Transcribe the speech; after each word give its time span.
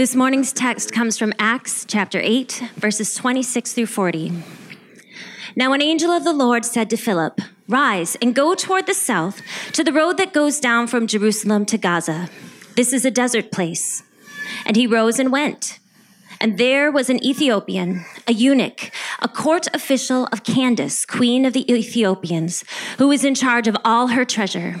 This 0.00 0.16
morning's 0.16 0.54
text 0.54 0.92
comes 0.92 1.18
from 1.18 1.34
Acts 1.38 1.84
chapter 1.86 2.18
8, 2.22 2.70
verses 2.76 3.14
26 3.14 3.74
through 3.74 3.84
40. 3.84 4.32
Now, 5.54 5.74
an 5.74 5.82
angel 5.82 6.10
of 6.10 6.24
the 6.24 6.32
Lord 6.32 6.64
said 6.64 6.88
to 6.88 6.96
Philip, 6.96 7.38
Rise 7.68 8.16
and 8.22 8.34
go 8.34 8.54
toward 8.54 8.86
the 8.86 8.94
south 8.94 9.42
to 9.72 9.84
the 9.84 9.92
road 9.92 10.16
that 10.16 10.32
goes 10.32 10.58
down 10.58 10.86
from 10.86 11.06
Jerusalem 11.06 11.66
to 11.66 11.76
Gaza. 11.76 12.30
This 12.76 12.94
is 12.94 13.04
a 13.04 13.10
desert 13.10 13.52
place. 13.52 14.02
And 14.64 14.74
he 14.74 14.86
rose 14.86 15.18
and 15.18 15.30
went. 15.30 15.78
And 16.40 16.56
there 16.56 16.90
was 16.90 17.10
an 17.10 17.22
Ethiopian, 17.22 18.06
a 18.26 18.32
eunuch, 18.32 18.92
a 19.18 19.28
court 19.28 19.68
official 19.74 20.28
of 20.32 20.44
Candace, 20.44 21.04
queen 21.04 21.44
of 21.44 21.52
the 21.52 21.70
Ethiopians, 21.70 22.64
who 22.96 23.08
was 23.08 23.22
in 23.22 23.34
charge 23.34 23.68
of 23.68 23.76
all 23.84 24.06
her 24.06 24.24
treasure. 24.24 24.80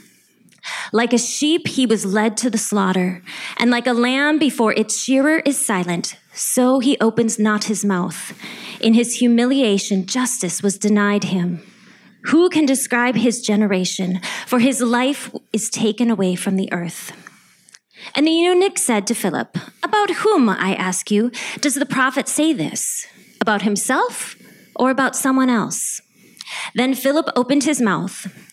Like 0.93 1.13
a 1.13 1.17
sheep, 1.17 1.67
he 1.67 1.85
was 1.85 2.05
led 2.05 2.37
to 2.37 2.49
the 2.49 2.57
slaughter, 2.57 3.23
and 3.57 3.71
like 3.71 3.87
a 3.87 3.93
lamb 3.93 4.37
before 4.37 4.73
its 4.73 5.01
shearer 5.01 5.39
is 5.39 5.63
silent, 5.63 6.17
so 6.33 6.79
he 6.79 6.97
opens 6.99 7.39
not 7.39 7.65
his 7.65 7.83
mouth. 7.83 8.33
In 8.79 8.93
his 8.93 9.15
humiliation, 9.15 10.05
justice 10.05 10.61
was 10.61 10.77
denied 10.77 11.25
him. 11.25 11.61
Who 12.25 12.49
can 12.49 12.65
describe 12.65 13.15
his 13.15 13.41
generation? 13.41 14.21
For 14.45 14.59
his 14.59 14.81
life 14.81 15.33
is 15.51 15.69
taken 15.69 16.11
away 16.11 16.35
from 16.35 16.55
the 16.55 16.71
earth. 16.71 17.13
And 18.15 18.27
the 18.27 18.31
eunuch 18.31 18.77
said 18.77 19.07
to 19.07 19.15
Philip, 19.15 19.57
About 19.83 20.11
whom, 20.11 20.49
I 20.49 20.75
ask 20.75 21.09
you, 21.09 21.31
does 21.59 21.75
the 21.75 21.85
prophet 21.85 22.27
say 22.27 22.53
this? 22.53 23.07
About 23.39 23.63
himself 23.63 24.35
or 24.75 24.91
about 24.91 25.15
someone 25.15 25.49
else? 25.49 26.01
Then 26.75 26.93
Philip 26.93 27.29
opened 27.35 27.63
his 27.63 27.81
mouth 27.81 28.27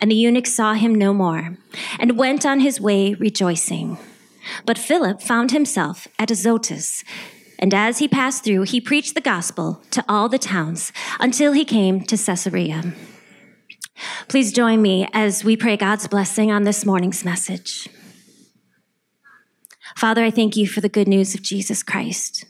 and 0.00 0.10
the 0.10 0.14
eunuch 0.16 0.46
saw 0.46 0.74
him 0.74 0.94
no 0.94 1.14
more, 1.14 1.56
and 1.98 2.18
went 2.18 2.44
on 2.44 2.60
his 2.60 2.80
way 2.80 3.14
rejoicing. 3.14 3.98
But 4.66 4.78
Philip 4.78 5.22
found 5.22 5.50
himself 5.50 6.06
at 6.18 6.30
Azotus, 6.30 7.02
and 7.58 7.72
as 7.72 7.98
he 7.98 8.08
passed 8.08 8.44
through, 8.44 8.62
he 8.62 8.80
preached 8.80 9.14
the 9.14 9.20
gospel 9.20 9.82
to 9.90 10.04
all 10.08 10.28
the 10.28 10.38
towns 10.38 10.92
until 11.20 11.52
he 11.52 11.64
came 11.64 12.02
to 12.02 12.16
Caesarea. 12.16 12.92
Please 14.28 14.52
join 14.52 14.82
me 14.82 15.08
as 15.12 15.44
we 15.44 15.56
pray 15.56 15.76
God's 15.76 16.08
blessing 16.08 16.50
on 16.50 16.64
this 16.64 16.84
morning's 16.84 17.24
message. 17.24 17.88
Father, 19.96 20.24
I 20.24 20.30
thank 20.30 20.56
you 20.56 20.66
for 20.66 20.80
the 20.80 20.88
good 20.88 21.06
news 21.06 21.34
of 21.34 21.42
Jesus 21.42 21.82
Christ. 21.82 22.44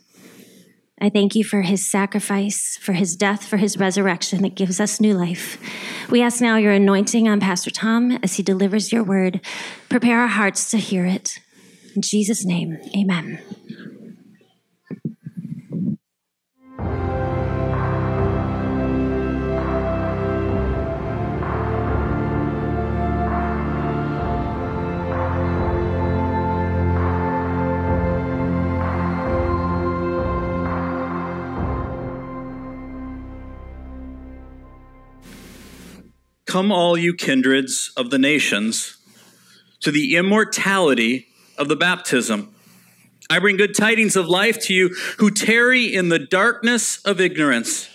I 0.99 1.09
thank 1.09 1.35
you 1.35 1.43
for 1.43 1.61
his 1.61 1.89
sacrifice, 1.89 2.77
for 2.81 2.93
his 2.93 3.17
death, 3.17 3.45
for 3.45 3.57
his 3.57 3.77
resurrection 3.77 4.41
that 4.43 4.55
gives 4.55 4.79
us 4.79 5.01
new 5.01 5.13
life. 5.13 5.59
We 6.09 6.21
ask 6.21 6.41
now 6.41 6.55
your 6.55 6.71
anointing 6.71 7.27
on 7.27 7.41
Pastor 7.41 7.69
Tom 7.69 8.11
as 8.23 8.35
he 8.35 8.43
delivers 8.43 8.93
your 8.93 9.03
word. 9.03 9.41
Prepare 9.89 10.21
our 10.21 10.27
hearts 10.27 10.71
to 10.71 10.77
hear 10.77 11.05
it. 11.05 11.39
In 11.95 12.01
Jesus' 12.01 12.45
name, 12.45 12.77
amen. 12.95 13.39
Come, 36.45 36.71
all 36.71 36.97
you 36.97 37.13
kindreds 37.13 37.91
of 37.97 38.11
the 38.11 38.19
nations, 38.19 38.97
to 39.81 39.91
the 39.91 40.15
immortality 40.15 41.27
of 41.57 41.67
the 41.67 41.75
baptism. 41.75 42.53
I 43.29 43.39
bring 43.39 43.57
good 43.57 43.75
tidings 43.75 44.15
of 44.15 44.27
life 44.27 44.59
to 44.65 44.73
you 44.73 44.89
who 45.17 45.31
tarry 45.31 45.93
in 45.93 46.09
the 46.09 46.19
darkness 46.19 47.03
of 47.03 47.19
ignorance. 47.19 47.89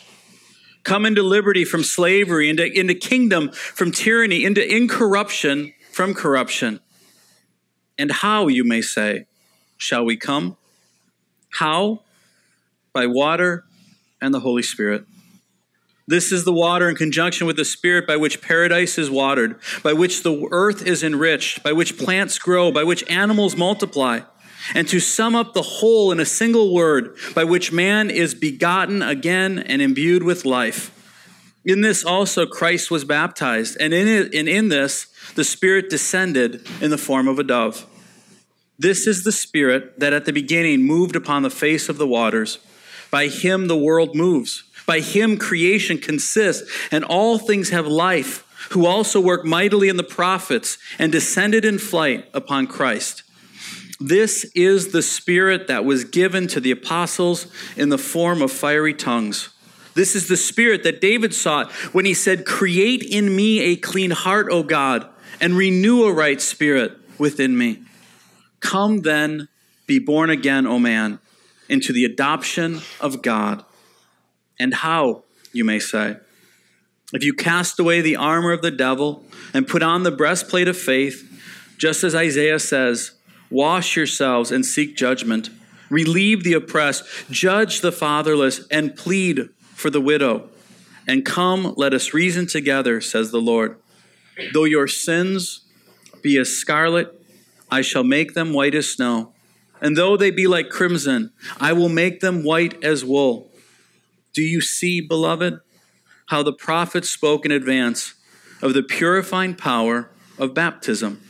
Come 0.82 1.06
into 1.06 1.22
liberty 1.22 1.64
from 1.64 1.84
slavery, 1.84 2.48
into, 2.48 2.66
into 2.66 2.94
kingdom 2.94 3.52
from 3.52 3.92
tyranny, 3.92 4.44
into 4.44 4.66
incorruption 4.66 5.72
from 5.92 6.14
corruption. 6.14 6.80
And 7.98 8.10
how, 8.10 8.48
you 8.48 8.64
may 8.64 8.80
say, 8.80 9.26
shall 9.76 10.04
we 10.04 10.16
come? 10.16 10.56
How? 11.50 12.02
By 12.92 13.06
water 13.06 13.64
and 14.20 14.32
the 14.34 14.40
Holy 14.40 14.62
Spirit. 14.62 15.04
This 16.10 16.32
is 16.32 16.42
the 16.42 16.52
water 16.52 16.88
in 16.88 16.96
conjunction 16.96 17.46
with 17.46 17.54
the 17.54 17.64
Spirit 17.64 18.04
by 18.04 18.16
which 18.16 18.42
paradise 18.42 18.98
is 18.98 19.08
watered, 19.08 19.60
by 19.84 19.92
which 19.92 20.24
the 20.24 20.48
earth 20.50 20.84
is 20.84 21.04
enriched, 21.04 21.62
by 21.62 21.70
which 21.70 21.96
plants 21.96 22.36
grow, 22.36 22.72
by 22.72 22.82
which 22.82 23.08
animals 23.08 23.56
multiply. 23.56 24.22
And 24.74 24.88
to 24.88 24.98
sum 24.98 25.36
up 25.36 25.54
the 25.54 25.62
whole 25.62 26.10
in 26.10 26.18
a 26.18 26.24
single 26.24 26.74
word, 26.74 27.16
by 27.32 27.44
which 27.44 27.70
man 27.70 28.10
is 28.10 28.34
begotten 28.34 29.02
again 29.02 29.60
and 29.60 29.80
imbued 29.80 30.24
with 30.24 30.44
life. 30.44 30.90
In 31.64 31.82
this 31.82 32.04
also 32.04 32.44
Christ 32.44 32.90
was 32.90 33.04
baptized, 33.04 33.76
and 33.78 33.94
in, 33.94 34.08
it, 34.08 34.34
and 34.34 34.48
in 34.48 34.68
this 34.68 35.06
the 35.36 35.44
Spirit 35.44 35.90
descended 35.90 36.66
in 36.80 36.90
the 36.90 36.98
form 36.98 37.28
of 37.28 37.38
a 37.38 37.44
dove. 37.44 37.86
This 38.76 39.06
is 39.06 39.22
the 39.22 39.30
Spirit 39.30 40.00
that 40.00 40.12
at 40.12 40.24
the 40.24 40.32
beginning 40.32 40.82
moved 40.82 41.14
upon 41.14 41.44
the 41.44 41.50
face 41.50 41.88
of 41.88 41.98
the 41.98 42.08
waters. 42.08 42.58
By 43.12 43.28
him 43.28 43.68
the 43.68 43.78
world 43.78 44.16
moves 44.16 44.64
by 44.90 44.98
him 44.98 45.36
creation 45.36 45.98
consists, 45.98 46.68
and 46.90 47.04
all 47.04 47.38
things 47.38 47.70
have 47.70 47.86
life, 47.86 48.44
who 48.70 48.86
also 48.86 49.20
work 49.20 49.44
mightily 49.44 49.88
in 49.88 49.96
the 49.96 50.02
prophets 50.02 50.78
and 50.98 51.12
descended 51.12 51.64
in 51.64 51.78
flight 51.78 52.28
upon 52.34 52.66
Christ. 52.66 53.22
This 54.00 54.50
is 54.52 54.90
the 54.90 55.00
Spirit 55.00 55.68
that 55.68 55.84
was 55.84 56.02
given 56.02 56.48
to 56.48 56.58
the 56.58 56.72
apostles 56.72 57.46
in 57.76 57.90
the 57.90 57.98
form 57.98 58.42
of 58.42 58.50
fiery 58.50 58.92
tongues. 58.92 59.50
This 59.94 60.16
is 60.16 60.26
the 60.26 60.36
Spirit 60.36 60.82
that 60.82 61.00
David 61.00 61.34
sought 61.34 61.70
when 61.92 62.04
he 62.04 62.12
said, 62.12 62.44
Create 62.44 63.04
in 63.04 63.36
me 63.36 63.60
a 63.60 63.76
clean 63.76 64.10
heart, 64.10 64.48
O 64.50 64.64
God, 64.64 65.06
and 65.40 65.56
renew 65.56 66.02
a 66.02 66.12
right 66.12 66.40
spirit 66.40 66.98
within 67.16 67.56
me. 67.56 67.78
Come 68.58 69.02
then, 69.02 69.46
be 69.86 70.00
born 70.00 70.30
again, 70.30 70.66
O 70.66 70.80
man, 70.80 71.20
into 71.68 71.92
the 71.92 72.04
adoption 72.04 72.80
of 73.00 73.22
God. 73.22 73.64
And 74.60 74.74
how, 74.74 75.24
you 75.52 75.64
may 75.64 75.78
say? 75.78 76.18
If 77.12 77.24
you 77.24 77.32
cast 77.32 77.80
away 77.80 78.02
the 78.02 78.14
armor 78.14 78.52
of 78.52 78.62
the 78.62 78.70
devil 78.70 79.24
and 79.52 79.66
put 79.66 79.82
on 79.82 80.04
the 80.04 80.12
breastplate 80.12 80.68
of 80.68 80.76
faith, 80.76 81.26
just 81.78 82.04
as 82.04 82.14
Isaiah 82.14 82.58
says, 82.60 83.12
wash 83.50 83.96
yourselves 83.96 84.52
and 84.52 84.64
seek 84.64 84.96
judgment, 84.96 85.48
relieve 85.88 86.44
the 86.44 86.52
oppressed, 86.52 87.04
judge 87.30 87.80
the 87.80 87.90
fatherless, 87.90 88.66
and 88.70 88.94
plead 88.94 89.48
for 89.74 89.88
the 89.88 90.00
widow. 90.00 90.50
And 91.08 91.24
come, 91.24 91.74
let 91.76 91.94
us 91.94 92.12
reason 92.14 92.46
together, 92.46 93.00
says 93.00 93.30
the 93.30 93.40
Lord. 93.40 93.76
Though 94.52 94.64
your 94.64 94.86
sins 94.86 95.62
be 96.22 96.38
as 96.38 96.50
scarlet, 96.50 97.18
I 97.70 97.80
shall 97.80 98.04
make 98.04 98.34
them 98.34 98.52
white 98.52 98.74
as 98.74 98.92
snow. 98.92 99.32
And 99.80 99.96
though 99.96 100.18
they 100.18 100.30
be 100.30 100.46
like 100.46 100.68
crimson, 100.68 101.32
I 101.58 101.72
will 101.72 101.88
make 101.88 102.20
them 102.20 102.44
white 102.44 102.84
as 102.84 103.04
wool. 103.04 103.49
Do 104.32 104.42
you 104.42 104.60
see, 104.60 105.00
beloved, 105.00 105.60
how 106.26 106.42
the 106.42 106.52
prophet 106.52 107.04
spoke 107.04 107.44
in 107.44 107.50
advance 107.50 108.14
of 108.62 108.74
the 108.74 108.82
purifying 108.82 109.54
power 109.54 110.10
of 110.38 110.54
baptism? 110.54 111.20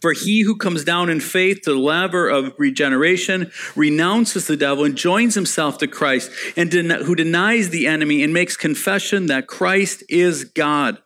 For 0.00 0.12
he 0.12 0.42
who 0.42 0.56
comes 0.56 0.84
down 0.84 1.08
in 1.08 1.20
faith 1.20 1.62
to 1.62 1.72
the 1.72 1.78
laver 1.78 2.28
of 2.28 2.54
regeneration 2.56 3.50
renounces 3.74 4.46
the 4.46 4.56
devil 4.56 4.84
and 4.84 4.96
joins 4.96 5.34
himself 5.34 5.78
to 5.78 5.88
Christ, 5.88 6.30
and 6.56 6.70
den- 6.70 6.90
who 6.90 7.16
denies 7.16 7.70
the 7.70 7.86
enemy 7.86 8.22
and 8.22 8.32
makes 8.32 8.56
confession 8.56 9.26
that 9.26 9.48
Christ 9.48 10.04
is 10.08 10.44
God, 10.44 10.98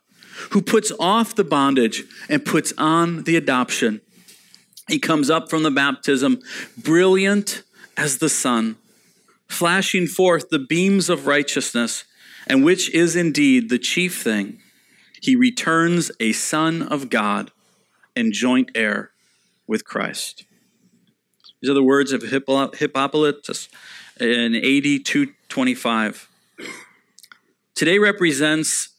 who 0.51 0.61
puts 0.61 0.91
off 0.99 1.33
the 1.33 1.43
bondage 1.43 2.03
and 2.29 2.45
puts 2.45 2.71
on 2.77 3.23
the 3.23 3.35
adoption. 3.35 4.01
He 4.87 4.99
comes 4.99 5.29
up 5.29 5.49
from 5.49 5.63
the 5.63 5.71
baptism, 5.71 6.39
brilliant 6.77 7.63
as 7.97 8.19
the 8.19 8.29
sun, 8.29 8.75
flashing 9.47 10.07
forth 10.07 10.49
the 10.49 10.59
beams 10.59 11.09
of 11.09 11.27
righteousness, 11.27 12.05
and 12.47 12.63
which 12.63 12.93
is 12.93 13.15
indeed 13.15 13.69
the 13.69 13.79
chief 13.79 14.21
thing. 14.21 14.59
He 15.21 15.35
returns 15.35 16.11
a 16.19 16.33
son 16.33 16.81
of 16.81 17.09
God 17.09 17.51
and 18.15 18.33
joint 18.33 18.71
heir 18.75 19.11
with 19.67 19.85
Christ. 19.85 20.45
These 21.61 21.71
are 21.71 21.75
the 21.75 21.83
words 21.83 22.11
of 22.11 22.23
Hippolytus 22.23 23.69
in 24.19 24.55
AD 24.55 25.05
225. 25.05 26.29
Today 27.73 27.97
represents 27.99 28.89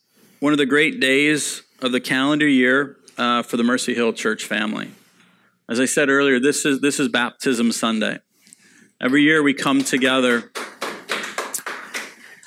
one 0.41 0.53
of 0.53 0.59
the 0.59 0.67
great 0.67 0.99
days 0.99 1.63
of 1.81 1.93
the 1.93 2.01
calendar 2.01 2.49
year 2.49 2.97
uh, 3.19 3.43
for 3.43 3.57
the 3.57 3.63
Mercy 3.63 3.95
Hill 3.95 4.13
Church 4.13 4.45
family. 4.45 4.91
As 5.69 5.79
I 5.79 5.85
said 5.85 6.09
earlier, 6.09 6.41
this 6.41 6.65
is, 6.65 6.81
this 6.81 6.99
is 6.99 7.09
Baptism 7.09 7.73
Sunday. 7.73 8.19
Every 9.05 9.23
year 9.23 9.43
we 9.43 9.53
come 9.53 9.85
together 9.85 10.51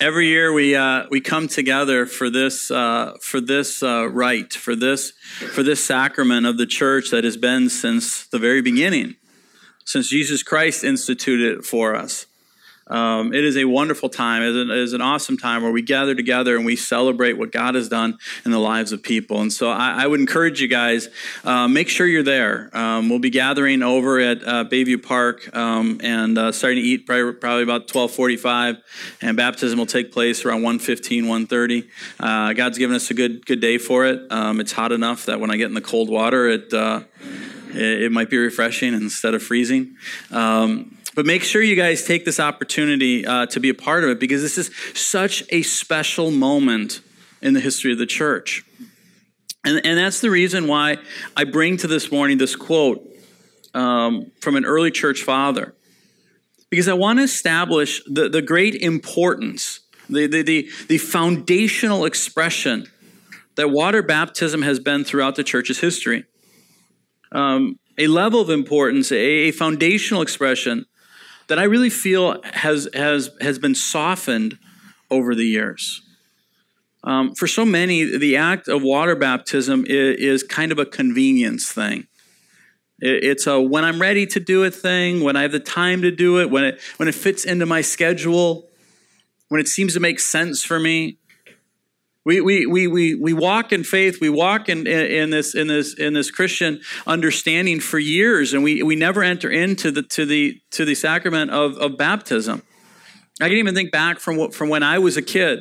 every 0.01 0.27
year 0.27 0.51
we 0.51 0.75
uh, 0.75 1.06
we 1.12 1.21
come 1.21 1.48
together 1.48 2.07
for 2.07 2.31
this 2.31 2.71
uh, 2.71 3.15
for 3.21 3.39
this 3.39 3.83
uh, 3.83 4.09
rite 4.09 4.54
for 4.54 4.75
this 4.75 5.12
for 5.54 5.62
this 5.62 5.83
sacrament 5.86 6.48
of 6.48 6.57
the 6.57 6.65
church 6.65 7.12
that 7.12 7.24
has 7.24 7.38
been 7.38 7.69
since 7.69 8.25
the 8.25 8.39
very 8.39 8.63
beginning, 8.63 9.18
since 9.86 10.09
Jesus 10.09 10.42
Christ 10.42 10.83
instituted 10.83 11.59
it 11.59 11.63
for 11.63 11.95
us. 11.95 12.25
Um, 12.89 13.34
it 13.34 13.44
is 13.44 13.57
a 13.57 13.66
wonderful 13.66 14.10
time. 14.10 14.42
It 14.42 14.50
is, 14.50 14.56
an, 14.56 14.69
it 14.69 14.78
is, 14.78 14.94
an, 14.94 15.01
awesome 15.01 15.38
time 15.38 15.63
where 15.63 15.72
we 15.72 15.81
gather 15.81 16.16
together 16.16 16.56
and 16.56 16.66
we 16.66 16.75
celebrate 16.75 17.34
what 17.34 17.51
God 17.51 17.75
has 17.75 17.88
done 17.88 18.18
in 18.45 18.51
the 18.51 18.60
lives 18.60 18.92
of 18.92 19.01
people. 19.04 19.42
And 19.42 19.51
so 19.51 19.69
I, 19.69 20.04
I 20.04 20.07
would 20.07 20.19
encourage 20.19 20.62
you 20.62 20.68
guys, 20.68 21.07
uh, 21.44 21.68
make 21.68 21.88
sure 21.89 22.06
you're 22.06 22.24
there. 22.24 22.69
Um, 22.74 23.10
we'll 23.10 23.19
be 23.19 23.30
gathering 23.30 23.84
over 23.84 24.19
at 24.19 24.45
uh, 24.45 24.66
Bayview 24.66 25.01
Park 25.01 25.56
um, 25.56 26.00
and 26.04 26.38
uh, 26.38 26.51
starting 26.51 26.81
to 26.81 26.88
eat 26.88 27.06
probably, 27.06 27.34
probably, 27.34 27.63
about 27.63 27.81
1245. 27.94 28.78
And 29.22 29.38
baptism 29.38 29.80
will 29.80 29.86
take 29.86 30.12
place 30.12 30.44
around 30.45 30.63
115, 30.63 31.28
130. 31.28 31.90
Uh, 32.19 32.54
God's 32.54 32.78
given 32.78 32.95
us 32.95 33.10
a 33.10 33.13
good, 33.13 33.45
good 33.45 33.62
day 33.62 33.78
for 33.78 34.06
it. 34.06 34.31
Um, 34.31 34.60
it's 34.60 34.72
hot 34.72 34.92
enough 34.92 35.25
that 35.25 35.40
when 35.40 35.51
I 35.51 35.57
get 35.57 35.68
in 35.68 35.74
the 35.74 35.81
cold 35.81 36.10
water, 36.10 36.48
it, 36.48 36.74
uh, 36.74 37.01
it, 37.69 38.04
it 38.04 38.12
might 38.12 38.30
be 38.30 38.38
refreshing 38.38 38.94
instead 38.94 39.33
of 39.33 39.44
freezing. 39.44 39.95
But 41.18 41.25
make 41.25 41.42
sure 41.42 41.64
you 41.64 41.75
guys 41.75 42.06
take 42.06 42.25
this 42.25 42.40
opportunity 42.40 43.25
uh, 43.25 43.48
to 43.48 43.60
be 43.60 43.69
a 43.69 43.74
part 43.74 44.04
of 44.04 44.12
it 44.12 44.19
because 44.19 44.44
this 44.44 44.56
is 44.56 44.69
such 44.94 45.44
a 45.50 45.64
special 45.64 46.30
moment 46.30 47.02
in 47.42 47.56
the 47.56 47.60
history 47.60 47.92
of 47.92 47.98
the 47.98 48.06
church. 48.06 48.64
And, 49.66 49.84
and 49.84 49.98
that's 49.98 50.22
the 50.22 50.30
reason 50.30 50.68
why 50.68 50.98
I 51.36 51.46
bring 51.46 51.78
to 51.78 51.88
this 51.88 52.12
morning 52.12 52.38
this 52.38 52.56
quote 52.56 53.04
um, 53.74 54.31
from 54.42 54.56
an 54.58 54.64
early 54.64 54.92
church 54.92 55.24
father. 55.24 55.74
Because 56.69 56.88
I 56.88 56.94
want 56.94 57.18
to 57.18 57.24
establish 57.24 58.00
the, 58.06 58.30
the 58.30 58.44
great 58.44 58.75
importance, 58.75 59.80
the, 60.08 60.28
the, 60.28 60.44
the, 60.44 60.69
the 60.88 61.00
foundational 61.00 62.06
expression 62.06 62.86
that 63.56 63.72
water 63.72 64.04
baptism 64.04 64.62
has 64.62 64.80
been 64.80 65.04
throughout 65.04 65.36
the 65.36 65.44
church's 65.44 65.80
history. 65.80 66.25
Um, 67.31 67.80
a 67.98 68.06
level 68.06 68.40
of 68.40 68.52
importance, 68.52 69.12
a, 69.12 69.16
a 69.16 69.52
foundational 69.52 70.22
expression 70.22 70.86
that 71.47 71.59
I 71.59 71.63
really 71.63 71.89
feel 71.89 72.41
has, 72.44 72.88
has, 72.94 73.29
has 73.41 73.59
been 73.59 73.75
softened 73.75 74.57
over 75.09 75.33
the 75.33 75.45
years. 75.45 76.01
Um, 77.03 77.35
for 77.35 77.47
so 77.47 77.65
many, 77.65 78.17
the 78.17 78.35
act 78.35 78.67
of 78.67 78.83
water 78.83 79.15
baptism 79.15 79.85
is, 79.88 80.19
is 80.19 80.44
kind 80.44 80.71
of 80.71 80.79
a 80.79 80.85
convenience 80.85 81.71
thing. 81.71 82.07
It, 82.99 83.23
it's 83.23 83.47
a 83.47 83.61
when 83.61 83.85
I'm 83.85 84.01
ready 84.01 84.25
to 84.27 84.39
do 84.39 84.63
it 84.63 84.73
thing, 84.73 85.23
when 85.23 85.35
I 85.38 85.44
have 85.44 85.51
the 85.51 85.59
time 85.59 86.01
to 86.01 86.11
do 86.11 86.39
it, 86.41 86.49
when 86.49 86.65
it, 86.65 86.81
when 86.97 87.07
it 87.07 87.15
fits 87.15 87.45
into 87.45 87.65
my 87.65 87.81
schedule, 87.81 88.67
when 89.47 89.61
it 89.61 89.67
seems 89.67 89.94
to 89.94 89.99
make 89.99 90.19
sense 90.19 90.63
for 90.63 90.79
me. 90.79 91.17
We, 92.27 92.41
we, 92.41 92.65
we, 92.65 92.88
we, 92.88 93.15
we 93.15 93.31
walk 93.31 93.71
in 93.71 93.85
faith, 93.85 94.19
we 94.19 94.29
walk 94.29 94.68
in, 94.68 94.85
in, 94.85 95.29
this, 95.29 95.56
in, 95.56 95.68
this, 95.68 95.94
in 95.94 96.13
this 96.13 96.29
Christian 96.29 96.81
understanding 97.07 97.79
for 97.79 98.00
years, 98.00 98.53
and 98.53 98.63
we, 98.63 98.83
we 98.83 98.97
never 98.97 99.24
enter 99.24 99.50
into 99.50 99.91
the, 99.91 100.03
to, 100.03 100.25
the, 100.25 100.59
to 100.71 100.83
the 100.83 100.94
sacrament 100.94 101.51
of, 101.51 101.77
of 101.77 101.97
baptism. 101.97 102.63
I 103.39 103.47
can 103.47 103.56
even 103.59 103.74
think 103.74 103.94
back 103.94 104.19
from, 104.19 104.35
what, 104.35 104.53
from 104.53 104.68
when 104.68 104.83
I 104.83 105.00
was 105.00 105.15
a 105.15 105.21
kid. 105.21 105.59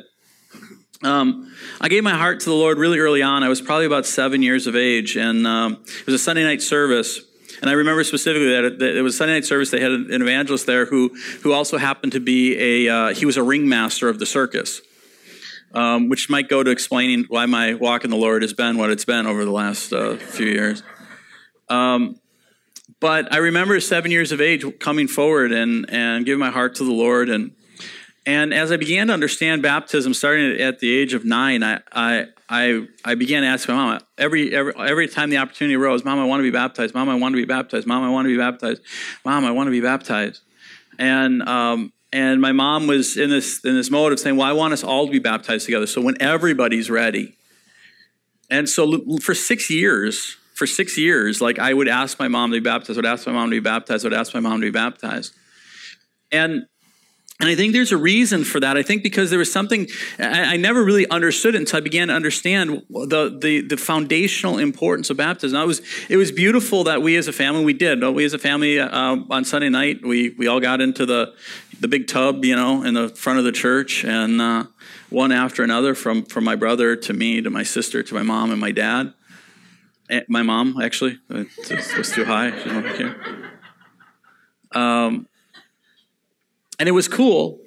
Um, 1.04 1.54
I 1.80 1.88
gave 1.88 2.02
my 2.02 2.14
heart 2.14 2.40
to 2.40 2.46
the 2.46 2.56
Lord 2.56 2.78
really 2.78 2.98
early 2.98 3.22
on. 3.22 3.44
I 3.44 3.48
was 3.48 3.60
probably 3.60 3.86
about 3.86 4.04
seven 4.04 4.42
years 4.42 4.66
of 4.66 4.74
age, 4.74 5.16
and 5.16 5.46
um, 5.46 5.84
it 6.00 6.06
was 6.06 6.16
a 6.16 6.19
Sunday 6.19 6.42
night 6.42 6.62
service. 6.62 7.20
And 7.60 7.70
I 7.70 7.74
remember 7.74 8.02
specifically 8.02 8.50
that 8.50 8.64
it, 8.64 8.78
that 8.80 8.96
it, 8.96 9.02
was 9.02 9.16
Sunday 9.16 9.34
night 9.34 9.44
service. 9.44 9.70
They 9.70 9.80
had 9.80 9.92
an 9.92 10.20
evangelist 10.20 10.66
there 10.66 10.86
who, 10.86 11.14
who 11.44 11.52
also 11.52 11.78
happened 11.78 12.10
to 12.14 12.20
be 12.20 12.58
a, 12.58 12.92
uh, 12.92 13.14
he 13.14 13.24
was 13.24 13.36
a 13.36 13.44
ringmaster 13.44 14.08
of 14.08 14.19
the 14.19 14.26
circus 14.26 14.80
um, 15.76 16.08
which 16.08 16.31
might 16.31 16.49
go 16.49 16.62
to 16.62 16.70
explaining 16.70 17.26
why 17.28 17.44
my 17.44 17.75
walk 17.75 18.02
in 18.02 18.11
the 18.11 18.17
Lord 18.17 18.40
has 18.40 18.55
been 18.55 18.78
what 18.78 18.90
it's 18.90 19.05
been 19.05 19.26
over 19.26 19.44
the 19.44 19.52
last 19.52 19.93
uh, 19.93 20.17
few 20.17 20.46
years. 20.46 20.82
Um, 21.69 22.19
but 22.99 23.31
I 23.31 23.37
remember 23.37 23.78
seven 23.81 24.11
years 24.11 24.32
of 24.32 24.40
age 24.40 24.64
coming 24.81 25.06
forward 25.06 25.52
and, 25.52 25.84
and 25.90 26.25
giving 26.25 26.40
my 26.40 26.50
heart 26.50 26.76
to 26.76 26.84
the 26.84 26.93
Lord. 26.93 27.28
And, 27.28 27.52
and 28.25 28.55
as 28.55 28.73
I 28.73 28.78
began 28.78 29.08
to 29.08 29.12
understand 29.12 29.61
baptism, 29.62 30.14
starting 30.14 30.58
at 30.58 30.78
the 30.78 30.96
age 30.96 31.12
of 31.12 31.26
nine, 31.26 31.62
I, 31.62 31.81
I, 31.93 32.25
I, 32.49 32.87
I 33.05 33.14
began 33.14 33.43
to 33.43 33.49
ask 33.49 33.69
my 33.69 33.75
mom 33.75 34.00
every, 34.17 34.55
every, 34.55 34.72
every 34.79 35.08
time 35.08 35.29
the 35.29 35.37
opportunity 35.37 35.76
arose, 35.76 36.06
Mom, 36.06 36.19
I 36.19 36.25
want 36.25 36.40
to 36.40 36.44
be 36.44 36.50
baptized. 36.50 36.94
Mom, 36.94 37.11
I 37.11 37.17
want 37.17 37.34
to 37.34 37.37
be 37.37 37.44
baptized. 37.44 37.87
Mom, 37.87 38.02
I 38.02 38.08
want 38.08 38.25
to 38.25 38.31
be 38.31 38.38
baptized. 38.38 38.81
Mom, 39.26 39.44
I 39.44 39.50
want 39.50 39.67
to 39.67 39.72
be 39.72 39.82
baptized. 39.82 40.40
And 40.99 41.43
um, 41.43 41.93
and 42.16 42.40
my 42.40 42.52
mom 42.52 42.86
was 42.86 43.18
in 43.18 43.28
this 43.28 43.62
in 43.62 43.74
this 43.74 43.90
mode 43.90 44.10
of 44.10 44.18
saying, 44.18 44.36
"Well, 44.36 44.48
I 44.48 44.52
want 44.52 44.72
us 44.72 44.82
all 44.82 45.04
to 45.04 45.12
be 45.12 45.18
baptized 45.18 45.66
together." 45.66 45.86
So 45.86 46.00
when 46.00 46.16
everybody's 46.20 46.88
ready, 46.88 47.36
and 48.50 48.66
so 48.66 49.18
for 49.20 49.34
six 49.34 49.68
years, 49.68 50.38
for 50.54 50.66
six 50.66 50.96
years, 50.96 51.42
like 51.42 51.58
I 51.58 51.74
would 51.74 51.88
ask 51.88 52.18
my 52.18 52.28
mom 52.28 52.52
to 52.52 52.56
be 52.56 52.64
baptized, 52.64 52.96
I 52.96 53.00
would 53.00 53.06
ask 53.06 53.26
my 53.26 53.34
mom 53.34 53.50
to 53.50 53.56
be 53.56 53.60
baptized, 53.60 54.06
I 54.06 54.08
would 54.08 54.18
ask 54.18 54.32
my 54.32 54.40
mom 54.40 54.62
to 54.62 54.66
be 54.66 54.70
baptized, 54.70 55.34
and 56.32 56.64
and 57.38 57.50
I 57.50 57.54
think 57.54 57.74
there's 57.74 57.92
a 57.92 57.98
reason 57.98 58.44
for 58.44 58.60
that. 58.60 58.78
I 58.78 58.82
think 58.82 59.02
because 59.02 59.28
there 59.28 59.38
was 59.38 59.52
something 59.52 59.88
I, 60.19 60.56
never 60.56 60.82
really 60.82 61.06
understood 61.10 61.55
until 61.55 61.76
I 61.76 61.81
began 61.81 62.08
to 62.08 62.14
understand 62.14 62.82
the, 62.88 63.38
the, 63.38 63.60
the 63.60 63.76
foundational 63.76 64.56
importance 64.56 65.10
of 65.10 65.19
baptism. 65.19 65.60
it 65.60 65.67
was 65.67 65.82
it 66.08 66.17
was 66.17 66.32
beautiful 66.32 66.84
that 66.84 67.02
we 67.02 67.14
as 67.17 67.29
a 67.29 67.34
family 67.34 67.62
we 67.62 67.74
did. 67.74 68.02
We 68.02 68.24
as 68.24 68.32
a 68.32 68.38
family 68.38 68.81
uh, 68.81 69.17
on 69.29 69.44
Sunday 69.44 69.69
night 69.69 70.00
we 70.02 70.31
we 70.31 70.46
all 70.46 70.60
got 70.60 70.81
into 70.81 71.05
the 71.05 71.34
the 71.80 71.88
big 71.88 72.06
tub, 72.06 72.44
you 72.44 72.56
know, 72.56 72.82
in 72.82 72.94
the 72.94 73.08
front 73.08 73.38
of 73.38 73.44
the 73.44 73.52
church, 73.52 74.04
and 74.04 74.40
uh, 74.40 74.64
one 75.10 75.32
after 75.32 75.62
another 75.62 75.94
from 75.94 76.24
from 76.24 76.44
my 76.44 76.56
brother 76.56 76.96
to 76.96 77.12
me 77.12 77.40
to 77.40 77.50
my 77.50 77.62
sister 77.62 78.02
to 78.02 78.14
my 78.14 78.22
mom 78.22 78.50
and 78.50 78.60
my 78.60 78.72
dad. 78.72 79.12
And 80.08 80.24
my 80.28 80.42
mom 80.42 80.80
actually 80.80 81.18
it 81.30 81.48
was 81.96 82.12
too 82.12 82.24
high. 82.24 82.52
Um, 84.72 85.26
and 86.78 86.88
it 86.88 86.92
was 86.92 87.08
cool. 87.08 87.60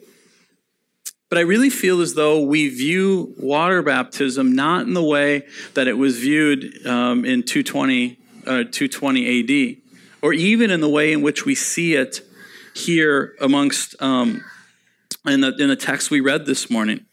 But 1.29 1.37
I 1.37 1.41
really 1.41 1.69
feel 1.69 2.01
as 2.01 2.15
though 2.15 2.41
we 2.41 2.69
view 2.69 3.35
water 3.37 3.83
baptism 3.83 4.55
not 4.55 4.87
in 4.87 4.93
the 4.93 5.03
way 5.03 5.43
that 5.75 5.87
it 5.87 5.93
was 5.93 6.17
viewed 6.17 6.85
um, 6.87 7.23
in 7.23 7.43
220, 7.43 8.17
uh, 8.47 8.63
220 8.71 9.73
AD, 9.73 9.77
or 10.23 10.33
even 10.33 10.71
in 10.71 10.81
the 10.81 10.89
way 10.89 11.13
in 11.13 11.21
which 11.21 11.45
we 11.45 11.53
see 11.53 11.93
it 11.93 12.21
here 12.79 13.35
amongst 13.41 14.01
um, 14.01 14.43
in 15.25 15.41
the 15.41 15.55
in 15.57 15.69
the 15.69 15.75
text 15.75 16.09
we 16.09 16.19
read 16.19 16.45
this 16.45 16.69
morning. 16.69 17.05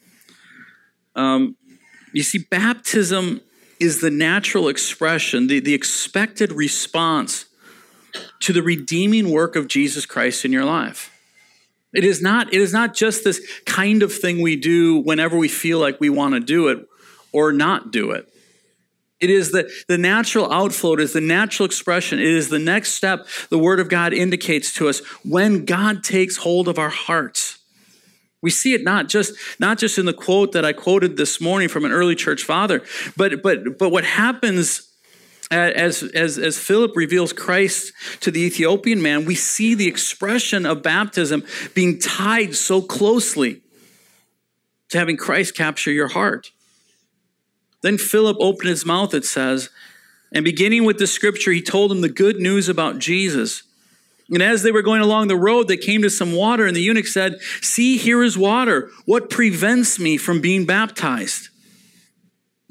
Um, 1.14 1.56
you 2.12 2.22
see, 2.22 2.38
baptism 2.38 3.40
is 3.78 4.00
the 4.00 4.10
natural 4.10 4.68
expression, 4.68 5.48
the, 5.48 5.60
the 5.60 5.74
expected 5.74 6.52
response 6.52 7.46
to 8.40 8.52
the 8.52 8.62
redeeming 8.62 9.30
work 9.30 9.56
of 9.56 9.68
Jesus 9.68 10.06
Christ 10.06 10.44
in 10.44 10.52
your 10.52 10.64
life. 10.64 11.12
It 11.92 12.04
is 12.04 12.22
not, 12.22 12.52
it 12.52 12.60
is 12.60 12.72
not 12.72 12.94
just 12.94 13.24
this 13.24 13.40
kind 13.64 14.02
of 14.02 14.12
thing 14.12 14.40
we 14.40 14.56
do 14.56 15.00
whenever 15.00 15.36
we 15.36 15.48
feel 15.48 15.78
like 15.78 16.00
we 16.00 16.10
want 16.10 16.34
to 16.34 16.40
do 16.40 16.68
it 16.68 16.86
or 17.32 17.52
not 17.52 17.90
do 17.90 18.10
it. 18.10 18.28
It 19.18 19.30
is 19.30 19.50
the, 19.50 19.70
the 19.88 19.96
natural 19.96 20.52
outflow, 20.52 20.94
it 20.94 21.00
is 21.00 21.14
the 21.14 21.20
natural 21.20 21.66
expression, 21.66 22.18
it 22.18 22.26
is 22.26 22.50
the 22.50 22.58
next 22.58 22.92
step 22.92 23.26
the 23.48 23.58
Word 23.58 23.80
of 23.80 23.88
God 23.88 24.12
indicates 24.12 24.74
to 24.74 24.88
us 24.88 25.00
when 25.24 25.64
God 25.64 26.04
takes 26.04 26.36
hold 26.36 26.68
of 26.68 26.78
our 26.78 26.90
hearts. 26.90 27.58
We 28.42 28.50
see 28.50 28.74
it 28.74 28.84
not 28.84 29.08
just, 29.08 29.34
not 29.58 29.78
just 29.78 29.98
in 29.98 30.04
the 30.04 30.12
quote 30.12 30.52
that 30.52 30.64
I 30.64 30.72
quoted 30.74 31.16
this 31.16 31.40
morning 31.40 31.68
from 31.68 31.84
an 31.86 31.92
early 31.92 32.14
church 32.14 32.44
father, 32.44 32.82
but, 33.16 33.42
but, 33.42 33.78
but 33.78 33.88
what 33.88 34.04
happens 34.04 34.86
as, 35.50 36.02
as, 36.02 36.38
as 36.38 36.58
Philip 36.58 36.96
reveals 36.96 37.32
Christ 37.32 37.92
to 38.20 38.30
the 38.30 38.40
Ethiopian 38.40 39.00
man, 39.00 39.24
we 39.24 39.34
see 39.34 39.74
the 39.74 39.86
expression 39.86 40.66
of 40.66 40.82
baptism 40.82 41.44
being 41.74 41.98
tied 41.98 42.54
so 42.54 42.82
closely 42.82 43.62
to 44.90 44.98
having 44.98 45.16
Christ 45.16 45.56
capture 45.56 45.90
your 45.90 46.08
heart. 46.08 46.50
Then 47.86 47.98
Philip 47.98 48.36
opened 48.40 48.68
his 48.68 48.84
mouth, 48.84 49.14
it 49.14 49.24
says, 49.24 49.70
and 50.32 50.44
beginning 50.44 50.84
with 50.84 50.98
the 50.98 51.06
scripture, 51.06 51.52
he 51.52 51.62
told 51.62 51.92
him 51.92 52.00
the 52.00 52.08
good 52.08 52.40
news 52.40 52.68
about 52.68 52.98
Jesus. 52.98 53.62
And 54.28 54.42
as 54.42 54.64
they 54.64 54.72
were 54.72 54.82
going 54.82 55.02
along 55.02 55.28
the 55.28 55.36
road, 55.36 55.68
they 55.68 55.76
came 55.76 56.02
to 56.02 56.10
some 56.10 56.32
water, 56.32 56.66
and 56.66 56.74
the 56.74 56.80
eunuch 56.80 57.06
said, 57.06 57.40
See, 57.62 57.96
here 57.96 58.24
is 58.24 58.36
water. 58.36 58.90
What 59.04 59.30
prevents 59.30 60.00
me 60.00 60.16
from 60.16 60.40
being 60.40 60.66
baptized? 60.66 61.50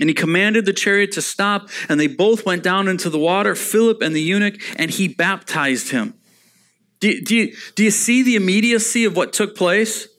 And 0.02 0.10
he 0.10 0.14
commanded 0.14 0.66
the 0.66 0.74
chariot 0.74 1.14
to 1.14 1.22
stop, 1.22 1.70
and 1.88 1.98
they 1.98 2.08
both 2.08 2.46
went 2.46 2.62
down 2.62 2.90
into 2.90 3.10
the 3.10 3.18
water, 3.18 3.56
Philip 3.56 4.02
and 4.02 4.14
the 4.14 4.22
eunuch, 4.22 4.56
and 4.78 4.92
he 4.92 5.08
baptized 5.08 5.92
him. 5.92 6.14
Do, 7.00 7.22
do, 7.22 7.54
do 7.76 7.86
you 7.86 7.92
see 7.92 8.22
the 8.22 8.36
immediacy 8.36 9.06
of 9.06 9.16
what 9.16 9.32
took 9.32 9.56
place? 9.56 10.10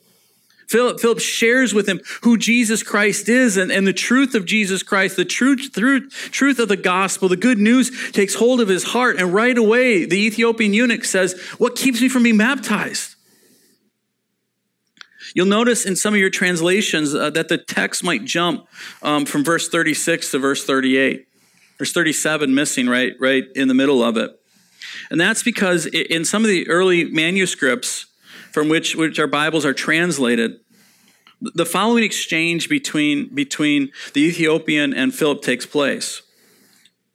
Philip, 0.68 1.00
Philip 1.00 1.20
shares 1.20 1.72
with 1.72 1.88
him 1.88 2.00
who 2.22 2.36
Jesus 2.36 2.82
Christ 2.82 3.28
is 3.28 3.56
and, 3.56 3.70
and 3.70 3.86
the 3.86 3.92
truth 3.92 4.34
of 4.34 4.44
Jesus 4.44 4.82
Christ, 4.82 5.16
the 5.16 5.24
truth, 5.24 5.70
truth, 5.72 6.12
truth 6.32 6.58
of 6.58 6.68
the 6.68 6.76
gospel, 6.76 7.28
the 7.28 7.36
good 7.36 7.58
news 7.58 8.10
takes 8.12 8.34
hold 8.34 8.60
of 8.60 8.68
his 8.68 8.82
heart. 8.82 9.16
And 9.18 9.32
right 9.32 9.56
away, 9.56 10.06
the 10.06 10.18
Ethiopian 10.18 10.74
eunuch 10.74 11.04
says, 11.04 11.40
What 11.58 11.76
keeps 11.76 12.00
me 12.00 12.08
from 12.08 12.24
being 12.24 12.38
baptized? 12.38 13.14
You'll 15.34 15.46
notice 15.46 15.84
in 15.84 15.96
some 15.96 16.14
of 16.14 16.20
your 16.20 16.30
translations 16.30 17.14
uh, 17.14 17.30
that 17.30 17.48
the 17.48 17.58
text 17.58 18.02
might 18.02 18.24
jump 18.24 18.66
um, 19.02 19.26
from 19.26 19.44
verse 19.44 19.68
36 19.68 20.30
to 20.30 20.38
verse 20.38 20.64
38. 20.64 21.28
There's 21.78 21.92
37 21.92 22.54
missing 22.54 22.88
right, 22.88 23.12
right 23.20 23.44
in 23.54 23.68
the 23.68 23.74
middle 23.74 24.02
of 24.02 24.16
it. 24.16 24.30
And 25.10 25.20
that's 25.20 25.42
because 25.42 25.86
in 25.86 26.24
some 26.24 26.42
of 26.42 26.48
the 26.48 26.68
early 26.68 27.04
manuscripts 27.04 28.06
from 28.56 28.70
which, 28.70 28.96
which 28.96 29.18
our 29.18 29.26
Bibles 29.26 29.66
are 29.66 29.74
translated, 29.74 30.58
the 31.42 31.66
following 31.66 32.02
exchange 32.02 32.70
between, 32.70 33.28
between 33.34 33.92
the 34.14 34.22
Ethiopian 34.22 34.94
and 34.94 35.14
Philip 35.14 35.42
takes 35.42 35.66
place. 35.66 36.22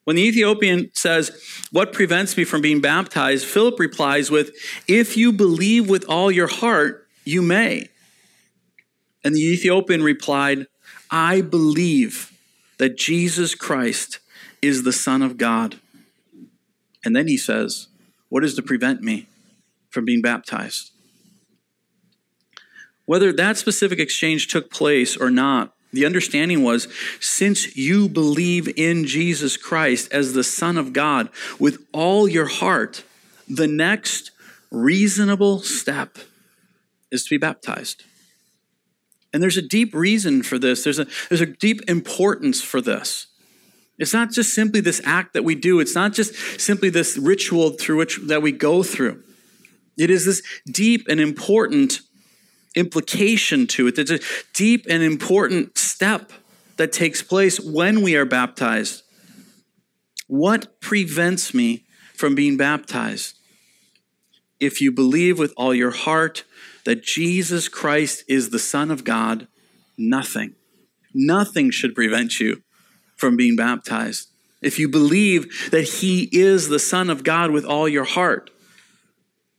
When 0.03 0.17
the 0.17 0.21
Ethiopian 0.21 0.91
says, 0.93 1.31
What 1.71 1.93
prevents 1.93 2.37
me 2.37 2.43
from 2.43 2.61
being 2.61 2.79
baptized? 2.79 3.47
Philip 3.47 3.79
replies 3.79 4.29
with, 4.29 4.51
If 4.87 5.17
you 5.17 5.33
believe 5.33 5.89
with 5.89 6.05
all 6.07 6.31
your 6.31 6.45
heart, 6.45 7.07
you 7.25 7.41
may. 7.41 7.89
And 9.23 9.33
the 9.33 9.41
Ethiopian 9.41 10.03
replied, 10.03 10.67
I 11.09 11.41
believe 11.41 12.37
that 12.77 12.99
Jesus 12.99 13.55
Christ 13.55 14.19
is 14.61 14.83
the 14.83 14.93
Son 14.93 15.23
of 15.23 15.39
God. 15.39 15.79
And 17.03 17.15
then 17.15 17.27
he 17.27 17.35
says, 17.35 17.87
What 18.29 18.43
is 18.43 18.53
to 18.57 18.61
prevent 18.61 19.01
me 19.01 19.25
from 19.89 20.05
being 20.05 20.21
baptized? 20.21 20.91
Whether 23.11 23.33
that 23.33 23.57
specific 23.57 23.99
exchange 23.99 24.47
took 24.47 24.71
place 24.71 25.17
or 25.17 25.29
not, 25.29 25.73
the 25.91 26.05
understanding 26.05 26.63
was 26.63 26.87
since 27.19 27.75
you 27.75 28.07
believe 28.07 28.69
in 28.77 29.05
Jesus 29.05 29.57
Christ 29.57 30.09
as 30.13 30.31
the 30.31 30.45
Son 30.45 30.77
of 30.77 30.93
God 30.93 31.27
with 31.59 31.85
all 31.91 32.25
your 32.25 32.45
heart, 32.45 33.03
the 33.49 33.67
next 33.67 34.31
reasonable 34.71 35.59
step 35.59 36.19
is 37.11 37.25
to 37.25 37.31
be 37.31 37.37
baptized. 37.37 38.05
And 39.33 39.43
there's 39.43 39.57
a 39.57 39.61
deep 39.61 39.93
reason 39.93 40.41
for 40.41 40.57
this. 40.57 40.85
There's 40.85 40.99
a, 40.99 41.05
there's 41.27 41.41
a 41.41 41.47
deep 41.47 41.81
importance 41.89 42.61
for 42.61 42.79
this. 42.79 43.27
It's 43.99 44.13
not 44.13 44.31
just 44.31 44.53
simply 44.53 44.79
this 44.79 45.01
act 45.03 45.33
that 45.33 45.43
we 45.43 45.55
do. 45.55 45.81
It's 45.81 45.95
not 45.95 46.13
just 46.13 46.33
simply 46.61 46.89
this 46.89 47.17
ritual 47.17 47.71
through 47.71 47.97
which 47.97 48.21
that 48.27 48.41
we 48.41 48.53
go 48.53 48.83
through. 48.83 49.21
It 49.97 50.09
is 50.09 50.23
this 50.23 50.41
deep 50.65 51.07
and 51.09 51.19
important 51.19 51.99
implication 52.75 53.67
to 53.67 53.87
it. 53.87 53.95
There's 53.95 54.11
a 54.11 54.19
deep 54.53 54.85
and 54.89 55.03
important 55.03 55.77
step 55.77 56.31
that 56.77 56.91
takes 56.91 57.21
place 57.21 57.59
when 57.59 58.01
we 58.01 58.15
are 58.15 58.25
baptized. 58.25 59.03
What 60.27 60.79
prevents 60.79 61.53
me 61.53 61.85
from 62.15 62.35
being 62.35 62.57
baptized? 62.57 63.37
If 64.59 64.79
you 64.79 64.91
believe 64.91 65.37
with 65.37 65.53
all 65.57 65.73
your 65.73 65.91
heart 65.91 66.43
that 66.85 67.03
Jesus 67.03 67.67
Christ 67.67 68.23
is 68.27 68.49
the 68.49 68.59
Son 68.59 68.91
of 68.91 69.03
God, 69.03 69.47
nothing, 69.97 70.55
nothing 71.13 71.71
should 71.71 71.93
prevent 71.93 72.39
you 72.39 72.61
from 73.15 73.35
being 73.35 73.55
baptized. 73.55 74.29
If 74.61 74.79
you 74.79 74.87
believe 74.87 75.71
that 75.71 75.83
He 75.83 76.29
is 76.31 76.69
the 76.69 76.79
Son 76.79 77.09
of 77.09 77.23
God 77.23 77.51
with 77.51 77.65
all 77.65 77.89
your 77.89 78.05
heart, 78.05 78.51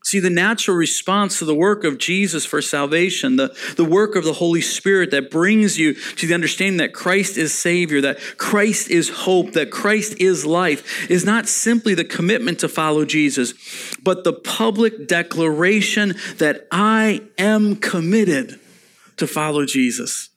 See, 0.04 0.18
the 0.18 0.30
natural 0.30 0.76
response 0.76 1.38
to 1.38 1.44
the 1.44 1.54
work 1.54 1.84
of 1.84 1.96
Jesus 1.96 2.44
for 2.44 2.60
salvation, 2.60 3.36
the, 3.36 3.56
the 3.76 3.84
work 3.84 4.16
of 4.16 4.24
the 4.24 4.32
Holy 4.32 4.60
Spirit 4.60 5.12
that 5.12 5.30
brings 5.30 5.78
you 5.78 5.94
to 5.94 6.26
the 6.26 6.34
understanding 6.34 6.78
that 6.78 6.92
Christ 6.92 7.36
is 7.36 7.56
Savior, 7.56 8.00
that 8.00 8.18
Christ 8.36 8.90
is 8.90 9.08
hope, 9.08 9.52
that 9.52 9.70
Christ 9.70 10.20
is 10.20 10.44
life, 10.44 11.08
is 11.08 11.24
not 11.24 11.46
simply 11.46 11.94
the 11.94 12.04
commitment 12.04 12.58
to 12.60 12.68
follow 12.68 13.04
Jesus, 13.04 13.54
but 14.02 14.24
the 14.24 14.32
public 14.32 15.06
declaration 15.06 16.14
that 16.38 16.66
I 16.72 17.22
am 17.38 17.76
committed 17.76 18.58
to 19.18 19.26
follow 19.28 19.64
Jesus. 19.64 20.31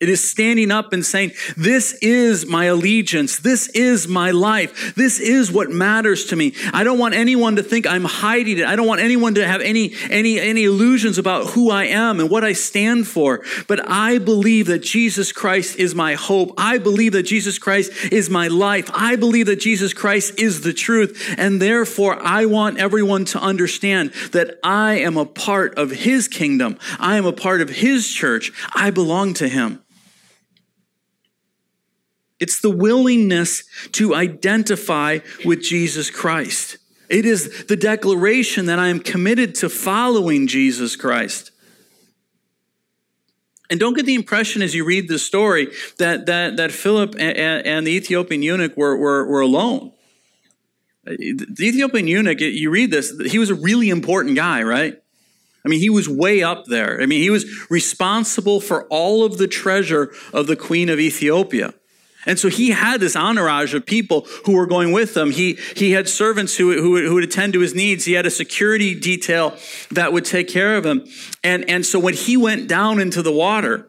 It 0.00 0.08
is 0.08 0.30
standing 0.30 0.70
up 0.70 0.92
and 0.92 1.04
saying, 1.04 1.32
This 1.56 1.92
is 1.94 2.46
my 2.46 2.66
allegiance. 2.66 3.40
This 3.40 3.66
is 3.70 4.06
my 4.06 4.30
life. 4.30 4.94
This 4.94 5.18
is 5.18 5.50
what 5.50 5.70
matters 5.70 6.26
to 6.26 6.36
me. 6.36 6.54
I 6.72 6.84
don't 6.84 7.00
want 7.00 7.14
anyone 7.14 7.56
to 7.56 7.64
think 7.64 7.84
I'm 7.84 8.04
hiding 8.04 8.58
it. 8.58 8.64
I 8.64 8.76
don't 8.76 8.86
want 8.86 9.00
anyone 9.00 9.34
to 9.34 9.46
have 9.46 9.60
any, 9.60 9.94
any, 10.08 10.38
any 10.38 10.62
illusions 10.64 11.18
about 11.18 11.48
who 11.48 11.72
I 11.72 11.86
am 11.86 12.20
and 12.20 12.30
what 12.30 12.44
I 12.44 12.52
stand 12.52 13.08
for. 13.08 13.42
But 13.66 13.90
I 13.90 14.18
believe 14.18 14.68
that 14.68 14.84
Jesus 14.84 15.32
Christ 15.32 15.76
is 15.76 15.96
my 15.96 16.14
hope. 16.14 16.54
I 16.56 16.78
believe 16.78 17.10
that 17.12 17.24
Jesus 17.24 17.58
Christ 17.58 17.90
is 18.12 18.30
my 18.30 18.46
life. 18.46 18.88
I 18.94 19.16
believe 19.16 19.46
that 19.46 19.58
Jesus 19.58 19.92
Christ 19.92 20.38
is 20.38 20.60
the 20.60 20.72
truth. 20.72 21.34
And 21.36 21.60
therefore, 21.60 22.22
I 22.22 22.46
want 22.46 22.78
everyone 22.78 23.24
to 23.26 23.40
understand 23.40 24.12
that 24.30 24.60
I 24.62 24.98
am 24.98 25.16
a 25.16 25.26
part 25.26 25.76
of 25.76 25.90
his 25.90 26.28
kingdom. 26.28 26.78
I 27.00 27.16
am 27.16 27.26
a 27.26 27.32
part 27.32 27.60
of 27.60 27.68
his 27.68 28.08
church. 28.08 28.52
I 28.76 28.90
belong 28.90 29.34
to 29.34 29.48
him. 29.48 29.82
It's 32.40 32.60
the 32.60 32.70
willingness 32.70 33.64
to 33.92 34.14
identify 34.14 35.18
with 35.44 35.62
Jesus 35.62 36.10
Christ. 36.10 36.78
It 37.08 37.24
is 37.24 37.66
the 37.66 37.76
declaration 37.76 38.66
that 38.66 38.78
I 38.78 38.88
am 38.88 39.00
committed 39.00 39.54
to 39.56 39.68
following 39.68 40.46
Jesus 40.46 40.94
Christ. 40.94 41.50
And 43.70 43.78
don't 43.78 43.94
get 43.94 44.06
the 44.06 44.14
impression 44.14 44.62
as 44.62 44.74
you 44.74 44.84
read 44.84 45.08
the 45.08 45.18
story 45.18 45.68
that, 45.98 46.26
that, 46.26 46.56
that 46.56 46.72
Philip 46.72 47.14
and, 47.18 47.66
and 47.66 47.86
the 47.86 47.92
Ethiopian 47.92 48.42
eunuch 48.42 48.76
were, 48.76 48.96
were, 48.96 49.26
were 49.26 49.40
alone. 49.40 49.92
The 51.04 51.46
Ethiopian 51.60 52.06
eunuch, 52.06 52.40
you 52.40 52.70
read 52.70 52.90
this, 52.90 53.12
he 53.26 53.38
was 53.38 53.50
a 53.50 53.54
really 53.54 53.88
important 53.88 54.36
guy, 54.36 54.62
right? 54.62 55.02
I 55.64 55.68
mean, 55.68 55.80
he 55.80 55.90
was 55.90 56.08
way 56.08 56.42
up 56.42 56.66
there. 56.66 57.00
I 57.00 57.06
mean, 57.06 57.20
he 57.20 57.30
was 57.30 57.70
responsible 57.70 58.60
for 58.60 58.86
all 58.86 59.24
of 59.24 59.38
the 59.38 59.48
treasure 59.48 60.12
of 60.32 60.46
the 60.46 60.56
queen 60.56 60.88
of 60.88 60.98
Ethiopia. 60.98 61.74
And 62.28 62.38
so 62.38 62.48
he 62.48 62.70
had 62.70 63.00
this 63.00 63.16
entourage 63.16 63.74
of 63.74 63.86
people 63.86 64.26
who 64.44 64.52
were 64.52 64.66
going 64.66 64.92
with 64.92 65.16
him. 65.16 65.30
He, 65.30 65.58
he 65.74 65.92
had 65.92 66.08
servants 66.08 66.56
who, 66.56 66.72
who, 66.80 67.04
who 67.08 67.14
would 67.14 67.24
attend 67.24 67.54
to 67.54 67.60
his 67.60 67.74
needs. 67.74 68.04
He 68.04 68.12
had 68.12 68.26
a 68.26 68.30
security 68.30 68.94
detail 68.94 69.56
that 69.90 70.12
would 70.12 70.26
take 70.26 70.46
care 70.46 70.76
of 70.76 70.84
him. 70.84 71.06
And, 71.42 71.68
and 71.70 71.86
so 71.86 71.98
when 71.98 72.12
he 72.12 72.36
went 72.36 72.68
down 72.68 73.00
into 73.00 73.22
the 73.22 73.32
water, 73.32 73.88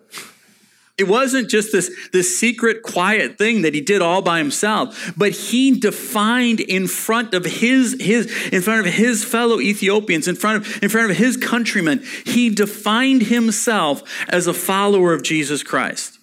it 0.98 1.08
wasn't 1.08 1.50
just 1.50 1.72
this, 1.72 2.10
this 2.12 2.40
secret, 2.40 2.84
quiet 2.84 3.38
thing 3.38 3.62
that 3.64 3.74
he 3.74 3.82
did 3.82 4.02
all 4.02 4.22
by 4.22 4.38
himself, 4.38 5.14
but 5.18 5.32
he 5.32 5.78
defined 5.78 6.60
in 6.60 6.88
front 6.88 7.34
of 7.34 7.46
his, 7.46 7.96
his, 8.00 8.26
in 8.50 8.62
front 8.62 8.86
of 8.86 8.94
his 8.94 9.24
fellow 9.24 9.60
Ethiopians, 9.60 10.28
in 10.28 10.36
front 10.36 10.66
of, 10.66 10.84
in 10.84 10.90
front 10.90 11.10
of 11.10 11.18
his 11.18 11.38
countrymen, 11.38 12.04
he 12.26 12.50
defined 12.50 13.24
himself 13.24 14.04
as 14.28 14.48
a 14.48 14.54
follower 14.54 15.14
of 15.14 15.24
Jesus 15.24 15.64
Christ. 15.64 16.19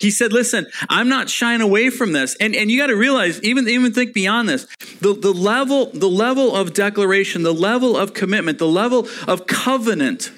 He 0.00 0.10
said, 0.10 0.32
listen, 0.32 0.66
I'm 0.88 1.08
not 1.08 1.28
shying 1.28 1.60
away 1.60 1.90
from 1.90 2.12
this. 2.12 2.36
And, 2.36 2.54
and 2.54 2.70
you 2.70 2.78
got 2.78 2.86
to 2.86 2.96
realize, 2.96 3.42
even, 3.42 3.68
even 3.68 3.92
think 3.92 4.14
beyond 4.14 4.48
this, 4.48 4.66
the, 5.00 5.12
the, 5.12 5.32
level, 5.32 5.90
the 5.92 6.08
level 6.08 6.54
of 6.54 6.72
declaration, 6.72 7.42
the 7.42 7.54
level 7.54 7.96
of 7.96 8.14
commitment, 8.14 8.58
the 8.58 8.68
level 8.68 9.08
of 9.26 9.46
covenant 9.46 10.30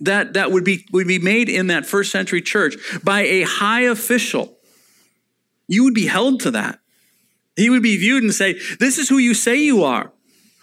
that, 0.00 0.32
that 0.32 0.50
would, 0.50 0.64
be, 0.64 0.84
would 0.92 1.06
be 1.06 1.20
made 1.20 1.48
in 1.48 1.68
that 1.68 1.86
first 1.86 2.10
century 2.10 2.42
church 2.42 2.74
by 3.04 3.20
a 3.20 3.42
high 3.42 3.82
official, 3.82 4.56
you 5.68 5.84
would 5.84 5.94
be 5.94 6.06
held 6.06 6.40
to 6.40 6.50
that. 6.50 6.80
He 7.54 7.70
would 7.70 7.82
be 7.82 7.96
viewed 7.96 8.24
and 8.24 8.34
say, 8.34 8.58
this 8.80 8.98
is 8.98 9.08
who 9.08 9.18
you 9.18 9.34
say 9.34 9.56
you 9.56 9.84
are. 9.84 10.12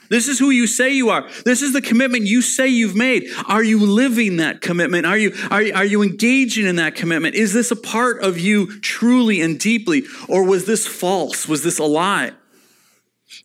This 0.09 0.27
is 0.27 0.39
who 0.39 0.49
you 0.49 0.65
say 0.65 0.93
you 0.93 1.09
are. 1.09 1.29
This 1.45 1.61
is 1.61 1.71
the 1.71 1.81
commitment 1.81 2.25
you 2.25 2.41
say 2.41 2.67
you've 2.67 2.95
made. 2.95 3.29
Are 3.47 3.63
you 3.63 3.79
living 3.79 4.37
that 4.37 4.59
commitment? 4.61 5.05
Are 5.05 5.17
you, 5.17 5.33
are, 5.51 5.63
are 5.75 5.85
you 5.85 6.01
engaging 6.01 6.65
in 6.65 6.77
that 6.77 6.95
commitment? 6.95 7.35
Is 7.35 7.53
this 7.53 7.69
a 7.69 7.75
part 7.75 8.21
of 8.23 8.39
you 8.39 8.79
truly 8.81 9.39
and 9.39 9.59
deeply? 9.59 10.03
Or 10.27 10.43
was 10.43 10.65
this 10.65 10.87
false? 10.87 11.47
Was 11.47 11.63
this 11.63 11.77
a 11.77 11.83
lie? 11.83 12.31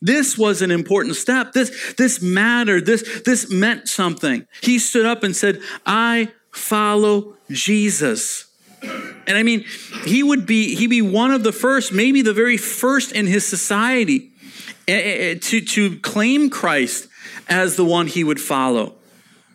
This 0.01 0.37
was 0.37 0.63
an 0.63 0.71
important 0.71 1.15
step. 1.15 1.53
This, 1.53 1.93
this 1.97 2.21
mattered. 2.21 2.87
This, 2.87 3.21
this 3.23 3.51
meant 3.51 3.87
something. 3.87 4.47
He 4.61 4.79
stood 4.79 5.05
up 5.05 5.23
and 5.23 5.35
said, 5.35 5.61
I 5.85 6.31
follow 6.51 7.35
Jesus. 7.49 8.51
And 8.81 9.37
I 9.37 9.43
mean, 9.43 9.65
he 10.03 10.23
would 10.23 10.45
be, 10.45 10.75
he'd 10.75 10.87
be 10.87 11.01
one 11.01 11.31
of 11.31 11.43
the 11.43 11.51
first, 11.51 11.93
maybe 11.93 12.21
the 12.21 12.33
very 12.33 12.57
first 12.57 13.11
in 13.11 13.27
his 13.27 13.47
society 13.47 14.31
Eh, 14.87 14.93
eh, 14.93 15.31
eh, 15.31 15.35
to, 15.41 15.61
to 15.61 15.99
claim 15.99 16.49
Christ 16.49 17.07
as 17.49 17.75
the 17.75 17.85
one 17.85 18.07
he 18.07 18.23
would 18.23 18.39
follow. 18.39 18.95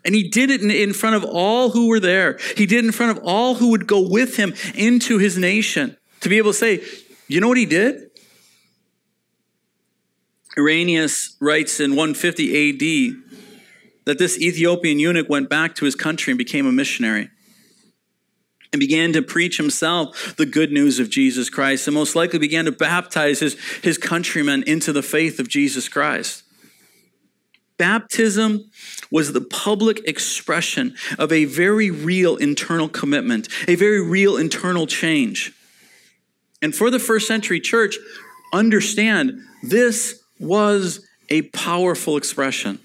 And 0.04 0.14
he 0.14 0.28
did 0.28 0.50
it 0.50 0.60
in, 0.60 0.70
in 0.70 0.92
front 0.92 1.16
of 1.16 1.24
all 1.24 1.70
who 1.70 1.88
were 1.88 2.00
there. 2.00 2.38
He 2.56 2.66
did 2.66 2.78
it 2.78 2.86
in 2.86 2.92
front 2.92 3.16
of 3.16 3.24
all 3.24 3.54
who 3.54 3.70
would 3.70 3.86
go 3.86 4.00
with 4.00 4.36
him 4.36 4.54
into 4.74 5.18
his 5.18 5.38
nation 5.38 5.96
to 6.20 6.28
be 6.28 6.38
able 6.38 6.50
to 6.50 6.58
say, 6.58 6.82
you 7.28 7.40
know 7.40 7.48
what 7.48 7.58
he 7.58 7.66
did? 7.66 8.10
Irenaeus 10.58 11.36
writes 11.40 11.78
in 11.78 11.92
150 11.92 12.70
AD 12.70 13.16
that 14.06 14.18
this 14.18 14.40
Ethiopian 14.40 14.98
eunuch 14.98 15.28
went 15.28 15.48
back 15.48 15.76
to 15.76 15.84
his 15.84 15.94
country 15.94 16.32
and 16.32 16.38
became 16.38 16.66
a 16.66 16.72
missionary 16.72 17.30
and 18.72 18.80
began 18.80 19.12
to 19.12 19.22
preach 19.22 19.56
himself 19.56 20.36
the 20.36 20.46
good 20.46 20.70
news 20.70 20.98
of 20.98 21.10
Jesus 21.10 21.50
Christ 21.50 21.86
and 21.88 21.94
most 21.94 22.14
likely 22.14 22.38
began 22.38 22.66
to 22.66 22.72
baptize 22.72 23.40
his, 23.40 23.56
his 23.82 23.98
countrymen 23.98 24.62
into 24.66 24.92
the 24.92 25.02
faith 25.02 25.40
of 25.40 25.48
Jesus 25.48 25.88
Christ. 25.88 26.44
Baptism 27.76 28.70
was 29.10 29.32
the 29.32 29.40
public 29.40 30.06
expression 30.06 30.94
of 31.18 31.32
a 31.32 31.46
very 31.46 31.90
real 31.90 32.36
internal 32.36 32.88
commitment, 32.88 33.48
a 33.66 33.74
very 33.74 34.00
real 34.06 34.36
internal 34.36 34.86
change. 34.86 35.52
And 36.62 36.74
for 36.74 36.90
the 36.90 36.98
first 36.98 37.26
century 37.26 37.58
church, 37.58 37.96
understand 38.52 39.40
this 39.62 40.22
was 40.38 41.06
a 41.30 41.42
powerful 41.42 42.16
expression. 42.16 42.78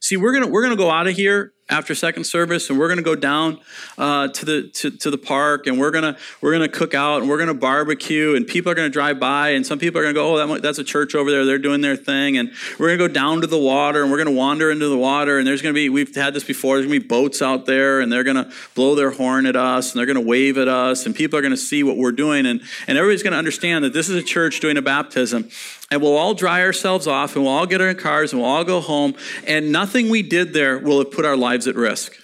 See, 0.00 0.16
we're 0.16 0.32
gonna 0.32 0.46
we're 0.46 0.62
gonna 0.62 0.76
go 0.76 0.90
out 0.90 1.08
of 1.08 1.16
here 1.16 1.52
after 1.68 1.96
second 1.96 2.24
service 2.24 2.70
and 2.70 2.78
we're 2.78 2.86
going 2.86 2.98
to 2.98 3.02
go 3.02 3.16
down 3.16 3.58
uh, 3.98 4.28
to 4.28 4.44
the 4.44 4.68
to, 4.68 4.90
to 4.90 5.10
the 5.10 5.18
park 5.18 5.66
and 5.66 5.80
we're 5.80 5.90
going 5.90 6.04
to 6.04 6.16
we're 6.40 6.56
going 6.56 6.68
to 6.68 6.76
cook 6.76 6.94
out 6.94 7.22
and 7.22 7.28
we're 7.28 7.36
going 7.36 7.48
to 7.48 7.54
barbecue 7.54 8.36
and 8.36 8.46
people 8.46 8.70
are 8.70 8.74
going 8.74 8.86
to 8.86 8.92
drive 8.92 9.18
by 9.18 9.50
and 9.50 9.66
some 9.66 9.78
people 9.78 10.00
are 10.00 10.04
going 10.04 10.14
to 10.14 10.20
go 10.20 10.34
oh 10.34 10.46
that, 10.54 10.62
that's 10.62 10.78
a 10.78 10.84
church 10.84 11.16
over 11.16 11.30
there. 11.30 11.44
They're 11.44 11.58
doing 11.58 11.80
their 11.80 11.96
thing 11.96 12.38
and 12.38 12.52
we're 12.78 12.88
going 12.88 12.98
to 12.98 13.08
go 13.08 13.12
down 13.12 13.40
to 13.40 13.48
the 13.48 13.58
water 13.58 14.02
and 14.02 14.12
we're 14.12 14.22
going 14.22 14.32
to 14.32 14.38
wander 14.38 14.70
into 14.70 14.88
the 14.88 14.96
water 14.96 15.38
and 15.38 15.46
there's 15.46 15.60
going 15.60 15.74
to 15.74 15.78
be 15.78 15.88
we've 15.88 16.14
had 16.14 16.34
this 16.34 16.44
before 16.44 16.76
there's 16.76 16.86
going 16.86 17.00
to 17.00 17.04
be 17.04 17.08
boats 17.08 17.42
out 17.42 17.66
there 17.66 18.00
and 18.00 18.12
they're 18.12 18.24
going 18.24 18.36
to 18.36 18.48
blow 18.76 18.94
their 18.94 19.10
horn 19.10 19.44
at 19.46 19.56
us 19.56 19.92
and 19.92 19.98
they're 19.98 20.06
going 20.06 20.22
to 20.22 20.28
wave 20.28 20.58
at 20.58 20.68
us 20.68 21.04
and 21.04 21.16
people 21.16 21.36
are 21.36 21.42
going 21.42 21.50
to 21.50 21.56
see 21.56 21.82
what 21.82 21.96
we're 21.96 22.12
doing 22.12 22.46
and 22.46 22.60
and 22.86 22.96
everybody's 22.96 23.24
going 23.24 23.32
to 23.32 23.38
understand 23.38 23.84
that 23.84 23.92
this 23.92 24.08
is 24.08 24.14
a 24.14 24.22
church 24.22 24.60
doing 24.60 24.76
a 24.76 24.82
baptism 24.82 25.48
and 25.90 26.02
we'll 26.02 26.16
all 26.16 26.34
dry 26.34 26.62
ourselves 26.62 27.06
off 27.06 27.36
and 27.36 27.44
we'll 27.44 27.52
all 27.52 27.66
get 27.66 27.80
our 27.80 27.94
cars 27.94 28.32
and 28.32 28.42
we'll 28.42 28.50
all 28.50 28.64
go 28.64 28.80
home 28.80 29.14
and 29.46 29.70
nothing 29.70 30.08
we 30.08 30.22
did 30.22 30.52
there 30.52 30.78
will 30.78 30.98
have 30.98 31.10
put 31.10 31.24
our 31.24 31.36
lives 31.36 31.66
at 31.68 31.76
risk. 31.76 32.16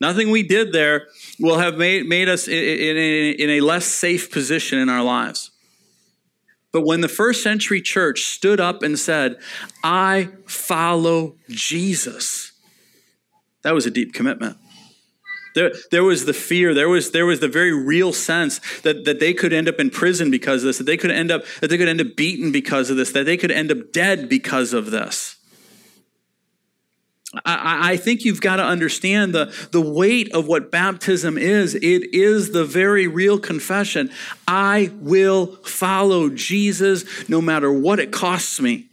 Nothing 0.00 0.30
we 0.30 0.42
did 0.42 0.72
there 0.72 1.06
will 1.38 1.58
have 1.58 1.76
made, 1.76 2.06
made 2.06 2.28
us 2.28 2.48
in, 2.48 2.54
in, 2.54 2.96
a, 2.96 3.30
in 3.30 3.50
a 3.50 3.60
less 3.60 3.86
safe 3.86 4.32
position 4.32 4.78
in 4.78 4.88
our 4.88 5.02
lives. 5.02 5.52
But 6.72 6.86
when 6.86 7.02
the 7.02 7.08
first 7.08 7.42
century 7.42 7.80
church 7.80 8.22
stood 8.22 8.58
up 8.58 8.82
and 8.82 8.98
said 8.98 9.36
i 9.84 10.30
follow 10.46 11.36
jesus 11.48 12.52
that 13.62 13.74
was 13.74 13.86
a 13.86 13.90
deep 13.90 14.14
commitment 14.14 14.56
there, 15.54 15.72
there 15.90 16.04
was 16.04 16.24
the 16.24 16.32
fear. 16.32 16.74
There 16.74 16.88
was, 16.88 17.10
there 17.10 17.26
was 17.26 17.40
the 17.40 17.48
very 17.48 17.72
real 17.72 18.12
sense 18.12 18.60
that, 18.80 19.04
that 19.04 19.20
they 19.20 19.34
could 19.34 19.52
end 19.52 19.68
up 19.68 19.78
in 19.78 19.90
prison 19.90 20.30
because 20.30 20.62
of 20.62 20.68
this, 20.68 20.78
that 20.78 20.84
they 20.84 20.96
could 20.96 21.10
end 21.10 21.30
up, 21.30 21.44
that 21.60 21.68
they 21.68 21.78
could 21.78 21.88
end 21.88 22.00
up 22.00 22.16
beaten 22.16 22.52
because 22.52 22.90
of 22.90 22.96
this, 22.96 23.12
that 23.12 23.26
they 23.26 23.36
could 23.36 23.50
end 23.50 23.70
up 23.70 23.92
dead 23.92 24.28
because 24.28 24.72
of 24.72 24.90
this. 24.90 25.36
I, 27.46 27.92
I 27.92 27.96
think 27.96 28.24
you've 28.24 28.42
got 28.42 28.56
to 28.56 28.64
understand 28.64 29.34
the, 29.34 29.54
the 29.72 29.80
weight 29.80 30.32
of 30.34 30.46
what 30.46 30.70
baptism 30.70 31.38
is. 31.38 31.74
It 31.74 32.14
is 32.14 32.52
the 32.52 32.64
very 32.64 33.06
real 33.06 33.38
confession. 33.38 34.10
I 34.46 34.92
will 34.96 35.56
follow 35.64 36.28
Jesus 36.28 37.28
no 37.28 37.40
matter 37.40 37.72
what 37.72 37.98
it 38.00 38.12
costs 38.12 38.60
me. 38.60 38.88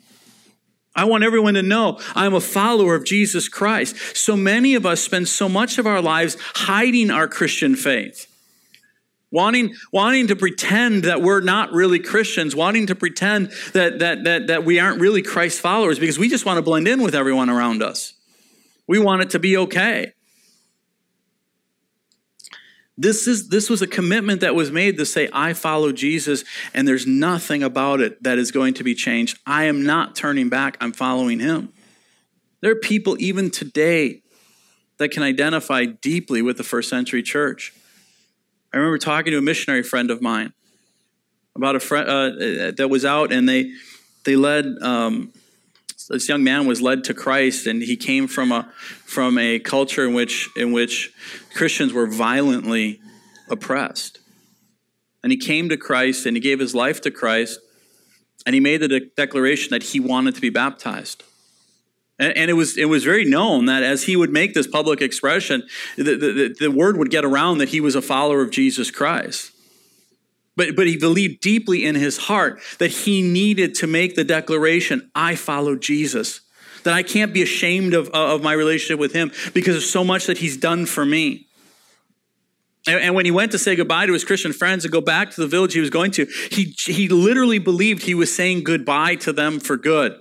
I 0.96 1.06
want 1.06 1.24
everyone 1.24 1.54
to 1.54 1.62
know 1.62 2.00
I'm 2.16 2.34
a 2.34 2.42
follower 2.42 2.96
of 2.96 3.06
Jesus 3.06 3.48
Christ. 3.48 4.18
So 4.18 4.36
many 4.36 4.76
of 4.76 4.86
us 4.86 5.02
spend 5.02 5.28
so 5.28 5.48
much 5.48 5.78
of 5.78 5.88
our 5.88 6.02
lives 6.02 6.38
hiding 6.56 7.12
our 7.12 7.28
Christian 7.28 7.76
faith. 7.76 8.26
Wanting, 9.32 9.76
wanting 9.94 10.28
to 10.28 10.36
pretend 10.36 11.04
that 11.04 11.22
we're 11.22 11.42
not 11.42 11.72
really 11.72 12.00
Christians, 12.00 12.56
wanting 12.56 12.88
to 12.88 12.96
pretend 12.96 13.52
that, 13.74 14.00
that, 14.00 14.24
that, 14.24 14.48
that 14.48 14.66
we 14.66 14.80
aren't 14.80 15.00
really 15.00 15.22
Christ 15.22 15.62
followers 15.62 16.00
because 16.00 16.18
we 16.18 16.30
just 16.30 16.48
want 16.48 16.58
to 16.58 16.64
blend 16.64 16.88
in 16.88 17.04
with 17.04 17.14
everyone 17.14 17.50
around 17.50 17.84
us. 17.84 18.14
We 18.88 18.98
want 18.98 19.22
it 19.22 19.30
to 19.32 19.40
be 19.40 19.56
okay. 19.56 20.14
This, 23.02 23.28
is, 23.28 23.48
this 23.48 23.70
was 23.70 23.82
a 23.82 23.88
commitment 23.88 24.42
that 24.42 24.56
was 24.56 24.72
made 24.72 24.98
to 24.98 25.06
say, 25.06 25.30
I 25.32 25.54
follow 25.54 25.94
Jesus, 25.94 26.44
and 26.74 26.86
there's 26.86 27.08
nothing 27.08 27.64
about 27.64 28.02
it 28.02 28.22
that 28.24 28.38
is 28.38 28.52
going 28.52 28.74
to 28.74 28.84
be 28.84 28.94
changed. 28.94 29.40
I 29.46 29.64
am 29.64 29.86
not 29.86 30.18
turning 30.18 30.50
back, 30.50 30.76
I'm 30.82 30.92
following 30.92 31.40
him. 31.40 31.72
There 32.60 32.72
are 32.72 32.76
people 32.76 33.16
even 33.18 33.52
today 33.52 34.22
that 34.98 35.12
can 35.12 35.24
identify 35.24 35.86
deeply 35.86 36.42
with 36.42 36.58
the 36.58 36.64
first 36.66 36.90
century 36.90 37.24
church. 37.24 37.72
I 38.74 38.78
remember 38.78 38.98
talking 38.98 39.32
to 39.32 39.38
a 39.38 39.42
missionary 39.42 39.84
friend 39.84 40.12
of 40.12 40.22
mine 40.22 40.52
about 41.56 41.78
a 41.78 41.80
friend 41.80 42.10
uh, 42.10 42.72
that 42.76 42.90
was 42.90 43.06
out, 43.06 43.32
and 43.32 43.48
they 43.48 43.72
they 44.26 44.36
led 44.36 44.66
um, 44.82 45.32
this 46.10 46.28
young 46.28 46.44
man 46.44 46.66
was 46.66 46.82
led 46.82 47.04
to 47.06 47.14
Christ, 47.14 47.68
and 47.68 47.82
he 47.82 47.96
came 47.96 48.28
from 48.28 48.52
a 48.52 48.72
from 49.06 49.38
a 49.38 49.60
culture 49.60 50.06
in 50.08 50.14
which 50.14 50.50
in 50.56 50.72
which 50.72 51.14
Christians 51.54 51.94
were 51.94 52.08
violently 52.08 53.00
oppressed. 53.50 54.20
And 55.22 55.32
he 55.32 55.38
came 55.38 55.70
to 55.70 55.78
Christ, 55.78 56.26
and 56.26 56.36
he 56.36 56.42
gave 56.42 56.60
his 56.60 56.74
life 56.74 57.02
to 57.02 57.12
Christ, 57.12 57.60
and 58.46 58.54
he 58.54 58.60
made 58.60 58.82
the 58.82 58.88
de- 58.88 59.06
declaration 59.18 59.70
that 59.72 59.84
he 59.84 60.00
wanted 60.00 60.36
to 60.36 60.42
be 60.42 60.50
baptized. 60.50 61.24
And, 62.18 62.36
and, 62.36 62.50
it 62.50 62.54
was 62.54 62.78
it 62.78 62.86
was 62.86 63.04
very 63.04 63.26
known 63.26 63.66
that 63.66 63.84
as 63.84 64.04
he 64.04 64.16
would 64.16 64.32
make 64.32 64.54
this 64.54 64.68
public 64.68 65.02
expression, 65.02 65.68
the, 65.96 66.16
the, 66.16 66.56
the 66.60 66.72
word 66.72 66.98
would 66.98 67.12
get 67.12 67.24
around 67.24 67.60
that 67.60 67.70
he 67.70 67.80
was 67.80 67.96
a 67.96 68.02
follower 68.02 68.42
of 68.42 68.52
Jesus 68.52 68.92
Christ. 68.92 69.52
But, 70.60 70.76
but 70.76 70.88
he 70.88 70.98
believed 70.98 71.40
deeply 71.40 71.86
in 71.86 71.96
his 71.96 72.18
heart 72.18 72.60
that 72.80 72.92
he 72.92 73.22
needed 73.22 73.76
to 73.76 73.88
make 73.88 74.16
the 74.16 74.26
declaration 74.26 75.10
I 75.16 75.36
follow 75.36 75.78
Jesus. 75.78 76.42
That 76.84 76.94
I 76.94 77.02
can't 77.02 77.34
be 77.34 77.42
ashamed 77.42 77.94
of, 77.94 78.10
uh, 78.10 78.36
of 78.36 78.44
my 78.44 78.52
relationship 78.52 79.00
with 79.00 79.14
him 79.14 79.32
because 79.54 79.78
of 79.78 79.84
so 79.84 80.04
much 80.04 80.26
that 80.26 80.40
he's 80.40 80.58
done 80.58 80.86
for 80.86 81.06
me. 81.06 81.48
And, 82.88 83.00
and 83.00 83.16
when 83.16 83.24
he 83.24 83.32
went 83.32 83.54
to 83.54 83.58
say 83.58 83.78
goodbye 83.78 84.08
to 84.08 84.12
his 84.12 84.26
Christian 84.26 84.52
friends 84.52 84.84
and 84.84 84.92
go 84.92 85.00
back 85.00 85.32
to 85.32 85.40
the 85.40 85.48
village 85.48 85.72
he 85.72 85.80
was 85.80 85.90
going 85.90 86.12
to, 86.12 86.26
he, 86.52 86.76
he 86.86 87.08
literally 87.08 87.60
believed 87.60 88.04
he 88.04 88.14
was 88.14 88.36
saying 88.36 88.66
goodbye 88.66 89.16
to 89.16 89.32
them 89.32 89.62
for 89.62 89.78
good 89.78 90.20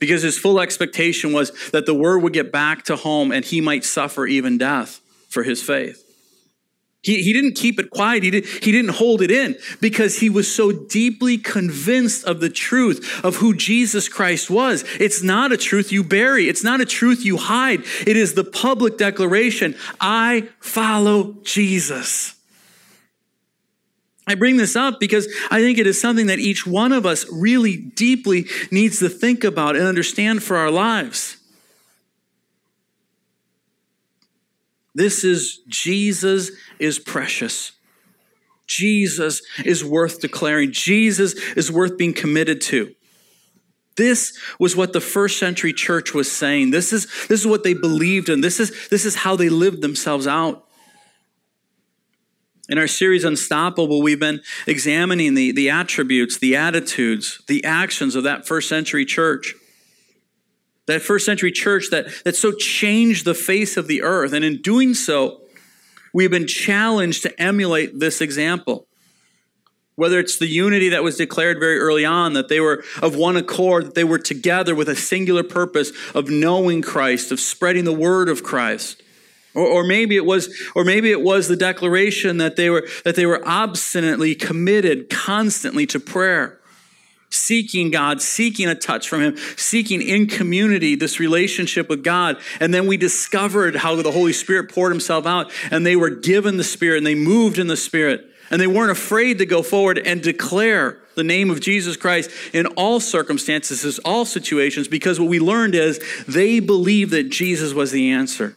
because 0.00 0.22
his 0.22 0.36
full 0.36 0.58
expectation 0.58 1.32
was 1.32 1.52
that 1.70 1.86
the 1.86 1.94
word 1.94 2.24
would 2.24 2.32
get 2.32 2.50
back 2.50 2.82
to 2.86 2.96
home 2.96 3.30
and 3.30 3.44
he 3.44 3.60
might 3.60 3.84
suffer 3.84 4.26
even 4.26 4.58
death 4.58 5.00
for 5.28 5.44
his 5.44 5.62
faith. 5.62 6.09
He, 7.02 7.22
he 7.22 7.32
didn't 7.32 7.54
keep 7.54 7.78
it 7.80 7.90
quiet. 7.90 8.22
He, 8.22 8.30
did, 8.30 8.46
he 8.46 8.72
didn't 8.72 8.90
hold 8.90 9.22
it 9.22 9.30
in 9.30 9.56
because 9.80 10.18
he 10.18 10.28
was 10.28 10.54
so 10.54 10.70
deeply 10.70 11.38
convinced 11.38 12.24
of 12.24 12.40
the 12.40 12.50
truth 12.50 13.24
of 13.24 13.36
who 13.36 13.54
Jesus 13.54 14.08
Christ 14.08 14.50
was. 14.50 14.84
It's 15.00 15.22
not 15.22 15.50
a 15.50 15.56
truth 15.56 15.92
you 15.92 16.04
bury. 16.04 16.48
It's 16.48 16.62
not 16.62 16.80
a 16.80 16.84
truth 16.84 17.24
you 17.24 17.38
hide. 17.38 17.80
It 18.06 18.16
is 18.16 18.34
the 18.34 18.44
public 18.44 18.98
declaration. 18.98 19.76
I 19.98 20.48
follow 20.60 21.36
Jesus. 21.42 22.34
I 24.26 24.34
bring 24.34 24.58
this 24.58 24.76
up 24.76 25.00
because 25.00 25.26
I 25.50 25.60
think 25.60 25.78
it 25.78 25.86
is 25.86 26.00
something 26.00 26.26
that 26.26 26.38
each 26.38 26.66
one 26.66 26.92
of 26.92 27.06
us 27.06 27.26
really 27.32 27.76
deeply 27.76 28.44
needs 28.70 28.98
to 28.98 29.08
think 29.08 29.42
about 29.42 29.74
and 29.74 29.86
understand 29.86 30.42
for 30.42 30.56
our 30.56 30.70
lives. 30.70 31.39
This 34.94 35.24
is 35.24 35.60
Jesus 35.68 36.50
is 36.78 36.98
precious. 36.98 37.72
Jesus 38.66 39.42
is 39.64 39.84
worth 39.84 40.20
declaring. 40.20 40.72
Jesus 40.72 41.34
is 41.56 41.72
worth 41.72 41.98
being 41.98 42.14
committed 42.14 42.60
to. 42.62 42.94
This 43.96 44.38
was 44.58 44.76
what 44.76 44.92
the 44.92 45.00
first 45.00 45.38
century 45.38 45.72
church 45.72 46.14
was 46.14 46.30
saying. 46.30 46.70
This 46.70 46.92
is, 46.92 47.06
this 47.26 47.40
is 47.40 47.46
what 47.46 47.64
they 47.64 47.74
believed 47.74 48.28
and 48.28 48.42
this 48.42 48.60
is, 48.60 48.88
this 48.88 49.04
is 49.04 49.16
how 49.16 49.36
they 49.36 49.48
lived 49.48 49.82
themselves 49.82 50.26
out. 50.26 50.66
In 52.68 52.78
our 52.78 52.86
series 52.86 53.24
Unstoppable, 53.24 54.00
we've 54.00 54.20
been 54.20 54.40
examining 54.68 55.34
the, 55.34 55.50
the 55.50 55.68
attributes, 55.68 56.38
the 56.38 56.54
attitudes, 56.54 57.42
the 57.48 57.64
actions 57.64 58.14
of 58.14 58.22
that 58.22 58.46
first 58.46 58.68
century 58.68 59.04
church. 59.04 59.54
That 60.90 61.02
first 61.02 61.24
century 61.24 61.52
church 61.52 61.90
that, 61.90 62.06
that 62.24 62.36
so 62.36 62.52
changed 62.52 63.24
the 63.24 63.34
face 63.34 63.76
of 63.76 63.86
the 63.86 64.02
earth. 64.02 64.32
And 64.32 64.44
in 64.44 64.60
doing 64.60 64.94
so, 64.94 65.40
we've 66.12 66.30
been 66.30 66.46
challenged 66.46 67.22
to 67.22 67.40
emulate 67.40 67.98
this 67.98 68.20
example. 68.20 68.86
Whether 69.94 70.18
it's 70.18 70.38
the 70.38 70.48
unity 70.48 70.88
that 70.88 71.02
was 71.02 71.16
declared 71.16 71.60
very 71.60 71.78
early 71.78 72.04
on, 72.04 72.32
that 72.32 72.48
they 72.48 72.58
were 72.58 72.82
of 73.02 73.14
one 73.14 73.36
accord, 73.36 73.86
that 73.86 73.94
they 73.94 74.04
were 74.04 74.18
together 74.18 74.74
with 74.74 74.88
a 74.88 74.96
singular 74.96 75.42
purpose 75.42 75.92
of 76.14 76.28
knowing 76.28 76.82
Christ, 76.82 77.30
of 77.32 77.38
spreading 77.38 77.84
the 77.84 77.92
word 77.92 78.28
of 78.28 78.42
Christ 78.42 79.02
or, 79.54 79.66
or, 79.66 79.84
maybe 79.84 80.16
it 80.16 80.24
was, 80.24 80.54
or 80.74 80.84
maybe 80.84 81.10
it 81.10 81.22
was 81.22 81.48
the 81.48 81.56
declaration 81.56 82.38
that 82.38 82.56
they 82.56 82.70
were, 82.70 82.86
that 83.04 83.16
they 83.16 83.26
were 83.26 83.46
obstinately 83.46 84.34
committed 84.34 85.10
constantly 85.10 85.86
to 85.86 85.98
prayer, 85.98 86.59
seeking 87.30 87.90
God, 87.90 88.20
seeking 88.20 88.68
a 88.68 88.74
touch 88.74 89.08
from 89.08 89.20
Him, 89.22 89.36
seeking 89.56 90.02
in 90.02 90.26
community 90.26 90.96
this 90.96 91.20
relationship 91.20 91.88
with 91.88 92.04
God. 92.04 92.36
And 92.58 92.74
then 92.74 92.86
we 92.86 92.96
discovered 92.96 93.76
how 93.76 93.94
the 93.96 94.10
Holy 94.10 94.32
Spirit 94.32 94.70
poured 94.70 94.92
Himself 94.92 95.26
out 95.26 95.50
and 95.70 95.86
they 95.86 95.96
were 95.96 96.10
given 96.10 96.56
the 96.56 96.64
Spirit 96.64 96.98
and 96.98 97.06
they 97.06 97.14
moved 97.14 97.58
in 97.58 97.68
the 97.68 97.76
Spirit 97.76 98.26
and 98.50 98.60
they 98.60 98.66
weren't 98.66 98.90
afraid 98.90 99.38
to 99.38 99.46
go 99.46 99.62
forward 99.62 99.98
and 99.98 100.22
declare 100.22 100.98
the 101.14 101.22
name 101.22 101.50
of 101.50 101.60
Jesus 101.60 101.96
Christ 101.96 102.30
in 102.52 102.66
all 102.66 102.98
circumstances, 102.98 103.98
all 104.00 104.24
situations, 104.24 104.88
because 104.88 105.20
what 105.20 105.28
we 105.28 105.38
learned 105.38 105.74
is 105.74 106.00
they 106.26 106.58
believed 106.60 107.12
that 107.12 107.30
Jesus 107.30 107.72
was 107.72 107.92
the 107.92 108.10
answer. 108.10 108.56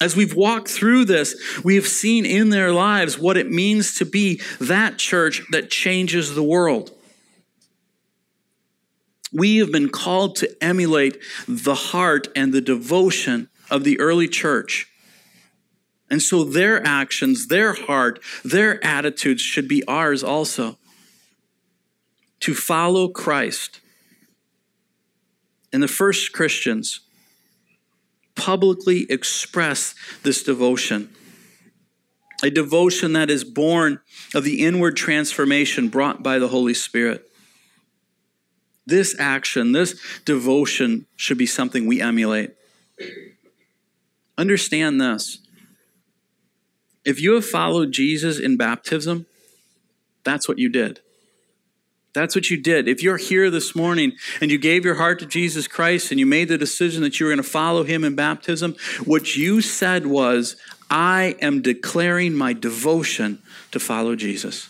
As 0.00 0.16
we've 0.16 0.34
walked 0.34 0.68
through 0.68 1.04
this, 1.06 1.34
we 1.62 1.74
have 1.74 1.86
seen 1.86 2.24
in 2.24 2.48
their 2.48 2.72
lives 2.72 3.18
what 3.18 3.36
it 3.36 3.50
means 3.50 3.98
to 3.98 4.06
be 4.06 4.40
that 4.58 4.98
church 4.98 5.42
that 5.50 5.70
changes 5.70 6.34
the 6.34 6.42
world. 6.42 6.90
We 9.32 9.58
have 9.58 9.70
been 9.70 9.88
called 9.88 10.36
to 10.36 10.56
emulate 10.62 11.18
the 11.46 11.74
heart 11.74 12.28
and 12.34 12.52
the 12.52 12.60
devotion 12.60 13.48
of 13.70 13.84
the 13.84 13.98
early 14.00 14.28
church. 14.28 14.88
And 16.10 16.20
so 16.20 16.42
their 16.42 16.84
actions, 16.84 17.46
their 17.46 17.72
heart, 17.72 18.20
their 18.44 18.84
attitudes 18.84 19.42
should 19.42 19.68
be 19.68 19.84
ours 19.86 20.24
also. 20.24 20.76
To 22.40 22.54
follow 22.54 23.08
Christ. 23.08 23.80
And 25.72 25.82
the 25.82 25.88
first 25.88 26.32
Christians, 26.32 27.00
publicly 28.34 29.06
express 29.08 29.94
this 30.22 30.42
devotion. 30.42 31.10
A 32.42 32.50
devotion 32.50 33.12
that 33.12 33.30
is 33.30 33.44
born 33.44 34.00
of 34.34 34.44
the 34.44 34.64
inward 34.64 34.96
transformation 34.96 35.88
brought 35.88 36.22
by 36.22 36.38
the 36.38 36.48
Holy 36.48 36.74
Spirit. 36.74 37.29
This 38.90 39.14
action, 39.18 39.70
this 39.72 39.98
devotion 40.24 41.06
should 41.16 41.38
be 41.38 41.46
something 41.46 41.86
we 41.86 42.00
emulate. 42.00 42.50
Understand 44.36 45.00
this. 45.00 45.38
If 47.04 47.20
you 47.20 47.34
have 47.34 47.46
followed 47.46 47.92
Jesus 47.92 48.38
in 48.40 48.56
baptism, 48.56 49.26
that's 50.24 50.48
what 50.48 50.58
you 50.58 50.68
did. 50.68 51.00
That's 52.12 52.34
what 52.34 52.50
you 52.50 52.56
did. 52.56 52.88
If 52.88 53.00
you're 53.00 53.16
here 53.16 53.48
this 53.48 53.76
morning 53.76 54.12
and 54.40 54.50
you 54.50 54.58
gave 54.58 54.84
your 54.84 54.96
heart 54.96 55.20
to 55.20 55.26
Jesus 55.26 55.68
Christ 55.68 56.10
and 56.10 56.18
you 56.18 56.26
made 56.26 56.48
the 56.48 56.58
decision 56.58 57.02
that 57.02 57.20
you 57.20 57.26
were 57.26 57.32
going 57.32 57.42
to 57.42 57.48
follow 57.48 57.84
him 57.84 58.02
in 58.02 58.16
baptism, 58.16 58.74
what 59.04 59.36
you 59.36 59.60
said 59.60 60.06
was, 60.06 60.56
I 60.90 61.36
am 61.40 61.62
declaring 61.62 62.34
my 62.34 62.52
devotion 62.52 63.40
to 63.70 63.78
follow 63.78 64.16
Jesus. 64.16 64.68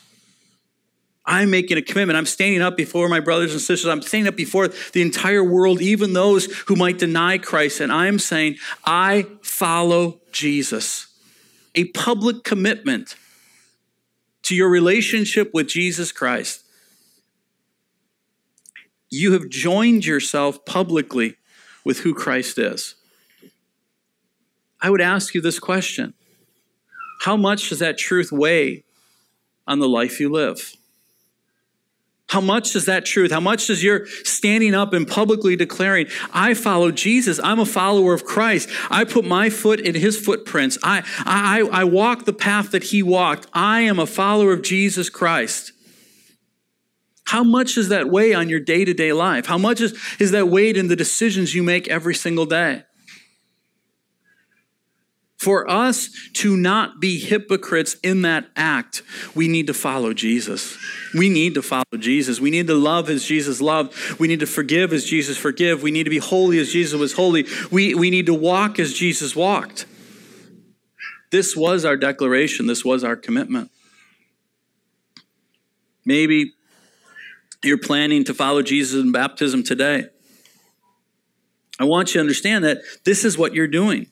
I'm 1.30 1.50
making 1.50 1.78
a 1.78 1.82
commitment. 1.82 2.16
I'm 2.16 2.26
standing 2.26 2.60
up 2.60 2.76
before 2.76 3.08
my 3.08 3.20
brothers 3.20 3.52
and 3.52 3.60
sisters. 3.60 3.88
I'm 3.88 4.02
standing 4.02 4.28
up 4.28 4.36
before 4.36 4.68
the 4.68 5.00
entire 5.00 5.44
world, 5.44 5.80
even 5.80 6.12
those 6.12 6.46
who 6.66 6.76
might 6.76 6.98
deny 6.98 7.38
Christ. 7.38 7.80
And 7.80 7.92
I'm 7.92 8.18
saying, 8.18 8.56
I 8.84 9.26
follow 9.40 10.20
Jesus. 10.32 11.06
A 11.74 11.84
public 11.84 12.42
commitment 12.42 13.14
to 14.42 14.56
your 14.56 14.68
relationship 14.68 15.52
with 15.54 15.68
Jesus 15.68 16.10
Christ 16.10 16.64
you 19.10 19.32
have 19.32 19.48
joined 19.48 20.06
yourself 20.06 20.64
publicly 20.64 21.36
with 21.84 22.00
who 22.00 22.14
Christ 22.14 22.58
is. 22.58 22.94
I 24.80 24.88
would 24.88 25.00
ask 25.00 25.34
you 25.34 25.40
this 25.40 25.58
question 25.58 26.14
How 27.22 27.36
much 27.36 27.68
does 27.68 27.80
that 27.80 27.98
truth 27.98 28.32
weigh 28.32 28.84
on 29.66 29.80
the 29.80 29.88
life 29.88 30.20
you 30.20 30.30
live? 30.30 30.74
How 32.30 32.40
much 32.40 32.74
does 32.74 32.84
that 32.84 33.04
truth, 33.04 33.32
how 33.32 33.40
much 33.40 33.66
does 33.66 33.82
your 33.82 34.06
standing 34.22 34.72
up 34.72 34.92
and 34.92 35.06
publicly 35.06 35.56
declaring, 35.56 36.06
I 36.32 36.54
follow 36.54 36.92
Jesus, 36.92 37.40
I'm 37.42 37.58
a 37.58 37.66
follower 37.66 38.14
of 38.14 38.24
Christ, 38.24 38.68
I 38.88 39.02
put 39.02 39.24
my 39.24 39.50
foot 39.50 39.80
in 39.80 39.96
his 39.96 40.16
footprints, 40.16 40.78
I, 40.84 41.02
I, 41.26 41.68
I 41.72 41.82
walk 41.82 42.26
the 42.26 42.32
path 42.32 42.70
that 42.70 42.84
he 42.84 43.02
walked, 43.02 43.48
I 43.52 43.80
am 43.80 43.98
a 43.98 44.06
follower 44.06 44.52
of 44.52 44.62
Jesus 44.62 45.10
Christ. 45.10 45.72
How 47.26 47.42
much 47.42 47.74
does 47.74 47.88
that 47.88 48.08
weigh 48.08 48.32
on 48.32 48.48
your 48.48 48.60
day 48.60 48.84
to 48.84 48.94
day 48.94 49.12
life? 49.12 49.46
How 49.46 49.58
much 49.58 49.80
is, 49.80 49.98
is 50.20 50.30
that 50.30 50.46
weighed 50.46 50.76
in 50.76 50.86
the 50.86 50.94
decisions 50.94 51.52
you 51.52 51.64
make 51.64 51.88
every 51.88 52.14
single 52.14 52.46
day? 52.46 52.84
For 55.40 55.70
us 55.70 56.10
to 56.34 56.54
not 56.54 57.00
be 57.00 57.18
hypocrites 57.18 57.96
in 58.02 58.20
that 58.22 58.50
act, 58.56 59.00
we 59.34 59.48
need 59.48 59.68
to 59.68 59.72
follow 59.72 60.12
Jesus. 60.12 60.76
We 61.14 61.30
need 61.30 61.54
to 61.54 61.62
follow 61.62 61.96
Jesus. 61.98 62.38
We 62.38 62.50
need 62.50 62.66
to 62.66 62.74
love 62.74 63.08
as 63.08 63.24
Jesus 63.24 63.58
loved. 63.58 64.20
We 64.20 64.28
need 64.28 64.40
to 64.40 64.46
forgive 64.46 64.92
as 64.92 65.06
Jesus 65.06 65.38
forgive. 65.38 65.82
We 65.82 65.92
need 65.92 66.04
to 66.04 66.10
be 66.10 66.18
holy 66.18 66.58
as 66.58 66.70
Jesus 66.70 67.00
was 67.00 67.14
holy. 67.14 67.46
We, 67.70 67.94
we 67.94 68.10
need 68.10 68.26
to 68.26 68.34
walk 68.34 68.78
as 68.78 68.92
Jesus 68.92 69.34
walked. 69.34 69.86
This 71.30 71.56
was 71.56 71.86
our 71.86 71.96
declaration. 71.96 72.66
This 72.66 72.84
was 72.84 73.02
our 73.02 73.16
commitment. 73.16 73.70
Maybe 76.04 76.52
you're 77.64 77.78
planning 77.78 78.24
to 78.24 78.34
follow 78.34 78.60
Jesus 78.60 79.02
in 79.02 79.10
baptism 79.10 79.62
today, 79.62 80.04
I 81.78 81.84
want 81.84 82.08
you 82.08 82.12
to 82.14 82.20
understand 82.20 82.62
that 82.64 82.82
this 83.06 83.24
is 83.24 83.38
what 83.38 83.54
you're 83.54 83.66
doing. 83.66 84.09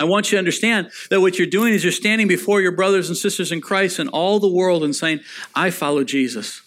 I 0.00 0.04
want 0.04 0.26
you 0.26 0.36
to 0.36 0.38
understand 0.38 0.90
that 1.10 1.20
what 1.20 1.38
you're 1.38 1.46
doing 1.46 1.74
is 1.74 1.84
you're 1.84 1.92
standing 1.92 2.26
before 2.26 2.60
your 2.60 2.72
brothers 2.72 3.08
and 3.08 3.16
sisters 3.16 3.52
in 3.52 3.60
Christ 3.60 3.98
and 3.98 4.08
all 4.10 4.40
the 4.40 4.48
world 4.48 4.82
and 4.82 4.96
saying, 4.96 5.20
I 5.54 5.70
follow 5.70 6.02
Jesus. 6.02 6.62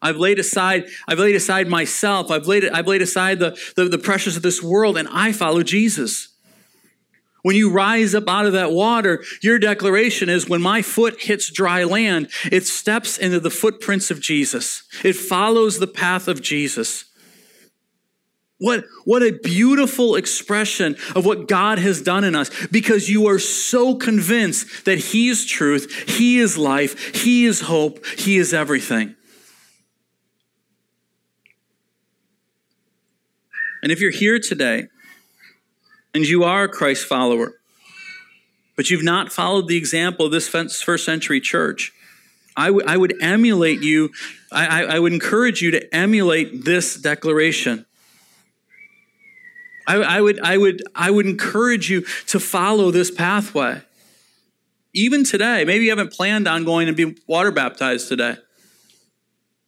I've 0.00 0.16
laid 0.16 0.38
aside, 0.38 0.86
I've 1.06 1.18
laid 1.18 1.36
aside 1.36 1.68
myself. 1.68 2.30
I've 2.30 2.46
laid, 2.46 2.68
I've 2.68 2.88
laid 2.88 3.02
aside 3.02 3.38
the, 3.38 3.56
the, 3.76 3.84
the 3.84 3.98
pressures 3.98 4.36
of 4.36 4.42
this 4.42 4.62
world 4.62 4.98
and 4.98 5.08
I 5.10 5.32
follow 5.32 5.62
Jesus. 5.62 6.28
When 7.42 7.56
you 7.56 7.70
rise 7.70 8.14
up 8.14 8.28
out 8.28 8.46
of 8.46 8.52
that 8.52 8.70
water, 8.70 9.24
your 9.42 9.58
declaration 9.58 10.28
is 10.28 10.48
when 10.48 10.62
my 10.62 10.80
foot 10.80 11.22
hits 11.22 11.50
dry 11.50 11.82
land, 11.82 12.30
it 12.50 12.66
steps 12.66 13.18
into 13.18 13.40
the 13.40 13.50
footprints 13.50 14.10
of 14.10 14.20
Jesus. 14.20 14.84
It 15.02 15.14
follows 15.14 15.78
the 15.78 15.88
path 15.88 16.28
of 16.28 16.40
Jesus. 16.40 17.04
What, 18.62 18.84
what 19.04 19.24
a 19.24 19.32
beautiful 19.32 20.14
expression 20.14 20.94
of 21.16 21.26
what 21.26 21.48
God 21.48 21.80
has 21.80 22.00
done 22.00 22.22
in 22.22 22.36
us 22.36 22.48
because 22.68 23.10
you 23.10 23.26
are 23.26 23.40
so 23.40 23.96
convinced 23.96 24.84
that 24.84 24.98
He 24.98 25.28
is 25.28 25.44
truth, 25.44 26.08
He 26.08 26.38
is 26.38 26.56
life, 26.56 27.12
He 27.12 27.44
is 27.44 27.62
hope, 27.62 28.06
He 28.06 28.36
is 28.36 28.54
everything. 28.54 29.16
And 33.82 33.90
if 33.90 34.00
you're 34.00 34.12
here 34.12 34.38
today 34.38 34.86
and 36.14 36.24
you 36.24 36.44
are 36.44 36.62
a 36.62 36.68
Christ 36.68 37.04
follower, 37.04 37.54
but 38.76 38.90
you've 38.90 39.02
not 39.02 39.32
followed 39.32 39.66
the 39.66 39.76
example 39.76 40.26
of 40.26 40.30
this 40.30 40.48
first 40.48 41.04
century 41.04 41.40
church, 41.40 41.92
I, 42.56 42.66
w- 42.66 42.86
I 42.86 42.96
would 42.96 43.20
emulate 43.20 43.82
you, 43.82 44.10
I, 44.52 44.84
I 44.84 44.98
would 45.00 45.12
encourage 45.12 45.62
you 45.62 45.72
to 45.72 45.92
emulate 45.92 46.64
this 46.64 46.94
declaration. 46.94 47.86
I, 49.86 49.96
I, 49.96 50.20
would, 50.20 50.40
I, 50.40 50.56
would, 50.56 50.82
I 50.94 51.10
would 51.10 51.26
encourage 51.26 51.90
you 51.90 52.02
to 52.28 52.40
follow 52.40 52.90
this 52.90 53.10
pathway. 53.10 53.82
Even 54.94 55.24
today, 55.24 55.64
maybe 55.64 55.84
you 55.84 55.90
haven't 55.90 56.12
planned 56.12 56.46
on 56.46 56.64
going 56.64 56.88
and 56.88 56.96
be 56.96 57.16
water 57.26 57.50
baptized 57.50 58.08
today. 58.08 58.36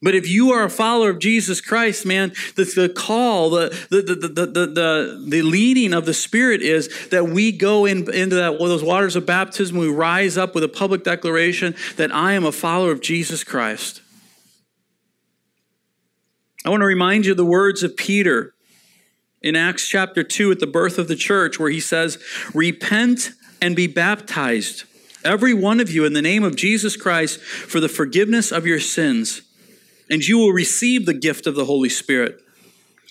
But 0.05 0.15
if 0.15 0.29
you 0.29 0.53
are 0.53 0.65
a 0.65 0.71
follower 0.71 1.09
of 1.09 1.19
Jesus 1.19 1.63
Christ, 1.63 2.05
man, 2.05 2.35
the, 2.57 2.65
the 2.65 2.91
call, 2.91 3.49
the, 3.49 3.71
the, 3.89 4.03
the, 4.03 4.15
the, 4.15 4.47
the, 4.67 5.25
the, 5.27 5.43
leading 5.43 5.95
of 5.95 6.05
the 6.05 6.13
Spirit 6.13 6.61
is 6.61 7.09
that 7.09 7.25
we 7.29 7.53
go 7.53 7.87
in, 7.87 8.13
into 8.13 8.37
that, 8.37 8.59
well, 8.59 8.69
those 8.69 8.85
waters 8.85 9.17
of 9.17 9.25
baptism, 9.25 9.79
we 9.79 9.89
rise 9.89 10.37
up 10.37 10.55
with 10.55 10.63
a 10.63 10.69
public 10.69 11.05
declaration 11.05 11.75
that 11.97 12.15
I 12.15 12.35
am 12.35 12.45
a 12.45 12.53
follower 12.53 12.93
of 12.93 13.01
Jesus 13.01 13.45
Christ. 13.45 14.03
I 16.67 16.71
want 16.71 16.83
to 16.83 16.87
remind 16.87 17.25
you 17.25 17.33
of 17.33 17.39
the 17.39 17.45
words 17.47 17.83
of 17.83 17.97
Peter 17.97 18.54
in 19.45 19.55
Acts 19.55 19.87
chapter 19.87 20.25
2 20.25 20.53
at 20.53 20.59
the 20.59 20.67
birth 20.67 20.99
of 20.99 21.07
the 21.07 21.15
church, 21.15 21.61
where 21.61 21.71
he 21.71 21.79
says, 21.79 22.19
Repent 22.55 23.33
and 23.61 23.77
be 23.77 23.87
baptized 23.87 24.85
every 25.23 25.53
one 25.53 25.81
of 25.81 25.91
you, 25.91 26.07
in 26.07 26.15
the 26.15 26.23
name 26.23 26.43
of 26.43 26.57
Jesus 26.57 26.97
Christ 26.97 27.41
for 27.41 27.79
the 27.79 27.89
forgiveness 27.89 28.51
of 28.51 28.67
your 28.67 28.81
sins, 28.81 29.43
and 30.09 30.23
you 30.23 30.39
will 30.39 30.53
receive 30.53 31.05
the 31.05 31.15
gift 31.15 31.47
of 31.47 31.57
the 31.57 31.67
Holy 31.67 31.91
Spirit. 31.91 32.41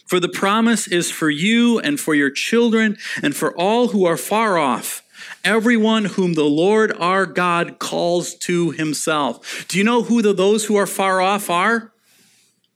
For 0.08 0.20
the 0.20 0.28
promise 0.28 0.88
is 0.88 1.12
for 1.12 1.30
you 1.30 1.80
and 1.80 2.00
for 2.00 2.16
your 2.16 2.32
children 2.32 2.98
and 3.22 3.36
for 3.36 3.56
all 3.56 3.90
who 3.90 4.06
are 4.06 4.18
far 4.18 4.58
off, 4.58 5.04
everyone 5.44 6.06
whom 6.06 6.34
the 6.34 6.44
Lord 6.44 6.92
our 7.00 7.28
God 7.28 7.78
calls 7.78 8.34
to 8.36 8.72
himself. 8.72 9.68
Do 9.68 9.78
you 9.78 9.84
know 9.84 10.02
who 10.02 10.24
the, 10.24 10.34
those 10.34 10.66
who 10.66 10.76
are 10.76 10.88
far 10.88 11.22
off 11.22 11.50
are? 11.52 11.94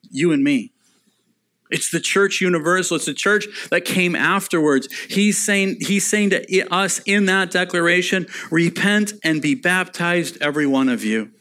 You 0.10 0.32
and 0.32 0.44
me. 0.44 0.74
It's 1.70 1.92
the 1.92 2.00
church 2.00 2.40
universal. 2.42 2.96
It's 2.96 3.06
the 3.06 3.14
church 3.14 3.48
that 3.70 3.86
came 3.86 4.16
afterwards. 4.16 4.88
He's 5.10 5.44
saying, 5.44 5.78
he's 5.82 6.08
saying 6.08 6.30
to 6.32 6.74
us 6.74 7.00
in 7.06 7.26
that 7.26 7.52
declaration, 7.52 8.28
repent 8.50 9.14
and 9.24 9.42
be 9.42 9.56
baptized, 9.56 10.38
every 10.42 10.66
one 10.66 10.90
of 10.90 11.04
you. 11.04 11.32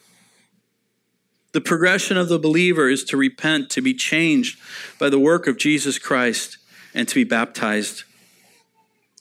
The 1.53 1.61
progression 1.61 2.17
of 2.17 2.29
the 2.29 2.39
believer 2.39 2.89
is 2.89 3.05
to 3.05 3.17
repent, 3.17 3.71
to 3.71 3.81
be 3.81 3.95
changed 3.95 4.59
by 4.99 5.09
the 5.09 5.19
work 5.19 5.47
of 5.47 5.57
Jesus 5.57 5.99
Christ, 5.99 6.59
and 6.93 7.09
to 7.09 7.15
be 7.15 7.25
baptized. 7.25 8.05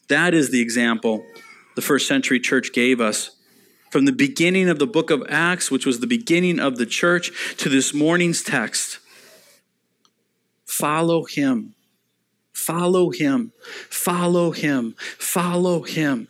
That 0.09 0.33
is 0.33 0.49
the 0.49 0.61
example 0.61 1.25
the 1.75 1.81
first 1.81 2.07
century 2.07 2.39
church 2.39 2.73
gave 2.73 2.99
us. 2.99 3.31
From 3.91 4.05
the 4.05 4.11
beginning 4.11 4.67
of 4.67 4.79
the 4.79 4.87
book 4.87 5.09
of 5.09 5.23
Acts, 5.29 5.71
which 5.71 5.85
was 5.85 5.99
the 5.99 6.07
beginning 6.07 6.59
of 6.59 6.77
the 6.77 6.85
church, 6.85 7.31
to 7.57 7.69
this 7.69 7.93
morning's 7.93 8.43
text. 8.43 8.99
Follow 10.65 11.23
him. 11.23 11.75
Follow 12.53 13.11
him. 13.11 13.51
Follow 13.89 14.51
him. 14.51 14.95
Follow 14.97 15.83
him. 15.83 16.27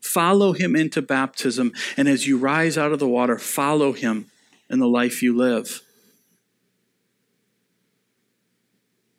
Follow 0.00 0.52
him 0.52 0.74
into 0.76 1.02
baptism. 1.02 1.72
And 1.96 2.08
as 2.08 2.26
you 2.26 2.38
rise 2.38 2.78
out 2.78 2.92
of 2.92 2.98
the 2.98 3.08
water, 3.08 3.38
follow 3.38 3.92
him 3.92 4.30
in 4.70 4.78
the 4.78 4.88
life 4.88 5.22
you 5.22 5.36
live. 5.36 5.82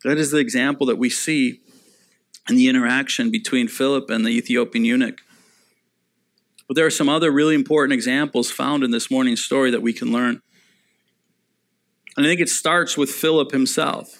That 0.04 0.18
is 0.18 0.30
the 0.30 0.38
example 0.38 0.86
that 0.86 0.98
we 0.98 1.10
see 1.10 1.60
in 2.48 2.56
the 2.56 2.68
interaction 2.68 3.30
between 3.30 3.68
Philip 3.68 4.10
and 4.10 4.24
the 4.24 4.30
Ethiopian 4.30 4.84
eunuch. 4.84 5.20
But 6.66 6.76
there 6.76 6.86
are 6.86 6.90
some 6.90 7.08
other 7.08 7.30
really 7.30 7.54
important 7.54 7.92
examples 7.92 8.50
found 8.50 8.82
in 8.84 8.90
this 8.90 9.10
morning's 9.10 9.44
story 9.44 9.70
that 9.70 9.82
we 9.82 9.92
can 9.92 10.12
learn. 10.12 10.40
And 12.16 12.26
I 12.26 12.28
think 12.28 12.40
it 12.40 12.48
starts 12.48 12.96
with 12.96 13.10
Philip 13.10 13.52
himself. 13.52 14.19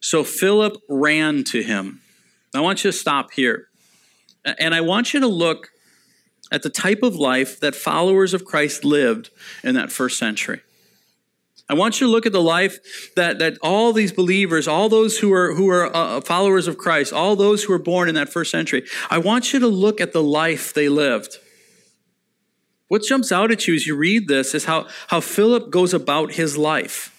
So 0.00 0.24
Philip 0.24 0.76
ran 0.88 1.44
to 1.44 1.62
him. 1.62 2.00
I 2.54 2.60
want 2.60 2.84
you 2.84 2.90
to 2.90 2.96
stop 2.96 3.32
here. 3.32 3.68
And 4.58 4.74
I 4.74 4.80
want 4.80 5.12
you 5.12 5.20
to 5.20 5.26
look 5.26 5.70
at 6.52 6.62
the 6.62 6.70
type 6.70 7.02
of 7.02 7.16
life 7.16 7.58
that 7.60 7.74
followers 7.74 8.32
of 8.32 8.44
Christ 8.44 8.84
lived 8.84 9.30
in 9.64 9.74
that 9.74 9.90
first 9.90 10.18
century. 10.18 10.60
I 11.68 11.74
want 11.74 12.00
you 12.00 12.06
to 12.06 12.10
look 12.12 12.26
at 12.26 12.32
the 12.32 12.42
life 12.42 13.12
that, 13.16 13.40
that 13.40 13.58
all 13.60 13.92
these 13.92 14.12
believers, 14.12 14.68
all 14.68 14.88
those 14.88 15.18
who 15.18 15.32
are, 15.32 15.54
who 15.54 15.68
are 15.68 15.94
uh, 15.94 16.20
followers 16.20 16.68
of 16.68 16.78
Christ, 16.78 17.12
all 17.12 17.34
those 17.34 17.64
who 17.64 17.72
were 17.72 17.80
born 17.80 18.08
in 18.08 18.14
that 18.14 18.28
first 18.28 18.52
century, 18.52 18.84
I 19.10 19.18
want 19.18 19.52
you 19.52 19.58
to 19.58 19.66
look 19.66 20.00
at 20.00 20.12
the 20.12 20.22
life 20.22 20.72
they 20.72 20.88
lived. 20.88 21.38
What 22.86 23.02
jumps 23.02 23.32
out 23.32 23.50
at 23.50 23.66
you 23.66 23.74
as 23.74 23.84
you 23.84 23.96
read 23.96 24.28
this 24.28 24.54
is 24.54 24.66
how, 24.66 24.86
how 25.08 25.20
Philip 25.20 25.70
goes 25.70 25.92
about 25.92 26.34
his 26.34 26.56
life. 26.56 27.12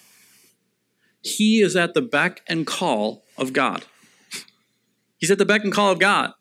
He 1.36 1.60
is 1.60 1.76
at 1.76 1.94
the 1.94 2.02
beck 2.02 2.42
and 2.48 2.66
call 2.66 3.24
of 3.36 3.52
God. 3.52 3.84
He's 5.18 5.30
at 5.30 5.38
the 5.38 5.44
beck 5.44 5.64
and 5.64 5.72
call 5.72 5.92
of 5.92 5.98
God. 5.98 6.32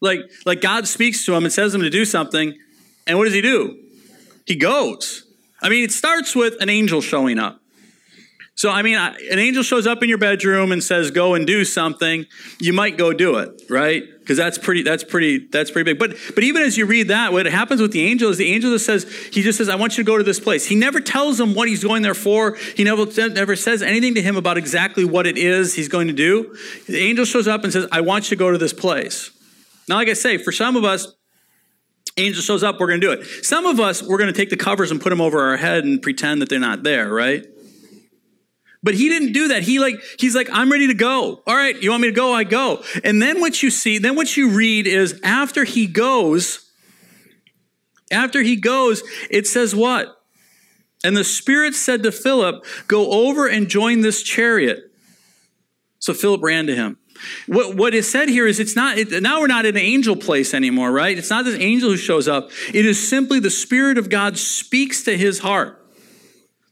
Like, 0.00 0.20
like 0.44 0.60
God 0.60 0.86
speaks 0.86 1.24
to 1.26 1.34
him 1.34 1.44
and 1.44 1.52
says 1.52 1.74
him 1.74 1.80
to 1.80 1.90
do 1.90 2.04
something, 2.04 2.56
and 3.06 3.18
what 3.18 3.24
does 3.24 3.34
he 3.34 3.42
do? 3.42 3.78
He 4.46 4.56
goes. 4.56 5.24
I 5.62 5.68
mean, 5.68 5.84
it 5.84 5.92
starts 5.92 6.36
with 6.36 6.54
an 6.60 6.68
angel 6.68 7.00
showing 7.00 7.38
up. 7.38 7.60
So, 8.56 8.70
I 8.70 8.82
mean, 8.82 8.96
an 8.96 9.38
angel 9.38 9.64
shows 9.64 9.84
up 9.84 10.02
in 10.04 10.08
your 10.08 10.18
bedroom 10.18 10.70
and 10.70 10.82
says, 10.82 11.10
"Go 11.10 11.34
and 11.34 11.44
do 11.44 11.64
something." 11.64 12.24
You 12.60 12.72
might 12.72 12.96
go 12.96 13.12
do 13.12 13.38
it, 13.38 13.62
right? 13.68 14.04
Because 14.20 14.36
that's 14.36 14.58
pretty. 14.58 14.82
That's 14.82 15.02
pretty. 15.02 15.48
That's 15.50 15.72
pretty 15.72 15.92
big. 15.92 15.98
But 15.98 16.16
but 16.36 16.44
even 16.44 16.62
as 16.62 16.78
you 16.78 16.86
read 16.86 17.08
that, 17.08 17.32
what 17.32 17.46
happens 17.46 17.80
with 17.80 17.90
the 17.90 18.02
angel 18.02 18.30
is 18.30 18.38
the 18.38 18.52
angel 18.52 18.70
just 18.70 18.86
says 18.86 19.12
he 19.32 19.42
just 19.42 19.58
says, 19.58 19.68
"I 19.68 19.74
want 19.74 19.98
you 19.98 20.04
to 20.04 20.06
go 20.06 20.16
to 20.16 20.22
this 20.22 20.38
place." 20.38 20.66
He 20.66 20.76
never 20.76 21.00
tells 21.00 21.40
him 21.40 21.54
what 21.54 21.68
he's 21.68 21.82
going 21.82 22.02
there 22.02 22.14
for. 22.14 22.54
He 22.76 22.84
never 22.84 23.06
never 23.30 23.56
says 23.56 23.82
anything 23.82 24.14
to 24.14 24.22
him 24.22 24.36
about 24.36 24.56
exactly 24.56 25.04
what 25.04 25.26
it 25.26 25.36
is 25.36 25.74
he's 25.74 25.88
going 25.88 26.06
to 26.06 26.14
do. 26.14 26.56
The 26.86 26.98
angel 26.98 27.24
shows 27.24 27.48
up 27.48 27.64
and 27.64 27.72
says, 27.72 27.88
"I 27.90 28.02
want 28.02 28.26
you 28.26 28.36
to 28.36 28.38
go 28.38 28.52
to 28.52 28.58
this 28.58 28.72
place." 28.72 29.30
Now, 29.88 29.96
like 29.96 30.08
I 30.08 30.14
say, 30.14 30.38
for 30.38 30.52
some 30.52 30.76
of 30.76 30.84
us, 30.84 31.08
angel 32.16 32.40
shows 32.40 32.62
up, 32.62 32.78
we're 32.78 32.86
going 32.86 33.00
to 33.00 33.06
do 33.06 33.12
it. 33.12 33.26
Some 33.44 33.66
of 33.66 33.80
us, 33.80 34.00
we're 34.00 34.18
going 34.18 34.32
to 34.32 34.38
take 34.38 34.50
the 34.50 34.56
covers 34.56 34.90
and 34.92 35.00
put 35.00 35.10
them 35.10 35.20
over 35.20 35.40
our 35.40 35.56
head 35.56 35.84
and 35.84 36.00
pretend 36.00 36.40
that 36.40 36.48
they're 36.48 36.60
not 36.60 36.84
there, 36.84 37.12
right? 37.12 37.44
But 38.84 38.94
he 38.94 39.08
didn't 39.08 39.32
do 39.32 39.48
that. 39.48 39.62
He 39.62 39.78
like 39.78 39.94
he's 40.18 40.34
like 40.36 40.48
I'm 40.52 40.70
ready 40.70 40.88
to 40.88 40.94
go. 40.94 41.42
All 41.46 41.56
right, 41.56 41.74
you 41.82 41.90
want 41.90 42.02
me 42.02 42.08
to 42.08 42.14
go? 42.14 42.34
I 42.34 42.44
go. 42.44 42.82
And 43.02 43.20
then 43.20 43.40
what 43.40 43.62
you 43.62 43.70
see, 43.70 43.96
then 43.96 44.14
what 44.14 44.36
you 44.36 44.50
read 44.50 44.86
is 44.86 45.18
after 45.24 45.64
he 45.64 45.86
goes, 45.86 46.70
after 48.12 48.42
he 48.42 48.56
goes, 48.56 49.02
it 49.30 49.46
says 49.46 49.74
what? 49.74 50.20
And 51.02 51.16
the 51.16 51.24
Spirit 51.24 51.74
said 51.74 52.02
to 52.02 52.12
Philip, 52.12 52.62
"Go 52.86 53.10
over 53.26 53.48
and 53.48 53.68
join 53.68 54.02
this 54.02 54.22
chariot." 54.22 54.92
So 55.98 56.12
Philip 56.12 56.42
ran 56.42 56.66
to 56.66 56.76
him. 56.76 56.98
What, 57.46 57.76
what 57.76 57.94
is 57.94 58.10
said 58.10 58.28
here 58.28 58.46
is 58.46 58.60
it's 58.60 58.76
not, 58.76 58.98
it, 58.98 59.22
now 59.22 59.40
we're 59.40 59.46
not 59.46 59.64
in 59.64 59.76
an 59.76 59.82
angel 59.82 60.16
place 60.16 60.52
anymore, 60.52 60.92
right? 60.92 61.16
It's 61.16 61.30
not 61.30 61.46
this 61.46 61.58
angel 61.58 61.88
who 61.88 61.96
shows 61.96 62.28
up. 62.28 62.50
It 62.74 62.84
is 62.84 63.08
simply 63.08 63.40
the 63.40 63.48
Spirit 63.48 63.96
of 63.96 64.10
God 64.10 64.36
speaks 64.36 65.04
to 65.04 65.16
his 65.16 65.38
heart. 65.38 65.83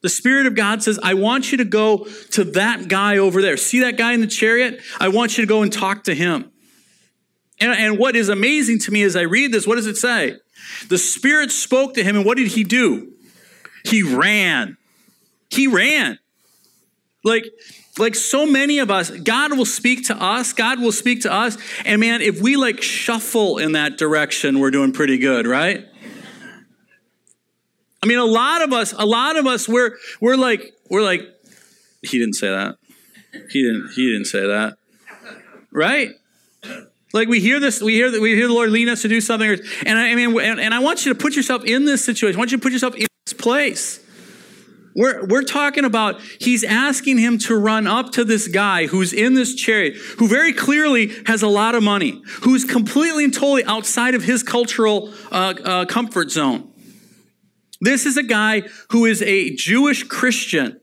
The 0.02 0.08
Spirit 0.08 0.46
of 0.46 0.54
God 0.54 0.82
says, 0.82 0.98
I 1.02 1.14
want 1.14 1.52
you 1.52 1.58
to 1.58 1.64
go 1.64 2.06
to 2.32 2.44
that 2.44 2.88
guy 2.88 3.18
over 3.18 3.40
there. 3.40 3.56
See 3.56 3.80
that 3.80 3.96
guy 3.96 4.12
in 4.12 4.20
the 4.20 4.26
chariot? 4.26 4.80
I 5.00 5.08
want 5.08 5.38
you 5.38 5.42
to 5.44 5.48
go 5.48 5.62
and 5.62 5.72
talk 5.72 6.04
to 6.04 6.14
him. 6.14 6.50
And, 7.60 7.72
and 7.72 7.98
what 7.98 8.16
is 8.16 8.28
amazing 8.28 8.80
to 8.80 8.90
me 8.90 9.02
as 9.02 9.14
I 9.14 9.22
read 9.22 9.52
this, 9.52 9.66
what 9.66 9.76
does 9.76 9.86
it 9.86 9.96
say? 9.96 10.36
The 10.88 10.98
Spirit 10.98 11.52
spoke 11.52 11.94
to 11.94 12.04
him, 12.04 12.16
and 12.16 12.24
what 12.24 12.36
did 12.36 12.48
he 12.48 12.64
do? 12.64 13.12
He 13.84 14.02
ran. 14.02 14.76
He 15.50 15.68
ran. 15.68 16.18
Like, 17.24 17.44
like 17.98 18.16
so 18.16 18.46
many 18.46 18.80
of 18.80 18.90
us, 18.90 19.10
God 19.10 19.56
will 19.56 19.64
speak 19.64 20.06
to 20.06 20.16
us, 20.16 20.52
God 20.52 20.80
will 20.80 20.92
speak 20.92 21.22
to 21.22 21.32
us, 21.32 21.56
and 21.84 22.00
man, 22.00 22.22
if 22.22 22.40
we 22.40 22.56
like 22.56 22.82
shuffle 22.82 23.58
in 23.58 23.72
that 23.72 23.98
direction, 23.98 24.58
we're 24.58 24.70
doing 24.72 24.92
pretty 24.92 25.18
good, 25.18 25.46
right? 25.46 25.86
I 28.02 28.06
mean, 28.06 28.18
a 28.18 28.24
lot 28.24 28.62
of 28.62 28.72
us, 28.72 28.92
a 28.92 29.06
lot 29.06 29.36
of 29.36 29.46
us, 29.46 29.68
we're 29.68 29.96
we're 30.20 30.36
like, 30.36 30.72
we're 30.90 31.02
like, 31.02 31.20
he 32.02 32.18
didn't 32.18 32.34
say 32.34 32.48
that. 32.48 32.76
He 33.50 33.62
didn't, 33.62 33.92
he 33.94 34.10
didn't 34.10 34.26
say 34.26 34.46
that. 34.46 34.76
Right? 35.70 36.10
Like 37.14 37.28
we 37.28 37.40
hear 37.40 37.60
this, 37.60 37.80
we 37.80 37.94
hear 37.94 38.10
that 38.10 38.20
we 38.20 38.34
hear 38.34 38.48
the 38.48 38.54
Lord 38.54 38.70
lead 38.70 38.88
us 38.88 39.02
to 39.02 39.08
do 39.08 39.20
something, 39.20 39.58
and 39.86 39.98
I, 39.98 40.10
I 40.10 40.14
mean, 40.14 40.38
and, 40.40 40.58
and 40.60 40.74
I 40.74 40.80
want 40.80 41.04
you 41.04 41.12
to 41.12 41.18
put 41.18 41.36
yourself 41.36 41.64
in 41.64 41.84
this 41.84 42.04
situation. 42.04 42.36
I 42.36 42.38
want 42.38 42.52
you 42.52 42.58
to 42.58 42.62
put 42.62 42.72
yourself 42.72 42.94
in 42.94 43.06
this 43.26 43.34
place. 43.34 44.00
We're, 44.94 45.24
we're 45.26 45.42
talking 45.42 45.84
about 45.84 46.20
he's 46.40 46.64
asking 46.64 47.18
him 47.18 47.38
to 47.38 47.56
run 47.56 47.86
up 47.86 48.12
to 48.12 48.24
this 48.24 48.48
guy 48.48 48.86
who's 48.86 49.12
in 49.12 49.34
this 49.34 49.54
chariot, 49.54 49.96
who 50.18 50.28
very 50.28 50.52
clearly 50.52 51.12
has 51.26 51.42
a 51.42 51.48
lot 51.48 51.74
of 51.74 51.82
money, 51.82 52.22
who's 52.42 52.64
completely 52.64 53.24
and 53.24 53.32
totally 53.32 53.64
outside 53.64 54.14
of 54.14 54.24
his 54.24 54.42
cultural 54.42 55.12
uh, 55.30 55.54
uh, 55.64 55.84
comfort 55.86 56.30
zone. 56.30 56.71
This 57.82 58.06
is 58.06 58.16
a 58.16 58.22
guy 58.22 58.62
who 58.90 59.06
is 59.06 59.20
a 59.22 59.56
Jewish 59.56 60.04
Christian. 60.04 60.80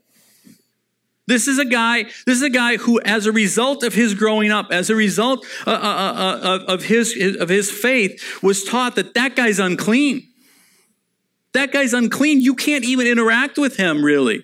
This 1.27 1.47
is 1.47 1.57
a 1.57 1.63
guy. 1.63 2.03
This 2.25 2.35
is 2.35 2.41
a 2.41 2.49
guy 2.49 2.75
who, 2.75 2.99
as 3.01 3.25
a 3.25 3.31
result 3.31 3.83
of 3.83 3.93
his 3.93 4.13
growing 4.15 4.51
up, 4.51 4.67
as 4.71 4.89
a 4.89 4.95
result 4.95 5.45
uh, 5.65 5.69
uh, 5.69 5.73
uh, 5.73 6.59
of 6.67 6.83
his 6.83 7.37
of 7.39 7.47
his 7.47 7.71
faith, 7.71 8.43
was 8.43 8.65
taught 8.65 8.95
that 8.95 9.13
that 9.13 9.37
guy's 9.37 9.59
unclean. 9.59 10.27
That 11.53 11.71
guy's 11.71 11.93
unclean. 11.93 12.41
You 12.41 12.53
can't 12.53 12.83
even 12.83 13.07
interact 13.07 13.57
with 13.57 13.77
him, 13.77 14.03
really. 14.03 14.43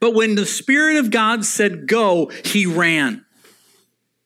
But 0.00 0.14
when 0.14 0.36
the 0.36 0.46
Spirit 0.46 0.96
of 0.96 1.10
God 1.10 1.44
said 1.44 1.86
go, 1.86 2.30
he 2.44 2.64
ran. 2.64 3.26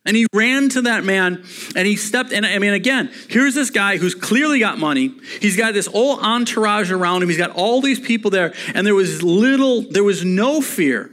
And 0.07 0.17
he 0.17 0.27
ran 0.35 0.69
to 0.71 0.83
that 0.83 1.03
man 1.03 1.45
and 1.75 1.87
he 1.87 1.97
stepped 1.97 2.33
and 2.33 2.45
I 2.45 2.59
mean 2.59 2.75
again, 2.75 3.11
here's 3.29 3.55
this 3.55 3.71
guy 3.71 3.97
who's 3.97 4.15
clearly 4.15 4.59
got 4.59 4.79
money. 4.79 5.15
He's 5.41 5.57
got 5.57 5.73
this 5.73 5.87
whole 5.87 6.21
entourage 6.21 6.91
around 6.91 7.23
him. 7.23 7.31
He's 7.31 7.39
got 7.39 7.53
all 7.53 7.81
these 7.81 8.01
people 8.01 8.31
there 8.31 8.55
and 8.75 8.87
there 8.87 8.95
was 8.95 9.23
little 9.23 9.83
there 9.91 10.05
was 10.05 10.25
no 10.25 10.61
fear. 10.61 11.11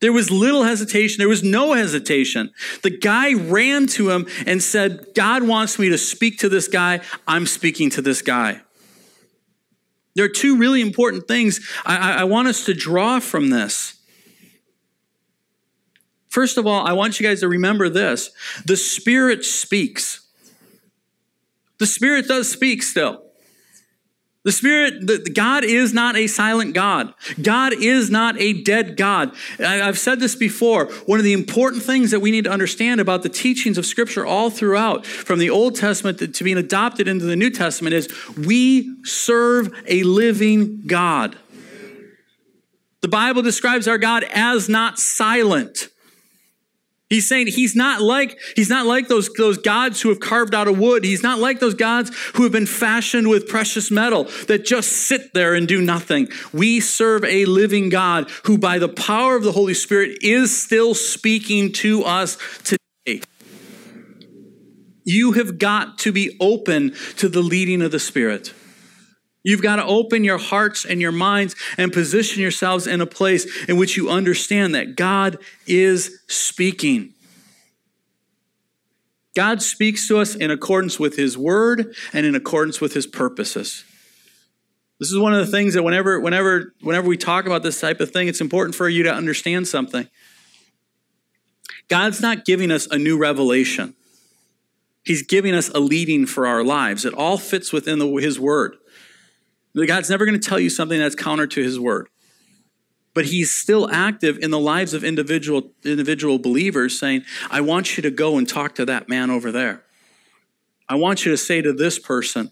There 0.00 0.12
was 0.12 0.30
little 0.30 0.64
hesitation. 0.64 1.16
There 1.18 1.28
was 1.28 1.42
no 1.42 1.72
hesitation. 1.72 2.52
The 2.82 2.90
guy 2.90 3.32
ran 3.34 3.86
to 3.88 4.10
him 4.10 4.26
and 4.46 4.62
said, 4.62 5.06
God 5.14 5.42
wants 5.42 5.78
me 5.78 5.88
to 5.88 5.96
speak 5.96 6.38
to 6.40 6.50
this 6.50 6.68
guy. 6.68 7.00
I'm 7.26 7.46
speaking 7.46 7.88
to 7.90 8.02
this 8.02 8.20
guy. 8.20 8.60
There 10.14 10.24
are 10.24 10.28
two 10.28 10.58
really 10.58 10.80
important 10.80 11.26
things 11.26 11.66
I, 11.86 12.20
I 12.20 12.24
want 12.24 12.48
us 12.48 12.66
to 12.66 12.74
draw 12.74 13.18
from 13.18 13.50
this. 13.50 13.93
First 16.34 16.58
of 16.58 16.66
all, 16.66 16.84
I 16.84 16.94
want 16.94 17.20
you 17.20 17.28
guys 17.28 17.38
to 17.40 17.48
remember 17.48 17.88
this 17.88 18.32
the 18.64 18.76
Spirit 18.76 19.44
speaks. 19.44 20.26
The 21.78 21.86
Spirit 21.86 22.26
does 22.26 22.50
speak 22.50 22.82
still. 22.82 23.22
The 24.42 24.50
Spirit, 24.50 25.06
the, 25.06 25.30
God 25.32 25.62
is 25.62 25.94
not 25.94 26.16
a 26.16 26.26
silent 26.26 26.74
God. 26.74 27.14
God 27.40 27.72
is 27.72 28.10
not 28.10 28.38
a 28.40 28.64
dead 28.64 28.96
God. 28.96 29.32
I, 29.60 29.80
I've 29.80 29.96
said 29.96 30.18
this 30.18 30.34
before. 30.34 30.86
One 31.06 31.20
of 31.20 31.24
the 31.24 31.34
important 31.34 31.84
things 31.84 32.10
that 32.10 32.18
we 32.18 32.32
need 32.32 32.44
to 32.44 32.50
understand 32.50 33.00
about 33.00 33.22
the 33.22 33.28
teachings 33.28 33.78
of 33.78 33.86
Scripture 33.86 34.26
all 34.26 34.50
throughout, 34.50 35.06
from 35.06 35.38
the 35.38 35.50
Old 35.50 35.76
Testament 35.76 36.18
to, 36.18 36.26
to 36.26 36.42
being 36.42 36.58
adopted 36.58 37.06
into 37.06 37.26
the 37.26 37.36
New 37.36 37.50
Testament, 37.50 37.94
is 37.94 38.08
we 38.36 39.04
serve 39.04 39.72
a 39.86 40.02
living 40.02 40.82
God. 40.84 41.36
The 43.02 43.08
Bible 43.08 43.42
describes 43.42 43.86
our 43.86 43.98
God 43.98 44.24
as 44.24 44.68
not 44.68 44.98
silent. 44.98 45.90
He's 47.14 47.28
saying 47.28 47.46
he's 47.46 47.76
not 47.76 48.02
like 48.02 48.40
he's 48.56 48.68
not 48.68 48.86
like 48.86 49.06
those, 49.06 49.32
those 49.34 49.56
gods 49.56 50.00
who 50.00 50.08
have 50.08 50.18
carved 50.18 50.52
out 50.52 50.66
of 50.66 50.80
wood. 50.80 51.04
He's 51.04 51.22
not 51.22 51.38
like 51.38 51.60
those 51.60 51.74
gods 51.74 52.10
who 52.34 52.42
have 52.42 52.50
been 52.50 52.66
fashioned 52.66 53.28
with 53.28 53.46
precious 53.46 53.88
metal 53.88 54.24
that 54.48 54.64
just 54.64 54.90
sit 54.90 55.32
there 55.32 55.54
and 55.54 55.68
do 55.68 55.80
nothing. 55.80 56.26
We 56.52 56.80
serve 56.80 57.24
a 57.24 57.44
living 57.44 57.88
God 57.88 58.28
who 58.46 58.58
by 58.58 58.80
the 58.80 58.88
power 58.88 59.36
of 59.36 59.44
the 59.44 59.52
Holy 59.52 59.74
Spirit 59.74 60.18
is 60.22 60.60
still 60.60 60.92
speaking 60.92 61.70
to 61.74 62.02
us 62.02 62.36
today. 62.64 63.22
You 65.04 65.32
have 65.32 65.58
got 65.58 65.98
to 65.98 66.10
be 66.10 66.36
open 66.40 66.96
to 67.18 67.28
the 67.28 67.42
leading 67.42 67.80
of 67.80 67.92
the 67.92 68.00
Spirit. 68.00 68.52
You've 69.44 69.62
got 69.62 69.76
to 69.76 69.84
open 69.84 70.24
your 70.24 70.38
hearts 70.38 70.86
and 70.86 71.00
your 71.00 71.12
minds 71.12 71.54
and 71.76 71.92
position 71.92 72.40
yourselves 72.40 72.86
in 72.86 73.02
a 73.02 73.06
place 73.06 73.46
in 73.68 73.76
which 73.76 73.96
you 73.96 74.08
understand 74.08 74.74
that 74.74 74.96
God 74.96 75.38
is 75.66 76.18
speaking. 76.26 77.12
God 79.36 79.62
speaks 79.62 80.08
to 80.08 80.18
us 80.18 80.34
in 80.34 80.50
accordance 80.50 80.98
with 80.98 81.16
his 81.16 81.36
word 81.36 81.94
and 82.12 82.24
in 82.24 82.34
accordance 82.34 82.80
with 82.80 82.94
his 82.94 83.06
purposes. 83.06 83.84
This 84.98 85.12
is 85.12 85.18
one 85.18 85.34
of 85.34 85.44
the 85.44 85.52
things 85.52 85.74
that 85.74 85.82
whenever 85.82 86.18
whenever 86.20 86.72
whenever 86.80 87.06
we 87.06 87.16
talk 87.16 87.44
about 87.44 87.62
this 87.62 87.80
type 87.80 88.00
of 88.00 88.10
thing, 88.12 88.28
it's 88.28 88.40
important 88.40 88.74
for 88.74 88.88
you 88.88 89.02
to 89.02 89.12
understand 89.12 89.68
something. 89.68 90.08
God's 91.88 92.22
not 92.22 92.46
giving 92.46 92.70
us 92.70 92.86
a 92.86 92.96
new 92.96 93.18
revelation. 93.18 93.94
He's 95.04 95.22
giving 95.22 95.54
us 95.54 95.68
a 95.68 95.80
leading 95.80 96.24
for 96.24 96.46
our 96.46 96.64
lives. 96.64 97.04
It 97.04 97.12
all 97.12 97.36
fits 97.36 97.72
within 97.72 97.98
the, 97.98 98.06
his 98.16 98.40
word. 98.40 98.76
God's 99.74 100.08
never 100.10 100.24
going 100.24 100.38
to 100.38 100.48
tell 100.48 100.60
you 100.60 100.70
something 100.70 100.98
that's 100.98 101.14
counter 101.14 101.46
to 101.48 101.62
his 101.62 101.80
word. 101.80 102.08
But 103.12 103.26
he's 103.26 103.52
still 103.52 103.88
active 103.90 104.38
in 104.38 104.50
the 104.50 104.58
lives 104.58 104.94
of 104.94 105.04
individual, 105.04 105.72
individual 105.84 106.38
believers, 106.38 106.98
saying, 106.98 107.24
I 107.50 107.60
want 107.60 107.96
you 107.96 108.02
to 108.02 108.10
go 108.10 108.38
and 108.38 108.48
talk 108.48 108.74
to 108.76 108.84
that 108.86 109.08
man 109.08 109.30
over 109.30 109.52
there. 109.52 109.84
I 110.88 110.96
want 110.96 111.24
you 111.24 111.30
to 111.30 111.36
say 111.36 111.62
to 111.62 111.72
this 111.72 111.98
person 111.98 112.50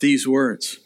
these 0.00 0.26
words. 0.28 0.78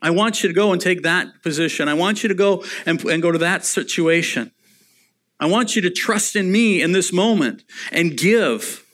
I 0.00 0.10
want 0.10 0.42
you 0.42 0.48
to 0.48 0.54
go 0.54 0.72
and 0.72 0.80
take 0.80 1.02
that 1.02 1.42
position. 1.42 1.88
I 1.88 1.94
want 1.94 2.22
you 2.22 2.28
to 2.28 2.34
go 2.34 2.64
and, 2.86 3.02
and 3.04 3.20
go 3.20 3.32
to 3.32 3.38
that 3.38 3.64
situation. 3.64 4.52
I 5.40 5.46
want 5.46 5.76
you 5.76 5.82
to 5.82 5.90
trust 5.90 6.36
in 6.36 6.50
me 6.50 6.80
in 6.80 6.92
this 6.92 7.12
moment 7.12 7.64
and 7.90 8.16
give. 8.16 8.84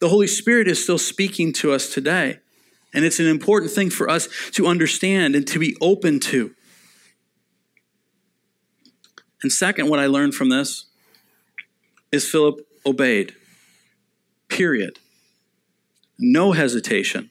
The 0.00 0.08
Holy 0.10 0.26
Spirit 0.26 0.68
is 0.68 0.82
still 0.82 0.98
speaking 0.98 1.52
to 1.54 1.72
us 1.72 1.92
today. 1.92 2.40
And 2.94 3.04
it's 3.04 3.18
an 3.18 3.26
important 3.26 3.72
thing 3.72 3.90
for 3.90 4.08
us 4.08 4.28
to 4.52 4.66
understand 4.66 5.34
and 5.34 5.46
to 5.48 5.58
be 5.58 5.76
open 5.80 6.20
to. 6.20 6.54
And 9.42 9.52
second, 9.52 9.88
what 9.90 9.98
I 9.98 10.06
learned 10.06 10.34
from 10.34 10.48
this 10.48 10.86
is 12.12 12.28
Philip 12.28 12.66
obeyed. 12.86 13.34
Period. 14.48 15.00
No 16.18 16.52
hesitation. 16.52 17.30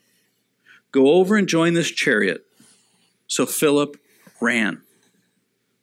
Go 0.92 1.14
over 1.14 1.38
and 1.38 1.48
join 1.48 1.74
this 1.74 1.90
chariot. 1.90 2.46
So 3.28 3.46
Philip 3.46 3.98
ran. 4.40 4.82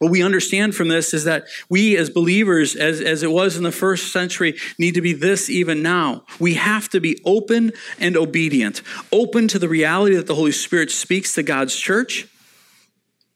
What 0.00 0.10
we 0.10 0.22
understand 0.22 0.74
from 0.74 0.88
this 0.88 1.12
is 1.12 1.24
that 1.24 1.44
we 1.68 1.94
as 1.98 2.08
believers, 2.08 2.74
as, 2.74 3.02
as 3.02 3.22
it 3.22 3.30
was 3.30 3.58
in 3.58 3.64
the 3.64 3.70
first 3.70 4.10
century, 4.10 4.56
need 4.78 4.94
to 4.94 5.02
be 5.02 5.12
this 5.12 5.50
even 5.50 5.82
now. 5.82 6.24
We 6.38 6.54
have 6.54 6.88
to 6.88 7.00
be 7.00 7.20
open 7.26 7.72
and 7.98 8.16
obedient, 8.16 8.80
open 9.12 9.46
to 9.48 9.58
the 9.58 9.68
reality 9.68 10.16
that 10.16 10.26
the 10.26 10.34
Holy 10.34 10.52
Spirit 10.52 10.90
speaks 10.90 11.34
to 11.34 11.42
God's 11.42 11.76
church. 11.76 12.26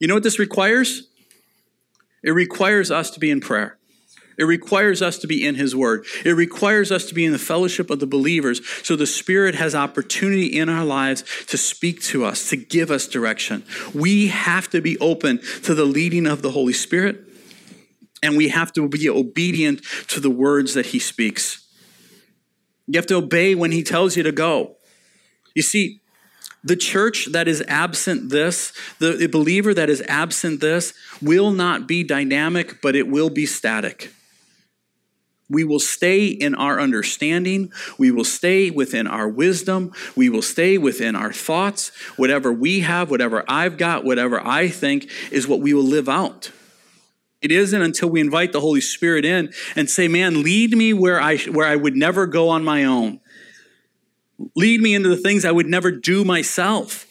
You 0.01 0.09
know 0.09 0.15
what 0.15 0.23
this 0.23 0.39
requires? 0.39 1.07
It 2.23 2.31
requires 2.31 2.91
us 2.91 3.11
to 3.11 3.21
be 3.21 3.31
in 3.31 3.43
prayer. 3.43 3.77
It 4.37 4.45
requires 4.45 5.03
us 5.03 5.19
to 5.19 5.27
be 5.27 5.47
in 5.47 5.55
His 5.55 5.77
Word. 5.77 6.07
It 6.25 6.33
requires 6.33 6.91
us 6.91 7.07
to 7.07 7.15
be 7.15 7.25
in 7.25 7.33
the 7.33 7.39
fellowship 7.39 7.91
of 7.91 8.01
the 8.01 8.07
believers 8.07 8.61
so 8.83 8.97
the 8.97 9.07
Spirit 9.07 9.55
has 9.55 9.75
opportunity 9.75 10.47
in 10.47 10.69
our 10.69 10.85
lives 10.85 11.25
to 11.47 11.57
speak 11.57 12.03
to 12.03 12.25
us, 12.25 12.49
to 12.51 12.57
give 12.57 12.91
us 12.91 13.07
direction. 13.07 13.65
We 13.95 14.29
have 14.29 14.69
to 14.71 14.81
be 14.81 14.99
open 14.99 15.41
to 15.63 15.75
the 15.75 15.85
leading 15.85 16.27
of 16.27 16.43
the 16.43 16.51
Holy 16.51 16.73
Spirit, 16.73 17.21
and 18.23 18.37
we 18.37 18.49
have 18.49 18.73
to 18.73 18.89
be 18.89 19.09
obedient 19.09 19.83
to 20.09 20.21
the 20.21 20.31
words 20.31 20.75
that 20.75 20.87
He 20.87 20.99
speaks. 20.99 21.67
You 22.87 22.99
have 22.99 23.07
to 23.07 23.17
obey 23.17 23.55
when 23.55 23.73
He 23.73 23.83
tells 23.83 24.17
you 24.17 24.23
to 24.23 24.33
go. 24.33 24.77
You 25.55 25.63
see, 25.63 26.01
the 26.65 26.77
church 26.77 27.29
that 27.33 27.47
is 27.47 27.63
absent 27.69 28.31
this, 28.31 28.73
the 28.99 29.29
believer 29.31 29.75
that 29.75 29.91
is 29.91 30.03
absent 30.09 30.61
this, 30.61 30.95
will 31.21 31.51
not 31.51 31.87
be 31.87 32.03
dynamic, 32.03 32.81
but 32.81 32.97
it 32.97 33.07
will 33.07 33.31
be 33.31 33.45
static. 33.45 34.11
We 35.51 35.65
will 35.65 35.79
stay 35.79 36.27
in 36.27 36.55
our 36.55 36.81
understanding. 36.81 37.71
We 37.99 38.11
will 38.11 38.25
stay 38.25 38.71
within 38.71 39.07
our 39.07 39.29
wisdom. 39.29 39.93
We 40.17 40.31
will 40.31 40.43
stay 40.43 40.79
within 40.79 41.15
our 41.15 41.33
thoughts. 41.33 41.93
Whatever 42.17 42.53
we 42.53 42.81
have, 42.81 43.11
whatever 43.11 43.45
I've 43.47 43.77
got, 43.77 44.05
whatever 44.05 44.45
I 44.45 44.69
think 44.69 45.11
is 45.31 45.47
what 45.47 45.61
we 45.61 45.75
will 45.75 45.83
live 45.83 46.09
out. 46.09 46.51
It 47.43 47.53
isn't 47.53 47.83
until 47.83 48.09
we 48.09 48.23
invite 48.23 48.53
the 48.53 48.61
Holy 48.61 48.81
Spirit 48.81 49.27
in 49.27 49.53
and 49.77 49.91
say, 49.91 50.09
Man, 50.09 50.43
lead 50.43 50.75
me 50.75 50.95
where 50.95 51.21
I, 51.21 51.37
where 51.37 51.67
I 51.67 51.77
would 51.77 51.95
never 51.95 52.27
go 52.27 52.49
on 52.49 52.65
my 52.65 52.85
own. 52.85 53.21
Lead 54.57 54.81
me 54.81 54.95
into 54.95 55.11
the 55.11 55.17
things 55.19 55.45
I 55.45 55.53
would 55.53 55.67
never 55.67 55.91
do 55.91 56.25
myself. 56.25 57.07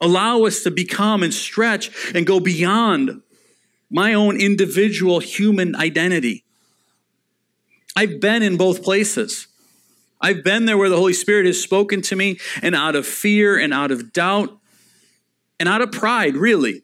Allow 0.00 0.44
us 0.44 0.62
to 0.64 0.72
become 0.72 1.22
and 1.22 1.32
stretch 1.32 1.90
and 2.12 2.26
go 2.26 2.40
beyond 2.40 3.22
my 3.88 4.14
own 4.14 4.40
individual 4.40 5.20
human 5.20 5.76
identity. 5.76 6.44
I've 7.96 8.20
been 8.20 8.42
in 8.42 8.58
both 8.58 8.82
places. 8.82 9.48
I've 10.20 10.44
been 10.44 10.66
there 10.66 10.76
where 10.76 10.90
the 10.90 10.96
Holy 10.96 11.14
Spirit 11.14 11.46
has 11.46 11.60
spoken 11.60 12.02
to 12.02 12.16
me, 12.16 12.38
and 12.62 12.74
out 12.74 12.94
of 12.94 13.06
fear 13.06 13.58
and 13.58 13.72
out 13.72 13.90
of 13.90 14.12
doubt 14.12 14.58
and 15.58 15.68
out 15.68 15.80
of 15.80 15.90
pride, 15.90 16.36
really. 16.36 16.82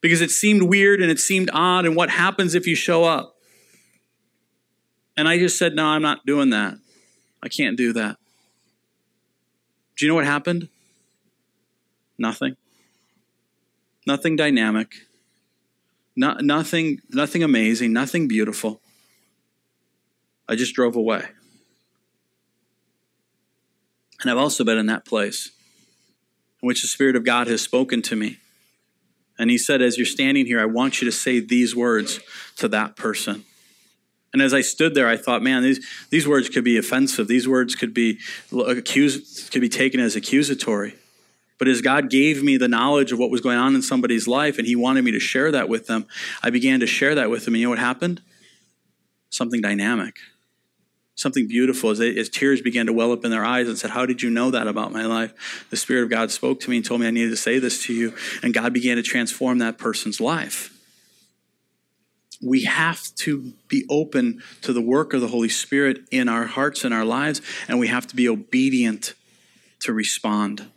Because 0.00 0.20
it 0.20 0.30
seemed 0.30 0.62
weird 0.62 1.02
and 1.02 1.10
it 1.10 1.18
seemed 1.18 1.50
odd, 1.52 1.84
and 1.84 1.96
what 1.96 2.10
happens 2.10 2.54
if 2.54 2.66
you 2.66 2.76
show 2.76 3.04
up? 3.04 3.34
And 5.16 5.28
I 5.28 5.38
just 5.38 5.58
said, 5.58 5.74
No, 5.74 5.86
I'm 5.86 6.02
not 6.02 6.24
doing 6.24 6.50
that. 6.50 6.76
I 7.42 7.48
can't 7.48 7.76
do 7.76 7.92
that. 7.94 8.16
Do 9.96 10.06
you 10.06 10.10
know 10.10 10.14
what 10.14 10.24
happened? 10.24 10.68
Nothing. 12.16 12.56
Nothing 14.06 14.36
dynamic. 14.36 14.94
No, 16.14 16.34
nothing, 16.40 17.00
nothing 17.10 17.42
amazing, 17.42 17.92
nothing 17.92 18.28
beautiful. 18.28 18.80
I 20.48 20.56
just 20.56 20.74
drove 20.74 20.96
away. 20.96 21.26
And 24.20 24.30
I've 24.30 24.38
also 24.38 24.64
been 24.64 24.78
in 24.78 24.86
that 24.86 25.04
place 25.04 25.50
in 26.62 26.66
which 26.66 26.82
the 26.82 26.88
Spirit 26.88 27.14
of 27.14 27.24
God 27.24 27.46
has 27.46 27.60
spoken 27.62 28.02
to 28.02 28.16
me. 28.16 28.38
And 29.38 29.50
He 29.50 29.58
said, 29.58 29.82
As 29.82 29.96
you're 29.96 30.06
standing 30.06 30.46
here, 30.46 30.60
I 30.60 30.64
want 30.64 31.00
you 31.00 31.04
to 31.04 31.12
say 31.12 31.38
these 31.40 31.76
words 31.76 32.18
to 32.56 32.68
that 32.68 32.96
person. 32.96 33.44
And 34.32 34.42
as 34.42 34.52
I 34.52 34.60
stood 34.60 34.94
there, 34.94 35.08
I 35.08 35.16
thought, 35.16 35.42
man, 35.42 35.62
these, 35.62 35.84
these 36.10 36.28
words 36.28 36.48
could 36.48 36.64
be 36.64 36.76
offensive. 36.76 37.28
These 37.28 37.48
words 37.48 37.74
could 37.74 37.94
be 37.94 38.18
accused, 38.52 39.52
could 39.52 39.62
be 39.62 39.68
taken 39.68 40.00
as 40.00 40.16
accusatory. 40.16 40.96
But 41.58 41.66
as 41.66 41.80
God 41.80 42.10
gave 42.10 42.42
me 42.42 42.56
the 42.56 42.68
knowledge 42.68 43.10
of 43.10 43.18
what 43.18 43.30
was 43.30 43.40
going 43.40 43.56
on 43.56 43.74
in 43.74 43.82
somebody's 43.82 44.28
life 44.28 44.58
and 44.58 44.66
He 44.66 44.76
wanted 44.76 45.04
me 45.04 45.12
to 45.12 45.20
share 45.20 45.50
that 45.52 45.68
with 45.68 45.86
them, 45.86 46.06
I 46.42 46.50
began 46.50 46.80
to 46.80 46.86
share 46.86 47.14
that 47.14 47.30
with 47.30 47.44
them. 47.44 47.54
And 47.54 47.60
you 47.60 47.66
know 47.66 47.70
what 47.70 47.78
happened? 47.78 48.20
something 49.30 49.60
dynamic, 49.60 50.16
something 51.18 51.48
beautiful 51.48 51.90
as, 51.90 51.98
they, 51.98 52.16
as 52.16 52.28
tears 52.28 52.62
began 52.62 52.86
to 52.86 52.92
well 52.92 53.10
up 53.10 53.24
in 53.24 53.30
their 53.30 53.44
eyes 53.44 53.68
and 53.68 53.76
said, 53.76 53.90
How 53.90 54.06
did 54.06 54.22
you 54.22 54.30
know 54.30 54.52
that 54.52 54.68
about 54.68 54.92
my 54.92 55.04
life? 55.04 55.66
The 55.68 55.76
Spirit 55.76 56.04
of 56.04 56.10
God 56.10 56.30
spoke 56.30 56.60
to 56.60 56.70
me 56.70 56.76
and 56.76 56.86
told 56.86 57.00
me 57.00 57.08
I 57.08 57.10
needed 57.10 57.30
to 57.30 57.36
say 57.36 57.58
this 57.58 57.82
to 57.84 57.92
you. 57.92 58.14
And 58.42 58.54
God 58.54 58.72
began 58.72 58.96
to 58.96 59.02
transform 59.02 59.58
that 59.58 59.78
person's 59.78 60.20
life. 60.20 60.72
We 62.40 62.62
have 62.64 63.12
to 63.16 63.52
be 63.66 63.84
open 63.90 64.42
to 64.62 64.72
the 64.72 64.80
work 64.80 65.12
of 65.12 65.20
the 65.20 65.26
Holy 65.26 65.48
Spirit 65.48 65.98
in 66.12 66.28
our 66.28 66.46
hearts 66.46 66.84
and 66.84 66.94
our 66.94 67.04
lives, 67.04 67.42
and 67.66 67.80
we 67.80 67.88
have 67.88 68.06
to 68.06 68.16
be 68.16 68.28
obedient 68.28 69.14
to 69.80 69.92
respond. 69.92 70.70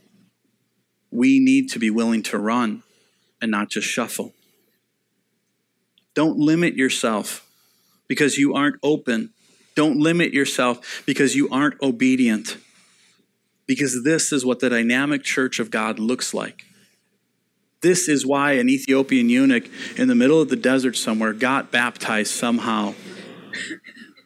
We 1.11 1.39
need 1.39 1.69
to 1.69 1.79
be 1.79 1.91
willing 1.91 2.23
to 2.23 2.39
run 2.39 2.81
and 3.39 3.51
not 3.51 3.69
just 3.69 3.87
shuffle. 3.87 4.33
Don't 6.15 6.37
limit 6.37 6.75
yourself 6.75 7.47
because 8.07 8.37
you 8.37 8.55
aren't 8.55 8.77
open. 8.81 9.29
Don't 9.81 9.97
limit 9.97 10.31
yourself 10.31 11.01
because 11.07 11.35
you 11.35 11.49
aren't 11.49 11.81
obedient. 11.81 12.57
Because 13.65 14.03
this 14.03 14.31
is 14.31 14.45
what 14.45 14.59
the 14.59 14.69
dynamic 14.69 15.23
church 15.23 15.57
of 15.57 15.71
God 15.71 15.97
looks 15.97 16.35
like. 16.35 16.65
This 17.81 18.07
is 18.07 18.23
why 18.23 18.51
an 18.51 18.69
Ethiopian 18.69 19.27
eunuch 19.27 19.67
in 19.97 20.07
the 20.07 20.13
middle 20.13 20.39
of 20.39 20.49
the 20.49 20.55
desert 20.55 20.95
somewhere 20.95 21.33
got 21.33 21.71
baptized 21.71 22.31
somehow 22.31 22.93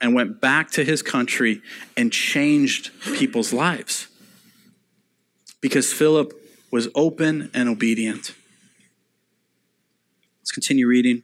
and 0.02 0.14
went 0.14 0.42
back 0.42 0.72
to 0.72 0.84
his 0.84 1.02
country 1.02 1.62
and 1.96 2.12
changed 2.12 2.92
people's 3.16 3.54
lives. 3.54 4.10
Because 5.62 5.94
Philip 5.94 6.34
was 6.70 6.90
open 6.96 7.50
and 7.54 7.70
obedient. 7.70 8.36
Let's 10.42 10.52
continue 10.52 10.86
reading. 10.86 11.24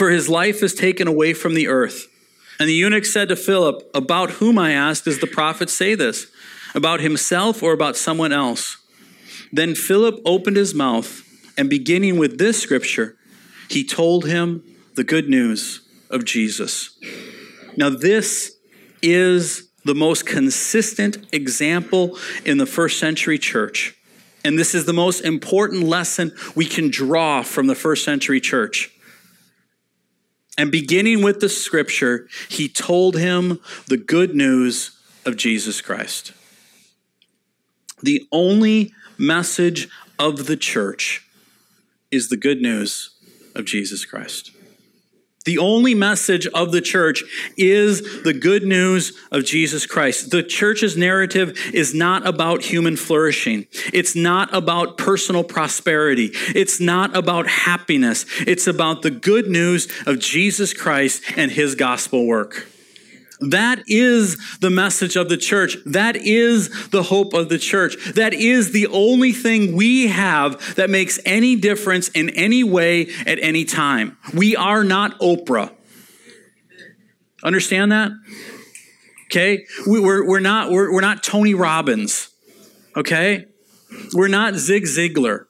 For 0.00 0.08
his 0.08 0.30
life 0.30 0.62
is 0.62 0.72
taken 0.72 1.06
away 1.06 1.34
from 1.34 1.52
the 1.52 1.68
earth. 1.68 2.08
And 2.58 2.66
the 2.66 2.72
eunuch 2.72 3.04
said 3.04 3.28
to 3.28 3.36
Philip, 3.36 3.82
About 3.92 4.30
whom, 4.30 4.58
I 4.58 4.72
asked, 4.72 5.04
does 5.04 5.18
the 5.18 5.26
prophet 5.26 5.68
say 5.68 5.94
this? 5.94 6.28
About 6.74 7.00
himself 7.00 7.62
or 7.62 7.74
about 7.74 7.98
someone 7.98 8.32
else? 8.32 8.78
Then 9.52 9.74
Philip 9.74 10.18
opened 10.24 10.56
his 10.56 10.72
mouth, 10.72 11.22
and 11.58 11.68
beginning 11.68 12.16
with 12.16 12.38
this 12.38 12.58
scripture, 12.62 13.18
he 13.68 13.84
told 13.84 14.24
him 14.24 14.64
the 14.94 15.04
good 15.04 15.28
news 15.28 15.86
of 16.08 16.24
Jesus. 16.24 16.98
Now, 17.76 17.90
this 17.90 18.56
is 19.02 19.68
the 19.84 19.94
most 19.94 20.24
consistent 20.24 21.26
example 21.30 22.16
in 22.46 22.56
the 22.56 22.64
first 22.64 22.98
century 22.98 23.36
church. 23.36 23.94
And 24.46 24.58
this 24.58 24.74
is 24.74 24.86
the 24.86 24.94
most 24.94 25.20
important 25.20 25.82
lesson 25.82 26.32
we 26.56 26.64
can 26.64 26.88
draw 26.88 27.42
from 27.42 27.66
the 27.66 27.74
first 27.74 28.02
century 28.02 28.40
church. 28.40 28.90
And 30.60 30.70
beginning 30.70 31.22
with 31.22 31.40
the 31.40 31.48
scripture, 31.48 32.28
he 32.50 32.68
told 32.68 33.16
him 33.16 33.60
the 33.88 33.96
good 33.96 34.34
news 34.34 34.90
of 35.24 35.38
Jesus 35.38 35.80
Christ. 35.80 36.32
The 38.02 38.28
only 38.30 38.92
message 39.16 39.88
of 40.18 40.44
the 40.44 40.58
church 40.58 41.26
is 42.10 42.28
the 42.28 42.36
good 42.36 42.60
news 42.60 43.08
of 43.54 43.64
Jesus 43.64 44.04
Christ. 44.04 44.50
The 45.46 45.56
only 45.56 45.94
message 45.94 46.46
of 46.48 46.70
the 46.70 46.82
church 46.82 47.24
is 47.56 48.22
the 48.24 48.34
good 48.34 48.62
news 48.62 49.16
of 49.32 49.46
Jesus 49.46 49.86
Christ. 49.86 50.30
The 50.30 50.42
church's 50.42 50.98
narrative 50.98 51.58
is 51.72 51.94
not 51.94 52.26
about 52.26 52.62
human 52.62 52.94
flourishing. 52.94 53.66
It's 53.92 54.14
not 54.14 54.52
about 54.54 54.98
personal 54.98 55.42
prosperity. 55.42 56.32
It's 56.54 56.78
not 56.78 57.16
about 57.16 57.46
happiness. 57.46 58.26
It's 58.40 58.66
about 58.66 59.00
the 59.00 59.10
good 59.10 59.46
news 59.46 59.88
of 60.06 60.18
Jesus 60.18 60.74
Christ 60.74 61.22
and 61.36 61.50
his 61.50 61.74
gospel 61.74 62.26
work. 62.26 62.66
That 63.40 63.82
is 63.86 64.36
the 64.58 64.70
message 64.70 65.16
of 65.16 65.28
the 65.28 65.38
church. 65.38 65.76
That 65.86 66.16
is 66.16 66.88
the 66.90 67.02
hope 67.02 67.32
of 67.32 67.48
the 67.48 67.58
church. 67.58 67.96
That 68.14 68.34
is 68.34 68.72
the 68.72 68.86
only 68.88 69.32
thing 69.32 69.74
we 69.74 70.08
have 70.08 70.76
that 70.76 70.90
makes 70.90 71.18
any 71.24 71.56
difference 71.56 72.08
in 72.08 72.28
any 72.30 72.62
way 72.62 73.08
at 73.26 73.38
any 73.40 73.64
time. 73.64 74.18
We 74.34 74.56
are 74.56 74.84
not 74.84 75.18
Oprah. 75.20 75.74
Understand 77.42 77.92
that? 77.92 78.12
Okay? 79.26 79.64
We, 79.86 79.98
are 80.00 80.26
we're, 80.26 80.40
not, 80.40 80.70
we're, 80.70 80.92
we're 80.92 81.00
not 81.00 81.22
Tony 81.22 81.54
Robbins. 81.54 82.28
Okay? 82.94 83.46
We're 84.12 84.28
not 84.28 84.56
Zig 84.56 84.84
Ziglar. 84.84 85.46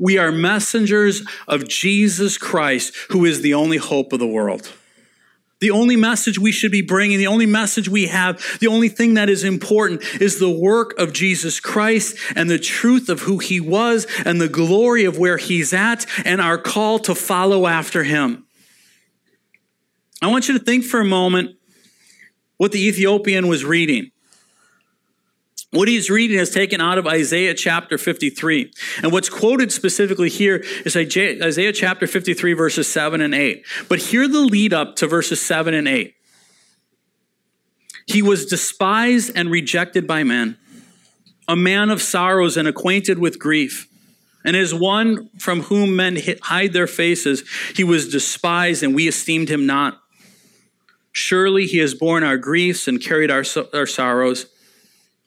We 0.00 0.16
are 0.16 0.32
messengers 0.32 1.22
of 1.46 1.68
Jesus 1.68 2.38
Christ, 2.38 2.96
who 3.10 3.26
is 3.26 3.42
the 3.42 3.52
only 3.52 3.76
hope 3.76 4.14
of 4.14 4.18
the 4.18 4.26
world. 4.26 4.72
The 5.62 5.70
only 5.70 5.94
message 5.94 6.40
we 6.40 6.50
should 6.50 6.72
be 6.72 6.82
bringing, 6.82 7.18
the 7.18 7.28
only 7.28 7.46
message 7.46 7.88
we 7.88 8.08
have, 8.08 8.58
the 8.58 8.66
only 8.66 8.88
thing 8.88 9.14
that 9.14 9.30
is 9.30 9.44
important 9.44 10.02
is 10.20 10.40
the 10.40 10.50
work 10.50 10.98
of 10.98 11.12
Jesus 11.12 11.60
Christ 11.60 12.16
and 12.34 12.50
the 12.50 12.58
truth 12.58 13.08
of 13.08 13.20
who 13.20 13.38
he 13.38 13.60
was 13.60 14.08
and 14.24 14.40
the 14.40 14.48
glory 14.48 15.04
of 15.04 15.18
where 15.18 15.36
he's 15.36 15.72
at 15.72 16.04
and 16.24 16.40
our 16.40 16.58
call 16.58 16.98
to 16.98 17.14
follow 17.14 17.68
after 17.68 18.02
him. 18.02 18.44
I 20.20 20.26
want 20.26 20.48
you 20.48 20.58
to 20.58 20.64
think 20.64 20.82
for 20.82 20.98
a 20.98 21.04
moment 21.04 21.56
what 22.56 22.72
the 22.72 22.84
Ethiopian 22.84 23.46
was 23.46 23.64
reading. 23.64 24.10
What 25.72 25.88
he's 25.88 26.10
reading 26.10 26.38
is 26.38 26.50
taken 26.50 26.82
out 26.82 26.98
of 26.98 27.06
Isaiah 27.06 27.54
chapter 27.54 27.96
53. 27.96 28.70
And 29.02 29.10
what's 29.10 29.30
quoted 29.30 29.72
specifically 29.72 30.28
here 30.28 30.62
is 30.84 30.94
Isaiah 30.94 31.72
chapter 31.72 32.06
53, 32.06 32.52
verses 32.52 32.86
7 32.92 33.22
and 33.22 33.34
8. 33.34 33.64
But 33.88 33.98
hear 33.98 34.28
the 34.28 34.40
lead 34.40 34.74
up 34.74 34.96
to 34.96 35.06
verses 35.06 35.40
7 35.40 35.72
and 35.72 35.88
8. 35.88 36.14
He 38.06 38.20
was 38.20 38.44
despised 38.44 39.32
and 39.34 39.50
rejected 39.50 40.06
by 40.06 40.24
men, 40.24 40.58
a 41.48 41.56
man 41.56 41.88
of 41.88 42.02
sorrows 42.02 42.58
and 42.58 42.68
acquainted 42.68 43.18
with 43.18 43.38
grief. 43.38 43.88
And 44.44 44.54
as 44.54 44.74
one 44.74 45.30
from 45.38 45.62
whom 45.62 45.96
men 45.96 46.18
hide 46.42 46.74
their 46.74 46.86
faces, 46.86 47.44
he 47.74 47.84
was 47.84 48.10
despised 48.10 48.82
and 48.82 48.94
we 48.94 49.08
esteemed 49.08 49.48
him 49.48 49.64
not. 49.64 50.02
Surely 51.12 51.64
he 51.64 51.78
has 51.78 51.94
borne 51.94 52.24
our 52.24 52.36
griefs 52.36 52.86
and 52.86 53.00
carried 53.00 53.30
our, 53.30 53.44
our 53.72 53.86
sorrows. 53.86 54.51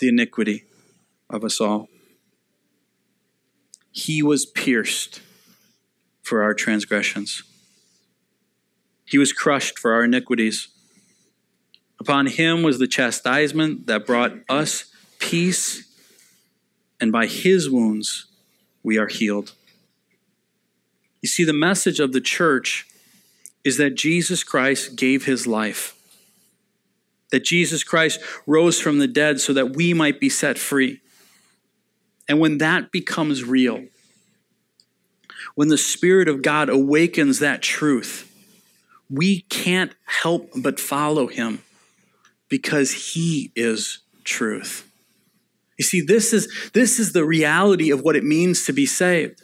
the 0.00 0.08
iniquity 0.08 0.64
of 1.28 1.44
us 1.44 1.60
all. 1.60 1.88
He 3.92 4.22
was 4.22 4.44
pierced 4.46 5.20
for 6.22 6.42
our 6.42 6.54
transgressions, 6.54 7.42
he 9.04 9.18
was 9.18 9.32
crushed 9.32 9.78
for 9.78 9.92
our 9.92 10.04
iniquities. 10.04 10.68
Upon 11.98 12.28
him 12.28 12.62
was 12.62 12.78
the 12.78 12.86
chastisement 12.86 13.86
that 13.86 14.06
brought 14.06 14.32
us 14.48 14.86
peace, 15.18 15.86
and 16.98 17.12
by 17.12 17.26
his 17.26 17.68
wounds 17.68 18.24
we 18.82 18.96
are 18.96 19.08
healed. 19.08 19.52
You 21.20 21.28
see, 21.28 21.44
the 21.44 21.52
message 21.52 22.00
of 22.00 22.14
the 22.14 22.20
church 22.22 22.86
is 23.64 23.76
that 23.76 23.96
Jesus 23.96 24.42
Christ 24.42 24.96
gave 24.96 25.26
his 25.26 25.46
life 25.46 25.99
that 27.32 27.44
Jesus 27.44 27.84
Christ 27.84 28.20
rose 28.46 28.80
from 28.80 28.98
the 28.98 29.06
dead 29.08 29.40
so 29.40 29.52
that 29.52 29.76
we 29.76 29.94
might 29.94 30.20
be 30.20 30.28
set 30.28 30.58
free. 30.58 31.00
And 32.28 32.38
when 32.40 32.58
that 32.58 32.92
becomes 32.92 33.44
real, 33.44 33.84
when 35.54 35.68
the 35.68 35.78
Spirit 35.78 36.28
of 36.28 36.42
God 36.42 36.68
awakens 36.68 37.38
that 37.40 37.62
truth, 37.62 38.26
we 39.08 39.40
can't 39.42 39.92
help 40.04 40.50
but 40.56 40.78
follow 40.80 41.26
Him. 41.26 41.62
because 42.50 43.14
he 43.14 43.50
is 43.56 44.00
truth. 44.24 44.86
You 45.78 45.84
see, 45.84 46.02
this 46.02 46.34
is, 46.34 46.52
this 46.74 46.98
is 46.98 47.12
the 47.12 47.24
reality 47.24 47.90
of 47.90 48.02
what 48.02 48.16
it 48.16 48.24
means 48.24 48.66
to 48.66 48.72
be 48.74 48.84
saved. 48.84 49.40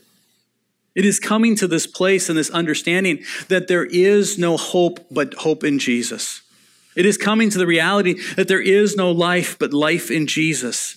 It 0.95 1.07
is 1.07 1.19
coming 1.19 1.57
to 1.57 1.67
this 1.67 1.87
place 1.87 2.29
and 2.29 2.37
this 2.37 2.51
understanding 2.51 3.23
that 3.49 3.69
there 3.69 3.85
is 3.87 4.39
no 4.39 4.57
hope 4.59 5.07
but 5.11 5.33
hope 5.35 5.65
in 5.65 5.79
Jesus. 5.79 6.43
It 6.97 7.05
is 7.05 7.19
coming 7.19 7.51
to 7.51 7.59
the 7.59 7.67
reality 7.67 8.21
that 8.37 8.49
there 8.49 8.61
is 8.61 8.97
no 8.97 9.13
life 9.13 9.59
but 9.59 9.73
life 9.73 10.11
in 10.11 10.27
Jesus. 10.27 10.97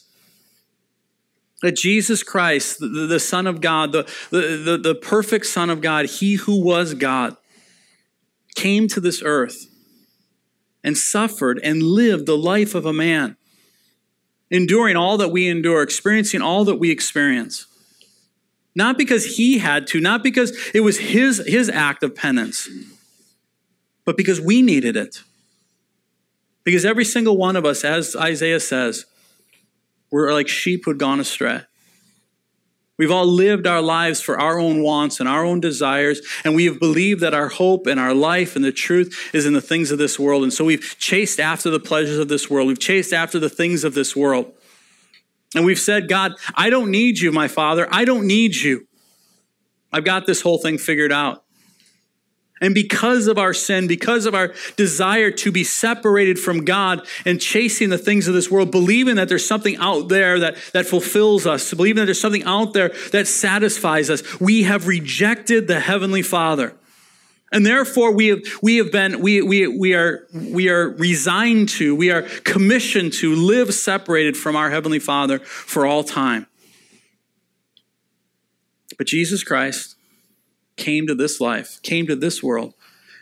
That 1.61 1.75
Jesus 1.75 2.23
Christ, 2.23 2.79
the, 2.79 2.87
the 2.87 3.19
Son 3.19 3.45
of 3.45 3.59
God, 3.59 3.91
the, 3.91 4.09
the, 4.31 4.79
the, 4.81 4.95
perfect 4.95 5.45
Son 5.45 5.69
of 5.69 5.81
God, 5.81 6.05
He 6.05 6.35
who 6.35 6.63
was 6.63 6.93
God, 6.93 7.35
came 8.55 8.87
to 8.87 9.01
this 9.01 9.21
earth 9.23 9.67
and 10.85 10.97
suffered 10.97 11.59
and 11.61 11.83
lived 11.83 12.25
the 12.25 12.37
life 12.37 12.75
of 12.75 12.85
a 12.85 12.93
man, 12.93 13.35
enduring 14.49 14.95
all 14.95 15.17
that 15.17 15.29
we 15.29 15.49
endure, 15.49 15.81
experiencing 15.81 16.41
all 16.41 16.63
that 16.63 16.77
we 16.77 16.91
experience. 16.91 17.65
Not 18.73 18.97
because 18.97 19.35
he 19.35 19.57
had 19.57 19.87
to, 19.87 19.99
not 19.99 20.23
because 20.23 20.57
it 20.73 20.79
was 20.79 20.97
his, 20.97 21.43
his 21.45 21.69
act 21.69 22.03
of 22.03 22.15
penance, 22.15 22.69
but 24.05 24.15
because 24.15 24.39
we 24.39 24.61
needed 24.61 24.95
it. 24.95 25.23
Because 26.63 26.85
every 26.85 27.05
single 27.05 27.37
one 27.37 27.55
of 27.55 27.65
us, 27.65 27.83
as 27.83 28.15
Isaiah 28.15 28.59
says, 28.59 29.05
we're 30.11 30.33
like 30.33 30.47
sheep 30.47 30.85
who 30.85 30.91
had 30.91 30.99
gone 30.99 31.19
astray. 31.19 31.61
We've 32.97 33.11
all 33.11 33.25
lived 33.25 33.65
our 33.65 33.81
lives 33.81 34.19
for 34.19 34.37
our 34.37 34.59
own 34.59 34.83
wants 34.83 35.21
and 35.21 35.29
our 35.29 35.45
own 35.45 35.61
desires, 35.61 36.19
and 36.43 36.53
we 36.53 36.65
have 36.65 36.79
believed 36.79 37.21
that 37.21 37.33
our 37.33 37.47
hope 37.47 37.87
and 37.87 37.97
our 37.97 38.13
life 38.13 38.57
and 38.57 38.65
the 38.65 38.73
truth 38.73 39.29
is 39.33 39.45
in 39.45 39.53
the 39.53 39.61
things 39.61 39.89
of 39.91 39.97
this 39.97 40.19
world. 40.19 40.43
And 40.43 40.51
so 40.51 40.65
we've 40.65 40.97
chased 40.99 41.39
after 41.39 41.69
the 41.69 41.79
pleasures 41.79 42.17
of 42.17 42.27
this 42.27 42.49
world. 42.49 42.67
We've 42.67 42.77
chased 42.77 43.13
after 43.13 43.39
the 43.39 43.49
things 43.49 43.85
of 43.85 43.93
this 43.93 44.17
world. 44.17 44.51
And 45.55 45.63
we've 45.63 45.79
said, 45.79 46.09
God, 46.09 46.33
I 46.55 46.69
don't 46.69 46.91
need 46.91 47.19
you, 47.19 47.31
my 47.31 47.47
Father. 47.47 47.87
I 47.89 48.03
don't 48.03 48.27
need 48.27 48.55
you. 48.55 48.85
I've 49.93 50.03
got 50.03 50.25
this 50.25 50.41
whole 50.41 50.57
thing 50.57 50.77
figured 50.77 51.13
out. 51.13 51.45
And 52.61 52.73
because 52.73 53.27
of 53.27 53.37
our 53.37 53.53
sin, 53.53 53.87
because 53.87 54.25
of 54.25 54.35
our 54.35 54.53
desire 54.75 55.31
to 55.31 55.51
be 55.51 55.63
separated 55.63 56.37
from 56.37 56.65
God 56.65 57.07
and 57.25 57.39
chasing 57.39 57.89
the 57.89 57.97
things 57.97 58.27
of 58.27 58.33
this 58.33 58.51
world, 58.51 58.69
believing 58.71 59.15
that 59.15 59.29
there's 59.29 59.47
something 59.47 59.77
out 59.77 60.09
there 60.09 60.39
that, 60.39 60.57
that 60.73 60.85
fulfills 60.85 61.47
us, 61.47 61.73
believing 61.73 62.01
that 62.01 62.05
there's 62.05 62.19
something 62.19 62.43
out 62.43 62.73
there 62.73 62.89
that 63.11 63.27
satisfies 63.27 64.09
us, 64.09 64.39
we 64.39 64.63
have 64.63 64.87
rejected 64.87 65.67
the 65.67 65.79
Heavenly 65.79 66.21
Father. 66.21 66.73
And 67.51 67.65
therefore, 67.65 68.13
we 68.13 68.27
have, 68.27 68.39
we 68.61 68.77
have 68.77 68.91
been, 68.91 69.21
we, 69.21 69.41
we, 69.41 69.67
we, 69.67 69.95
are, 69.95 70.27
we 70.33 70.69
are 70.69 70.89
resigned 70.89 71.69
to, 71.69 71.95
we 71.95 72.11
are 72.11 72.23
commissioned 72.43 73.13
to 73.13 73.33
live 73.33 73.73
separated 73.73 74.37
from 74.37 74.55
our 74.55 74.69
Heavenly 74.69 74.99
Father 74.99 75.39
for 75.39 75.85
all 75.85 76.03
time. 76.03 76.45
But 78.97 79.07
Jesus 79.07 79.43
Christ, 79.43 79.95
came 80.79 81.05
to 81.05 81.13
this 81.13 81.39
life, 81.39 81.79
came 81.83 82.07
to 82.07 82.15
this 82.15 82.41
world, 82.41 82.73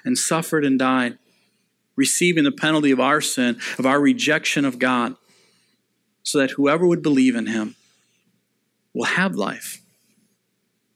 and 0.05 0.17
suffered 0.17 0.63
and 0.63 0.79
died, 0.79 1.17
receiving 1.97 2.45
the 2.45 2.51
penalty 2.51 2.91
of 2.91 2.99
our 2.99 3.19
sin, 3.19 3.59
of 3.77 3.85
our 3.85 3.99
rejection 3.99 4.63
of 4.63 4.79
God, 4.79 5.15
so 6.23 6.37
that 6.37 6.51
whoever 6.51 6.87
would 6.87 7.01
believe 7.01 7.35
in 7.35 7.47
him 7.47 7.75
will 8.93 9.05
have 9.05 9.35
life. 9.35 9.81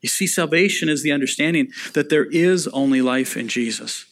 You 0.01 0.09
see, 0.09 0.27
salvation 0.27 0.89
is 0.89 1.03
the 1.03 1.11
understanding 1.11 1.71
that 1.93 2.09
there 2.09 2.25
is 2.25 2.67
only 2.69 3.01
life 3.01 3.35
in 3.35 3.47
Jesus. 3.47 4.05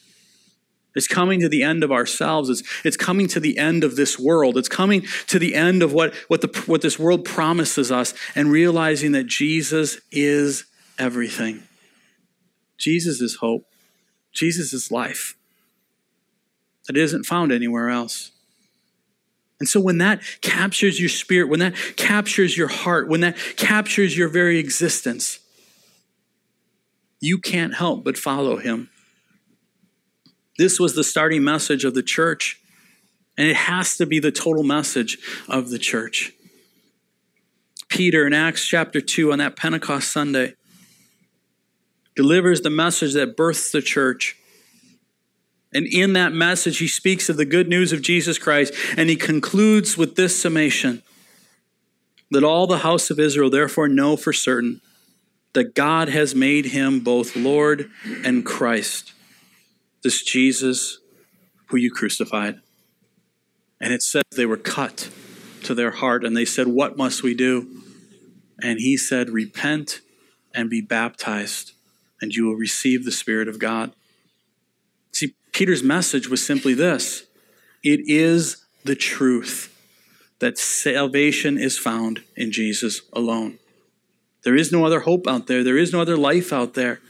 It's 0.96 1.08
coming 1.08 1.40
to 1.40 1.50
the 1.50 1.64
end 1.64 1.84
of 1.84 1.92
ourselves. 1.92 2.50
It's, 2.50 2.64
it's 2.84 2.98
coming 2.98 3.28
to 3.30 3.40
the 3.40 3.58
end 3.58 3.84
of 3.84 3.96
this 3.96 4.20
world. 4.20 4.58
It's 4.58 4.70
coming 4.70 5.06
to 5.28 5.40
the 5.40 5.56
end 5.56 5.82
of 5.82 5.94
what, 5.94 6.14
what, 6.28 6.42
the, 6.42 6.64
what 6.66 6.82
this 6.82 7.00
world 7.00 7.26
promises 7.26 7.92
us 7.92 8.14
and 8.36 8.52
realizing 8.52 9.12
that 9.14 9.28
Jesus 9.28 10.00
is 10.12 10.66
everything. 10.98 11.64
Jesus 12.80 13.22
is 13.22 13.36
hope. 13.36 13.68
Jesus 14.32 14.74
is 14.74 14.92
life. 14.92 15.36
That 16.88 16.98
isn't 16.98 17.26
found 17.26 17.52
anywhere 17.52 17.90
else. 17.90 18.32
And 19.60 19.68
so 19.68 19.80
when 19.80 19.98
that 19.98 20.22
captures 20.42 21.00
your 21.00 21.10
spirit, 21.10 21.50
when 21.50 21.60
that 21.60 21.76
captures 21.98 22.58
your 22.58 22.70
heart, 22.70 23.10
when 23.10 23.20
that 23.22 23.38
captures 23.58 24.18
your 24.18 24.30
very 24.30 24.58
existence, 24.58 25.40
you 27.20 27.38
can't 27.38 27.76
help 27.76 28.06
but 28.06 28.18
follow 28.18 28.58
him. 28.58 28.90
This 30.58 30.80
was 30.80 30.96
the 30.96 31.04
starting 31.04 31.44
message 31.44 31.84
of 31.84 31.94
the 31.94 32.04
church, 32.04 32.60
and 33.38 33.48
it 33.48 33.56
has 33.56 33.98
to 33.98 34.06
be 34.06 34.20
the 34.20 34.32
total 34.32 34.64
message 34.64 35.18
of 35.50 35.70
the 35.70 35.80
church. 35.80 36.34
Peter 37.90 38.26
in 38.26 38.34
Acts 38.34 38.66
chapter 38.66 39.02
2 39.02 39.32
on 39.32 39.40
that 39.40 39.56
Pentecost 39.56 40.12
Sunday 40.12 40.54
delivers 42.20 42.60
the 42.60 42.70
message 42.70 43.14
that 43.14 43.38
births 43.38 43.72
the 43.72 43.82
church. 43.82 44.36
And 45.74 45.88
in 45.88 46.12
that 46.14 46.34
message, 46.34 46.80
he 46.80 46.88
speaks 46.90 47.30
of 47.30 47.38
the 47.38 47.46
good 47.46 47.70
news 47.70 47.94
of 47.94 48.02
Jesus 48.02 48.38
Christ, 48.38 48.74
and 48.98 49.10
he 49.10 49.16
concludes 49.16 49.98
with 49.98 50.18
this 50.18 50.38
summation 50.38 51.02
that 52.30 52.44
all 52.44 52.68
the 52.68 52.80
house 52.80 53.10
of 53.10 53.22
Israel 53.22 53.50
therefore 53.50 53.88
know 53.88 54.18
for 54.18 54.34
certain 54.34 54.82
that 55.54 55.74
God 55.76 56.10
has 56.10 56.36
made 56.36 56.66
him 56.66 57.00
both 57.00 57.38
Lord 57.38 57.90
and 58.26 58.46
Christ, 58.46 59.14
this 60.04 60.22
Jesus 60.22 60.98
who 61.68 61.78
you 61.78 61.90
crucified. 61.90 62.60
And 63.80 63.94
it 63.94 64.04
says 64.04 64.24
they 64.36 64.46
were 64.46 64.58
cut 64.58 65.10
to 65.64 65.74
their 65.74 65.92
heart, 65.92 66.26
and 66.26 66.36
they 66.36 66.44
said, 66.44 66.68
What 66.68 66.98
must 66.98 67.24
we 67.24 67.34
do? 67.34 67.82
And 68.62 68.78
he 68.78 68.98
said, 68.98 69.30
Repent 69.30 70.02
and 70.54 70.70
be 70.70 70.82
baptized 70.82 71.76
and 72.22 72.34
you 72.34 72.46
will 72.46 72.56
receive 72.56 73.06
the 73.06 73.12
Spirit 73.12 73.48
of 73.48 73.60
God. 73.60 73.92
See, 75.12 75.34
Peter's 75.52 75.84
message 75.84 76.28
was 76.28 76.46
simply 76.46 76.74
this 76.74 77.26
it 77.84 78.02
is 78.06 78.66
the 78.84 78.96
truth 78.96 79.76
that 80.40 80.58
salvation 80.58 81.58
is 81.58 81.78
found 81.78 82.24
in 82.36 82.52
Jesus 82.52 83.02
alone. 83.14 83.60
There 84.44 84.56
is 84.56 84.72
no 84.72 84.86
other 84.86 85.02
hope 85.02 85.28
out 85.28 85.48
there, 85.48 85.64
there 85.64 85.78
is 85.78 85.92
no 85.92 86.02
other 86.02 86.18
life 86.18 86.54
out 86.54 86.74
there 86.74 87.02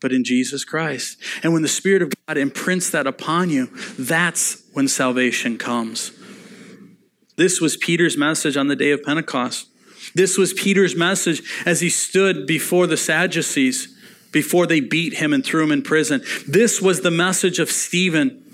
but 0.00 0.12
in 0.12 0.24
Jesus 0.24 0.64
Christ. 0.64 1.18
And 1.42 1.52
when 1.52 1.62
the 1.62 1.68
Spirit 1.68 2.02
of 2.02 2.12
God 2.26 2.36
imprints 2.36 2.90
that 2.90 3.06
upon 3.06 3.50
you, 3.50 3.66
that's 3.98 4.62
when 4.72 4.88
salvation 4.88 5.56
comes. 5.56 6.12
This 7.36 7.60
was 7.60 7.76
Peter's 7.76 8.16
message 8.16 8.56
on 8.56 8.68
the 8.68 8.76
day 8.76 8.90
of 8.90 9.02
Pentecost. 9.02 9.68
This 10.14 10.38
was 10.38 10.52
Peter's 10.52 10.96
message 10.96 11.42
as 11.66 11.80
he 11.80 11.90
stood 11.90 12.46
before 12.46 12.86
the 12.86 12.96
Sadducees 12.96 13.95
before 14.36 14.66
they 14.66 14.80
beat 14.80 15.14
him 15.14 15.32
and 15.32 15.42
threw 15.42 15.64
him 15.64 15.72
in 15.72 15.80
prison. 15.80 16.22
This 16.46 16.78
was 16.78 17.00
the 17.00 17.10
message 17.10 17.58
of 17.58 17.70
Stephen 17.70 18.44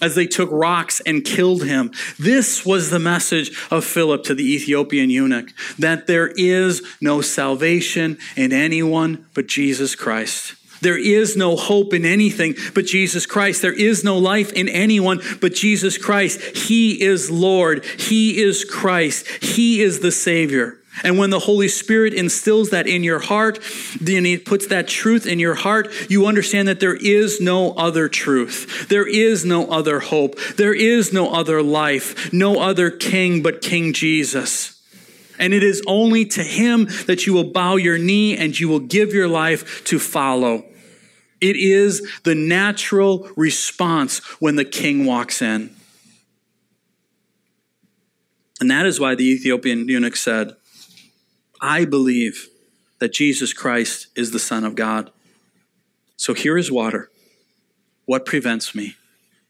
as 0.00 0.14
they 0.14 0.26
took 0.26 0.48
rocks 0.50 1.02
and 1.04 1.26
killed 1.26 1.62
him. 1.64 1.92
This 2.18 2.64
was 2.64 2.88
the 2.88 2.98
message 2.98 3.50
of 3.70 3.84
Philip 3.84 4.24
to 4.24 4.34
the 4.34 4.50
Ethiopian 4.54 5.10
eunuch 5.10 5.50
that 5.78 6.06
there 6.06 6.28
is 6.28 6.82
no 7.02 7.20
salvation 7.20 8.16
in 8.34 8.50
anyone 8.50 9.26
but 9.34 9.46
Jesus 9.46 9.94
Christ. 9.94 10.54
There 10.80 10.96
is 10.96 11.36
no 11.36 11.54
hope 11.54 11.92
in 11.92 12.06
anything 12.06 12.54
but 12.74 12.86
Jesus 12.86 13.26
Christ. 13.26 13.60
There 13.60 13.74
is 13.74 14.02
no 14.02 14.16
life 14.16 14.54
in 14.54 14.70
anyone 14.70 15.20
but 15.42 15.52
Jesus 15.52 15.98
Christ. 15.98 16.40
He 16.56 17.02
is 17.02 17.30
Lord. 17.30 17.84
He 17.84 18.40
is 18.40 18.64
Christ. 18.64 19.26
He 19.42 19.82
is 19.82 20.00
the 20.00 20.12
Savior. 20.12 20.77
And 21.02 21.18
when 21.18 21.30
the 21.30 21.40
Holy 21.40 21.68
Spirit 21.68 22.14
instills 22.14 22.70
that 22.70 22.86
in 22.86 23.04
your 23.04 23.18
heart, 23.18 23.58
then 24.00 24.24
He 24.24 24.38
puts 24.38 24.66
that 24.68 24.88
truth 24.88 25.26
in 25.26 25.38
your 25.38 25.54
heart, 25.54 25.88
you 26.10 26.26
understand 26.26 26.68
that 26.68 26.80
there 26.80 26.96
is 26.96 27.40
no 27.40 27.72
other 27.72 28.08
truth. 28.08 28.88
There 28.88 29.06
is 29.06 29.44
no 29.44 29.68
other 29.68 30.00
hope. 30.00 30.38
There 30.56 30.74
is 30.74 31.12
no 31.12 31.32
other 31.32 31.62
life, 31.62 32.32
no 32.32 32.60
other 32.60 32.90
king 32.90 33.42
but 33.42 33.60
King 33.60 33.92
Jesus. 33.92 34.80
And 35.38 35.54
it 35.54 35.62
is 35.62 35.82
only 35.86 36.24
to 36.26 36.42
Him 36.42 36.88
that 37.06 37.26
you 37.26 37.32
will 37.32 37.52
bow 37.52 37.76
your 37.76 37.98
knee 37.98 38.36
and 38.36 38.58
you 38.58 38.68
will 38.68 38.80
give 38.80 39.12
your 39.12 39.28
life 39.28 39.84
to 39.84 39.98
follow. 39.98 40.64
It 41.40 41.56
is 41.56 42.06
the 42.24 42.34
natural 42.34 43.30
response 43.36 44.18
when 44.40 44.56
the 44.56 44.64
king 44.64 45.04
walks 45.04 45.40
in. 45.40 45.74
And 48.60 48.70
that 48.70 48.86
is 48.86 48.98
why 48.98 49.14
the 49.14 49.24
Ethiopian 49.24 49.88
eunuch 49.88 50.16
said, 50.16 50.56
I 51.60 51.84
believe 51.84 52.48
that 53.00 53.12
Jesus 53.12 53.52
Christ 53.52 54.08
is 54.16 54.30
the 54.30 54.38
Son 54.38 54.64
of 54.64 54.74
God. 54.74 55.10
So 56.16 56.34
here 56.34 56.58
is 56.58 56.70
water. 56.70 57.10
What 58.06 58.26
prevents 58.26 58.74
me 58.74 58.96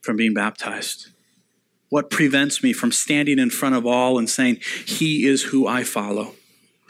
from 0.00 0.16
being 0.16 0.34
baptized? 0.34 1.08
What 1.90 2.10
prevents 2.10 2.62
me 2.62 2.72
from 2.72 2.92
standing 2.92 3.38
in 3.38 3.50
front 3.50 3.74
of 3.74 3.86
all 3.86 4.18
and 4.18 4.28
saying, 4.28 4.58
He 4.86 5.26
is 5.26 5.44
who 5.44 5.66
I 5.66 5.84
follow? 5.84 6.34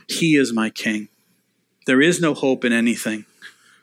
He 0.08 0.36
is 0.36 0.52
my 0.52 0.70
King. 0.70 1.08
There 1.86 2.00
is 2.00 2.20
no 2.20 2.34
hope 2.34 2.64
in 2.64 2.72
anything 2.72 3.26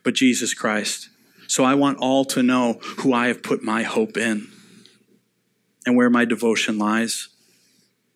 but 0.04 0.14
Jesus 0.14 0.54
Christ. 0.54 1.10
So 1.48 1.64
I 1.64 1.76
want 1.76 2.00
all 2.00 2.26
to 2.26 2.44
know 2.44 2.74
who 3.00 3.14
I 3.14 3.28
have 3.28 3.44
put 3.44 3.64
my 3.64 3.84
hope 3.84 4.18
in. 4.18 4.48
and 5.86 5.96
where 5.96 6.10
my 6.10 6.26
devotion 6.26 6.78
lies, 6.78 7.30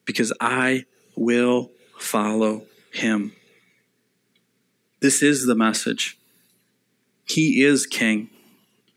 because 0.06 0.34
I 0.42 0.86
will 1.16 1.72
follow 2.00 2.64
him. 2.92 3.34
This 5.00 5.22
is 5.22 5.46
the 5.46 5.56
message. 5.56 6.18
He 7.26 7.64
is 7.64 7.86
king. 7.86 8.30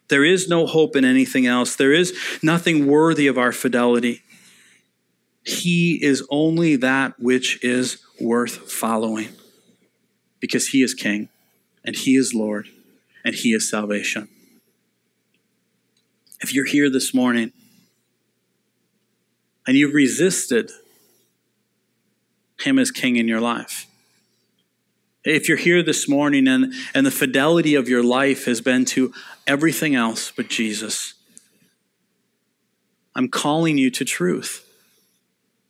There 0.08 0.24
is 0.24 0.48
no 0.48 0.66
hope 0.66 0.96
in 0.96 1.04
anything 1.04 1.46
else. 1.46 1.76
There 1.76 1.92
is 1.92 2.16
nothing 2.42 2.86
worthy 2.86 3.26
of 3.26 3.38
our 3.38 3.52
fidelity. 3.52 4.22
He 5.44 6.02
is 6.02 6.26
only 6.30 6.76
that 6.76 7.18
which 7.18 7.62
is 7.64 7.98
worth 8.20 8.70
following 8.70 9.28
because 10.40 10.68
he 10.68 10.82
is 10.82 10.94
king 10.94 11.28
and 11.84 11.96
he 11.96 12.16
is 12.16 12.34
Lord 12.34 12.68
and 13.24 13.34
he 13.34 13.52
is 13.52 13.68
salvation. 13.68 14.28
If 16.40 16.52
you're 16.52 16.66
here 16.66 16.90
this 16.90 17.14
morning 17.14 17.52
and 19.66 19.76
you've 19.76 19.94
resisted 19.94 20.70
him 22.62 22.78
as 22.78 22.90
king 22.90 23.16
in 23.16 23.28
your 23.28 23.40
life, 23.40 23.86
if 25.24 25.48
you're 25.48 25.58
here 25.58 25.82
this 25.82 26.08
morning 26.08 26.48
and, 26.48 26.72
and 26.94 27.06
the 27.06 27.10
fidelity 27.10 27.74
of 27.74 27.88
your 27.88 28.02
life 28.02 28.46
has 28.46 28.60
been 28.60 28.84
to 28.86 29.12
everything 29.46 29.94
else 29.94 30.32
but 30.34 30.48
Jesus, 30.48 31.14
I'm 33.14 33.28
calling 33.28 33.78
you 33.78 33.90
to 33.90 34.04
truth. 34.04 34.68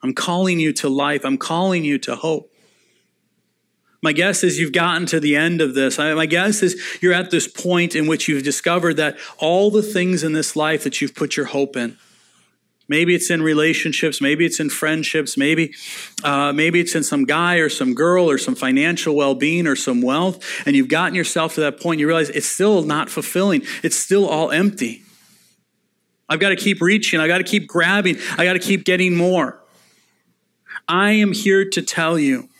I'm 0.02 0.14
calling 0.14 0.58
you 0.58 0.72
to 0.74 0.88
life. 0.88 1.24
I'm 1.24 1.38
calling 1.38 1.84
you 1.84 1.98
to 1.98 2.16
hope. 2.16 2.52
My 4.02 4.12
guess 4.12 4.42
is 4.42 4.58
you've 4.58 4.72
gotten 4.72 5.06
to 5.06 5.20
the 5.20 5.36
end 5.36 5.60
of 5.60 5.74
this. 5.74 5.98
My 5.98 6.26
guess 6.26 6.62
is 6.62 6.80
you're 7.00 7.12
at 7.12 7.30
this 7.30 7.46
point 7.46 7.94
in 7.94 8.08
which 8.08 8.26
you've 8.26 8.42
discovered 8.42 8.94
that 8.94 9.16
all 9.38 9.70
the 9.70 9.82
things 9.82 10.24
in 10.24 10.32
this 10.32 10.56
life 10.56 10.82
that 10.82 11.00
you've 11.00 11.14
put 11.14 11.36
your 11.36 11.46
hope 11.46 11.76
in, 11.76 11.96
Maybe 12.92 13.14
it's 13.14 13.30
in 13.30 13.40
relationships. 13.40 14.20
Maybe 14.20 14.44
it's 14.44 14.60
in 14.60 14.68
friendships. 14.68 15.38
Maybe, 15.38 15.74
uh, 16.22 16.52
maybe 16.52 16.78
it's 16.78 16.94
in 16.94 17.02
some 17.02 17.24
guy 17.24 17.56
or 17.56 17.70
some 17.70 17.94
girl 17.94 18.28
or 18.30 18.36
some 18.36 18.54
financial 18.54 19.16
well-being 19.16 19.66
or 19.66 19.74
some 19.74 20.02
wealth. 20.02 20.44
And 20.66 20.76
you've 20.76 20.88
gotten 20.88 21.14
yourself 21.14 21.54
to 21.54 21.62
that 21.62 21.80
point. 21.80 22.00
You 22.00 22.06
realize 22.06 22.28
it's 22.28 22.46
still 22.46 22.82
not 22.82 23.08
fulfilling. 23.08 23.62
It's 23.82 23.96
still 23.96 24.28
all 24.28 24.50
empty. 24.50 25.04
I've 26.28 26.38
got 26.38 26.50
to 26.50 26.56
keep 26.56 26.82
reaching. 26.82 27.18
I 27.18 27.28
got 27.28 27.38
to 27.38 27.44
keep 27.44 27.66
grabbing. 27.66 28.18
I 28.36 28.44
got 28.44 28.52
to 28.52 28.58
keep 28.58 28.84
getting 28.84 29.16
more. 29.16 29.58
I 30.86 31.12
am 31.12 31.32
here 31.32 31.64
to 31.70 31.80
tell 31.80 32.18
you, 32.18 32.50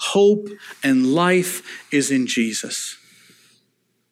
hope 0.00 0.48
and 0.82 1.14
life 1.14 1.62
is 1.92 2.10
in 2.10 2.26
Jesus. 2.26 2.97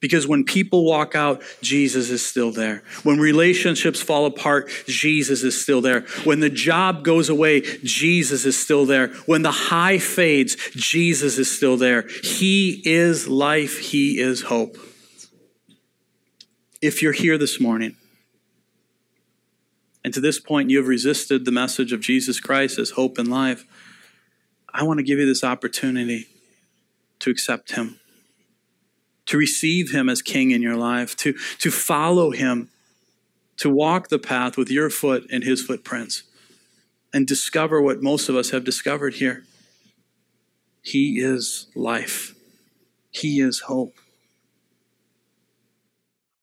Because 0.00 0.26
when 0.26 0.44
people 0.44 0.84
walk 0.84 1.14
out, 1.14 1.42
Jesus 1.62 2.10
is 2.10 2.24
still 2.24 2.52
there. 2.52 2.82
When 3.02 3.18
relationships 3.18 4.00
fall 4.00 4.26
apart, 4.26 4.68
Jesus 4.86 5.42
is 5.42 5.60
still 5.60 5.80
there. 5.80 6.02
When 6.24 6.40
the 6.40 6.50
job 6.50 7.02
goes 7.02 7.30
away, 7.30 7.62
Jesus 7.82 8.44
is 8.44 8.58
still 8.58 8.84
there. 8.84 9.08
When 9.24 9.40
the 9.40 9.50
high 9.50 9.98
fades, 9.98 10.56
Jesus 10.72 11.38
is 11.38 11.54
still 11.54 11.78
there. 11.78 12.06
He 12.22 12.82
is 12.84 13.26
life, 13.26 13.78
He 13.78 14.18
is 14.18 14.42
hope. 14.42 14.76
If 16.82 17.00
you're 17.00 17.12
here 17.12 17.38
this 17.38 17.58
morning, 17.58 17.96
and 20.04 20.12
to 20.12 20.20
this 20.20 20.38
point 20.38 20.68
you 20.68 20.76
have 20.76 20.88
resisted 20.88 21.46
the 21.46 21.50
message 21.50 21.92
of 21.92 22.00
Jesus 22.00 22.38
Christ 22.38 22.78
as 22.78 22.90
hope 22.90 23.16
and 23.16 23.28
life, 23.28 23.64
I 24.72 24.82
want 24.82 24.98
to 24.98 25.04
give 25.04 25.18
you 25.18 25.26
this 25.26 25.42
opportunity 25.42 26.26
to 27.20 27.30
accept 27.30 27.72
Him 27.72 27.98
to 29.26 29.36
receive 29.36 29.90
him 29.90 30.08
as 30.08 30.22
king 30.22 30.50
in 30.50 30.62
your 30.62 30.76
life, 30.76 31.16
to, 31.16 31.34
to 31.58 31.70
follow 31.70 32.30
him, 32.30 32.68
to 33.58 33.68
walk 33.70 34.08
the 34.08 34.18
path 34.18 34.56
with 34.56 34.70
your 34.70 34.90
foot 34.90 35.28
in 35.30 35.42
his 35.42 35.62
footprints, 35.62 36.22
and 37.12 37.26
discover 37.26 37.80
what 37.80 38.02
most 38.02 38.28
of 38.28 38.36
us 38.36 38.50
have 38.50 38.64
discovered 38.64 39.14
here. 39.14 39.44
He 40.82 41.20
is 41.20 41.66
life, 41.74 42.34
he 43.10 43.40
is 43.40 43.60
hope. 43.60 43.94